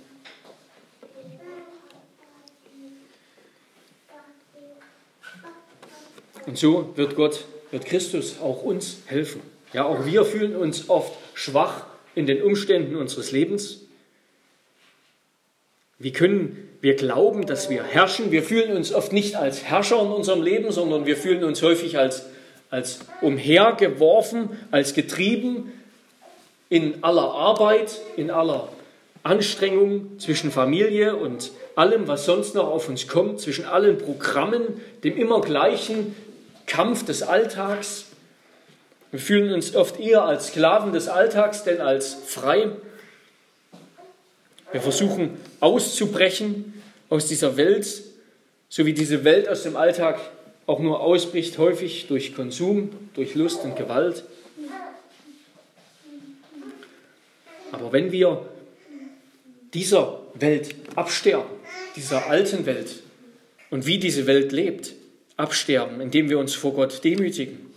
Und 6.45 6.57
so 6.57 6.93
wird 6.95 7.15
Gott 7.15 7.43
wird 7.71 7.85
Christus 7.85 8.39
auch 8.39 8.63
uns 8.63 8.97
helfen. 9.05 9.41
Ja, 9.73 9.85
auch 9.85 10.05
wir 10.05 10.25
fühlen 10.25 10.55
uns 10.55 10.89
oft 10.89 11.13
schwach 11.33 11.85
in 12.15 12.25
den 12.25 12.41
Umständen 12.41 12.95
unseres 12.95 13.31
Lebens. 13.31 13.81
Wie 15.99 16.11
können 16.11 16.69
wir 16.81 16.95
glauben, 16.95 17.45
dass 17.45 17.69
wir 17.69 17.83
herrschen? 17.83 18.31
Wir 18.31 18.43
fühlen 18.43 18.75
uns 18.75 18.93
oft 18.93 19.11
nicht 19.11 19.35
als 19.35 19.63
Herrscher 19.63 20.01
in 20.01 20.07
unserem 20.07 20.41
Leben, 20.41 20.71
sondern 20.71 21.05
wir 21.05 21.17
fühlen 21.17 21.43
uns 21.43 21.61
häufig 21.61 21.97
als, 21.97 22.25
als 22.69 22.99
umhergeworfen, 23.21 24.49
als 24.71 24.93
getrieben 24.93 25.71
in 26.69 27.03
aller 27.03 27.31
Arbeit, 27.31 27.99
in 28.15 28.29
aller 28.29 28.69
Anstrengung 29.23 30.19
zwischen 30.19 30.51
Familie 30.51 31.15
und 31.15 31.51
allem, 31.75 32.07
was 32.07 32.25
sonst 32.25 32.55
noch 32.55 32.67
auf 32.67 32.89
uns 32.89 33.07
kommt, 33.07 33.39
zwischen 33.39 33.65
allen 33.65 33.97
Programmen, 33.97 34.81
dem 35.03 35.17
immer 35.17 35.41
gleichen 35.41 36.15
Kampf 36.67 37.05
des 37.05 37.23
Alltags. 37.23 38.05
Wir 39.11 39.19
fühlen 39.19 39.53
uns 39.53 39.75
oft 39.75 39.99
eher 39.99 40.23
als 40.23 40.49
Sklaven 40.49 40.93
des 40.93 41.07
Alltags, 41.07 41.63
denn 41.63 41.81
als 41.81 42.13
frei. 42.13 42.69
Wir 44.71 44.81
versuchen 44.81 45.37
auszubrechen 45.59 46.73
aus 47.09 47.25
dieser 47.27 47.57
Welt, 47.57 47.87
so 48.69 48.85
wie 48.85 48.93
diese 48.93 49.23
Welt 49.23 49.47
aus 49.47 49.63
dem 49.63 49.77
Alltag 49.77 50.19
auch 50.67 50.79
nur 50.79 50.99
ausbricht, 50.99 51.57
häufig 51.57 52.07
durch 52.07 52.35
Konsum, 52.35 52.89
durch 53.13 53.33
Lust 53.33 53.63
und 53.63 53.77
Gewalt. 53.77 54.25
Aber 57.71 57.93
wenn 57.93 58.11
wir 58.11 58.45
dieser 59.73 60.19
Welt 60.33 60.75
absterben, 60.95 61.49
dieser 61.95 62.27
alten 62.27 62.65
Welt 62.65 63.01
und 63.69 63.85
wie 63.85 63.97
diese 63.99 64.27
Welt 64.27 64.51
lebt, 64.51 64.93
absterben, 65.37 66.01
indem 66.01 66.29
wir 66.29 66.39
uns 66.39 66.53
vor 66.53 66.73
Gott 66.73 67.03
demütigen. 67.03 67.71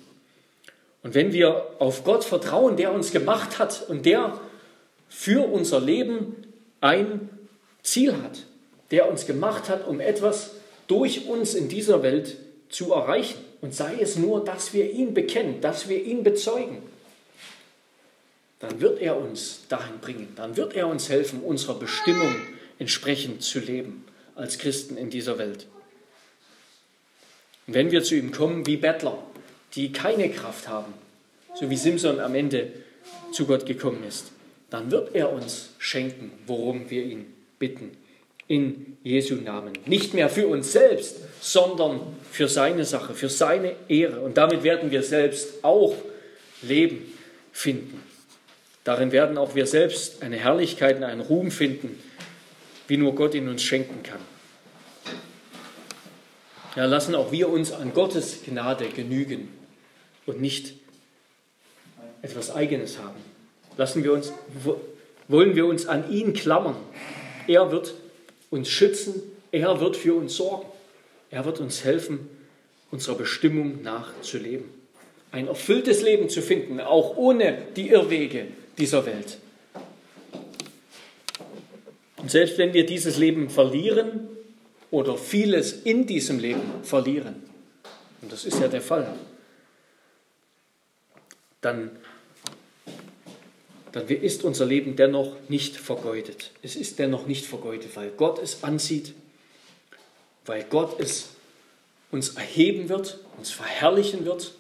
Und 1.03 1.15
wenn 1.15 1.33
wir 1.33 1.67
auf 1.79 2.05
Gott 2.05 2.25
vertrauen, 2.25 2.77
der 2.77 2.93
uns 2.93 3.13
gemacht 3.13 3.59
hat 3.59 3.89
und 3.89 4.05
der 4.05 4.39
für 5.09 5.47
unser 5.47 5.81
Leben 5.81 6.37
ein 6.81 7.29
Ziel 7.83 8.13
hat, 8.13 8.45
der 8.91 9.09
uns 9.09 9.27
gemacht 9.27 9.69
hat, 9.69 9.87
um 9.87 10.01
etwas 10.01 10.53
durch 10.89 11.27
uns 11.27 11.55
in 11.55 11.69
dieser 11.69 12.03
Welt 12.03 12.37
zu 12.69 12.93
erreichen. 12.93 13.39
Und 13.61 13.75
sei 13.75 13.99
es 14.01 14.17
nur, 14.17 14.45
dass 14.45 14.73
wir 14.73 14.91
ihn 14.91 15.15
bekennen, 15.15 15.61
dass 15.61 15.89
wir 15.89 16.03
ihn 16.03 16.25
bezeugen 16.25 16.79
dann 18.61 18.81
wird 18.81 19.01
er 19.01 19.19
uns 19.19 19.63
dahin 19.69 19.99
bringen, 20.01 20.29
dann 20.37 20.57
wird 20.57 20.75
er 20.75 20.87
uns 20.87 21.09
helfen, 21.09 21.41
unserer 21.41 21.79
Bestimmung 21.79 22.37
entsprechend 22.79 23.43
zu 23.43 23.59
leben 23.59 24.05
als 24.35 24.59
Christen 24.59 24.97
in 24.97 25.11
dieser 25.11 25.39
Welt. 25.39 25.67
Und 27.71 27.75
wenn 27.75 27.93
wir 27.93 28.03
zu 28.03 28.17
ihm 28.17 28.33
kommen 28.33 28.67
wie 28.67 28.77
Bettler, 28.77 29.17
die 29.77 29.93
keine 29.93 30.29
Kraft 30.29 30.67
haben, 30.67 30.93
so 31.55 31.71
wie 31.71 31.77
Simson 31.77 32.19
am 32.19 32.35
Ende 32.35 32.67
zu 33.31 33.47
Gott 33.47 33.65
gekommen 33.65 34.03
ist, 34.09 34.33
dann 34.71 34.91
wird 34.91 35.15
er 35.15 35.33
uns 35.33 35.69
schenken, 35.79 36.33
worum 36.49 36.91
wir 36.91 37.05
ihn 37.05 37.27
bitten. 37.61 37.93
In 38.49 38.97
Jesu 39.05 39.37
Namen. 39.37 39.75
Nicht 39.87 40.15
mehr 40.15 40.29
für 40.29 40.49
uns 40.49 40.73
selbst, 40.73 41.19
sondern 41.41 42.01
für 42.33 42.49
seine 42.49 42.85
Sache, 42.85 43.15
für 43.15 43.29
seine 43.29 43.77
Ehre. 43.87 44.19
Und 44.19 44.37
damit 44.37 44.65
werden 44.65 44.91
wir 44.91 45.05
selbst 45.05 45.63
auch 45.63 45.95
Leben 46.63 47.15
finden. 47.53 48.03
Darin 48.83 49.13
werden 49.13 49.39
auch 49.39 49.55
wir 49.55 49.69
selbst 49.69 50.25
eine 50.25 50.39
Herrlichkeit 50.39 50.97
und 50.97 51.05
einen 51.05 51.21
Ruhm 51.21 51.53
finden, 51.53 52.03
wie 52.89 52.97
nur 52.97 53.15
Gott 53.15 53.37
ihn 53.37 53.49
uns 53.49 53.63
schenken 53.63 54.03
kann. 54.03 54.30
Ja, 56.77 56.85
lassen 56.85 57.17
auch 57.17 57.33
wir 57.33 57.49
uns 57.49 57.73
an 57.73 57.93
Gottes 57.93 58.45
Gnade 58.45 58.89
genügen 58.89 59.49
und 60.27 60.41
nicht 60.41 60.75
etwas 62.23 62.55
Eigenes 62.55 62.99
haben. 62.99 63.19
Lassen 63.77 64.05
wir 64.05 64.13
uns, 64.13 64.33
wollen 65.27 65.57
wir 65.57 65.67
uns 65.67 65.87
an 65.87 66.11
ihn 66.13 66.33
klammern. 66.33 66.77
Er 67.49 67.73
wird 67.73 67.95
uns 68.51 68.69
schützen, 68.69 69.21
er 69.51 69.81
wird 69.81 69.97
für 69.97 70.15
uns 70.15 70.37
sorgen, 70.37 70.67
er 71.31 71.45
wird 71.45 71.59
uns 71.59 71.83
helfen, 71.83 72.29
unserer 72.93 73.17
Bestimmung 73.17 73.83
nachzuleben. 73.83 74.67
Ein 75.33 75.49
erfülltes 75.49 76.03
Leben 76.03 76.29
zu 76.29 76.41
finden, 76.41 76.81
auch 76.81 77.17
ohne 77.17 77.59
die 77.77 77.89
Irrwege, 77.89 78.47
dieser 78.79 79.07
Welt. 79.07 79.39
Und 82.17 82.31
selbst 82.31 82.59
wenn 82.59 82.75
wir 82.75 82.87
dieses 82.87 83.17
Leben 83.17 83.49
verlieren 83.51 84.29
oder 84.91 85.17
vieles 85.17 85.73
in 85.73 86.07
diesem 86.07 86.39
Leben 86.39 86.63
verlieren, 86.83 87.37
und 88.23 88.33
das 88.33 88.45
ist 88.45 88.61
ja 88.61 88.69
der 88.69 88.83
Fall, 88.83 89.13
dann, 91.61 91.91
dann 93.93 94.09
ist 94.09 94.45
unser 94.45 94.67
Leben 94.67 94.97
dennoch 94.97 95.37
nicht 95.49 95.77
vergeudet. 95.77 96.51
Es 96.63 96.77
ist 96.77 96.99
dennoch 96.99 97.27
nicht 97.27 97.47
vergeudet, 97.47 97.97
weil 97.97 98.11
Gott 98.11 98.39
es 98.43 98.63
ansieht, 98.65 99.15
weil 100.47 100.65
Gott 100.65 100.99
es 101.01 101.31
uns 102.11 102.31
erheben 102.31 102.89
wird, 102.89 103.19
uns 103.39 103.51
verherrlichen 103.51 104.25
wird 104.25 104.53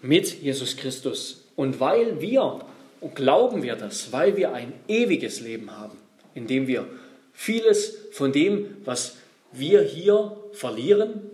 mit 0.00 0.42
Jesus 0.42 0.76
Christus. 0.76 1.44
Und 1.56 1.80
weil 1.80 2.20
wir 2.20 2.60
und 3.00 3.14
glauben 3.14 3.62
wir 3.62 3.76
das, 3.76 4.12
weil 4.12 4.36
wir 4.36 4.52
ein 4.52 4.72
ewiges 4.88 5.40
Leben 5.40 5.70
haben, 5.76 5.96
in 6.34 6.46
dem 6.46 6.66
wir 6.66 6.88
vieles 7.32 7.96
von 8.12 8.32
dem, 8.32 8.76
was 8.84 9.16
wir 9.58 9.82
hier 9.82 10.36
verlieren, 10.52 11.30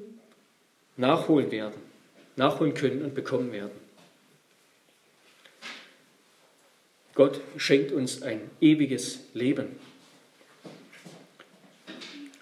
nachholen 0.97 1.51
werden, 1.51 1.81
nachholen 2.37 2.75
können 2.75 3.03
und 3.03 3.15
bekommen 3.15 3.53
werden. 3.53 3.73
Gott 7.15 7.41
schenkt 7.57 7.93
uns 7.93 8.23
ein 8.23 8.41
ewiges 8.61 9.21
Leben. 9.35 9.77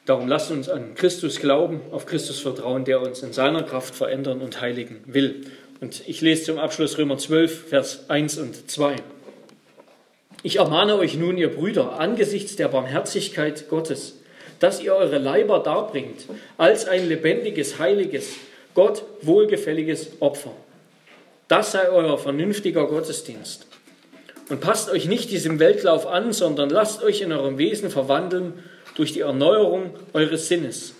Darum 0.06 0.28
lasst 0.28 0.50
uns 0.50 0.68
an 0.68 0.94
Christus 0.94 1.38
glauben, 1.38 1.80
auf 1.90 2.06
Christus 2.06 2.40
vertrauen, 2.40 2.84
der 2.84 3.00
uns 3.00 3.22
in 3.22 3.32
seiner 3.32 3.62
Kraft 3.62 3.94
verändern 3.94 4.40
und 4.40 4.60
heiligen 4.60 5.02
will. 5.06 5.46
Und 5.80 6.08
ich 6.08 6.20
lese 6.20 6.44
zum 6.44 6.58
Abschluss 6.58 6.98
Römer 6.98 7.18
12, 7.18 7.68
Vers 7.68 8.10
1 8.10 8.38
und 8.38 8.70
2. 8.70 8.96
Ich 10.42 10.56
ermahne 10.56 10.96
euch 10.96 11.16
nun, 11.16 11.36
ihr 11.36 11.54
Brüder, 11.54 11.98
angesichts 11.98 12.56
der 12.56 12.68
Barmherzigkeit 12.68 13.68
Gottes, 13.68 14.19
dass 14.60 14.80
ihr 14.80 14.94
eure 14.94 15.18
Leiber 15.18 15.58
darbringt 15.58 16.26
als 16.56 16.86
ein 16.86 17.08
lebendiges, 17.08 17.78
heiliges, 17.78 18.34
Gott 18.74 19.02
wohlgefälliges 19.22 20.12
Opfer. 20.20 20.52
Das 21.48 21.72
sei 21.72 21.88
euer 21.90 22.16
vernünftiger 22.16 22.86
Gottesdienst. 22.86 23.66
Und 24.48 24.60
passt 24.60 24.90
euch 24.90 25.06
nicht 25.06 25.30
diesem 25.30 25.58
Weltlauf 25.58 26.06
an, 26.06 26.32
sondern 26.32 26.70
lasst 26.70 27.02
euch 27.02 27.20
in 27.20 27.32
eurem 27.32 27.58
Wesen 27.58 27.90
verwandeln 27.90 28.62
durch 28.94 29.12
die 29.12 29.20
Erneuerung 29.20 29.90
eures 30.12 30.46
Sinnes 30.46 30.94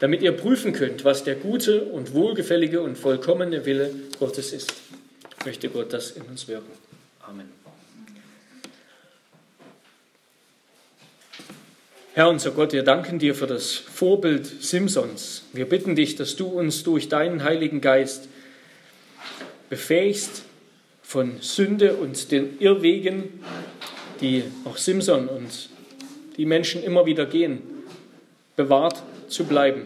damit 0.00 0.22
ihr 0.22 0.32
prüfen 0.32 0.72
könnt, 0.72 1.04
was 1.04 1.24
der 1.24 1.36
gute 1.36 1.84
und 1.84 2.12
wohlgefällige 2.12 2.80
und 2.80 2.96
vollkommene 2.96 3.64
Wille 3.64 3.90
Gottes 4.18 4.52
ist. 4.52 4.74
Möchte 5.44 5.68
Gott 5.68 5.92
das 5.92 6.10
in 6.12 6.22
uns 6.22 6.48
wirken. 6.48 6.70
Amen. 7.20 7.55
Herr 12.16 12.30
unser 12.30 12.52
Gott, 12.52 12.72
wir 12.72 12.82
danken 12.82 13.18
dir 13.18 13.34
für 13.34 13.46
das 13.46 13.74
Vorbild 13.74 14.46
Simsons. 14.46 15.44
Wir 15.52 15.68
bitten 15.68 15.94
dich, 15.94 16.16
dass 16.16 16.34
du 16.34 16.46
uns 16.46 16.82
durch 16.82 17.10
deinen 17.10 17.44
Heiligen 17.44 17.82
Geist 17.82 18.30
befähigst, 19.68 20.44
von 21.02 21.42
Sünde 21.42 21.96
und 21.96 22.32
den 22.32 22.58
Irrwegen, 22.58 23.44
die 24.22 24.44
auch 24.64 24.78
Simson 24.78 25.28
und 25.28 25.68
die 26.38 26.46
Menschen 26.46 26.82
immer 26.82 27.04
wieder 27.04 27.26
gehen, 27.26 27.60
bewahrt 28.56 29.02
zu 29.28 29.44
bleiben, 29.44 29.82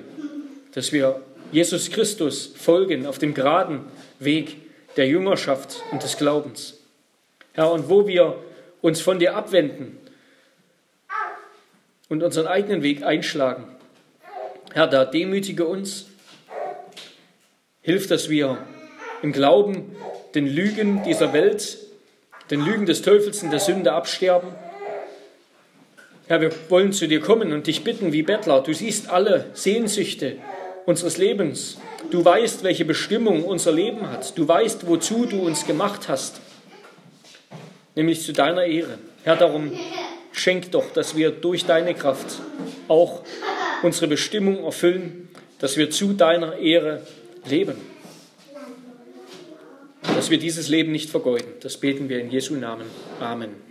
dass 0.72 0.92
wir 0.92 1.22
Jesus 1.50 1.90
Christus 1.90 2.52
folgen 2.54 3.06
auf 3.06 3.18
dem 3.18 3.34
geraden 3.34 3.80
Weg 4.20 4.56
der 4.96 5.08
Jüngerschaft 5.08 5.82
und 5.90 6.04
des 6.04 6.16
Glaubens. 6.16 6.78
Herr, 7.54 7.72
und 7.72 7.88
wo 7.88 8.06
wir 8.06 8.36
uns 8.82 9.00
von 9.00 9.18
dir 9.18 9.34
abwenden 9.34 9.98
und 12.10 12.22
unseren 12.22 12.46
eigenen 12.46 12.82
Weg 12.82 13.02
einschlagen, 13.02 13.64
Herr, 14.74 14.86
da 14.86 15.06
demütige 15.06 15.64
uns, 15.64 16.06
hilf, 17.80 18.06
dass 18.06 18.28
wir 18.28 18.58
im 19.22 19.32
Glauben 19.32 19.96
den 20.34 20.46
Lügen 20.46 21.02
dieser 21.04 21.32
Welt, 21.32 21.78
den 22.50 22.62
Lügen 22.62 22.84
des 22.84 23.00
Teufels 23.00 23.42
und 23.42 23.50
der 23.50 23.60
Sünde 23.60 23.92
absterben 23.92 24.50
Herr, 26.30 26.40
wir 26.40 26.52
wollen 26.68 26.92
zu 26.92 27.08
dir 27.08 27.20
kommen 27.20 27.52
und 27.52 27.66
dich 27.66 27.82
bitten 27.82 28.12
wie 28.12 28.22
Bettler. 28.22 28.62
Du 28.62 28.72
siehst 28.72 29.10
alle 29.10 29.46
Sehnsüchte 29.52 30.36
unseres 30.86 31.18
Lebens. 31.18 31.78
Du 32.12 32.24
weißt, 32.24 32.62
welche 32.62 32.84
Bestimmung 32.84 33.42
unser 33.42 33.72
Leben 33.72 34.08
hat. 34.08 34.38
Du 34.38 34.46
weißt, 34.46 34.86
wozu 34.86 35.26
du 35.26 35.40
uns 35.40 35.66
gemacht 35.66 36.08
hast, 36.08 36.40
nämlich 37.96 38.22
zu 38.22 38.32
deiner 38.32 38.62
Ehre. 38.62 39.00
Herr, 39.24 39.34
darum 39.34 39.72
schenk 40.32 40.70
doch, 40.72 40.92
dass 40.92 41.16
wir 41.16 41.30
durch 41.30 41.66
deine 41.66 41.94
Kraft 41.94 42.40
auch 42.88 43.22
unsere 43.82 44.08
Bestimmung 44.08 44.64
erfüllen, 44.64 45.28
dass 45.58 45.76
wir 45.76 45.90
zu 45.90 46.12
deiner 46.12 46.58
Ehre 46.58 47.06
leben. 47.48 47.76
Dass 50.02 50.30
wir 50.30 50.38
dieses 50.38 50.68
Leben 50.68 50.92
nicht 50.92 51.10
vergeuden. 51.10 51.52
Das 51.60 51.76
beten 51.76 52.08
wir 52.08 52.20
in 52.20 52.30
Jesu 52.30 52.54
Namen. 52.54 52.86
Amen. 53.20 53.69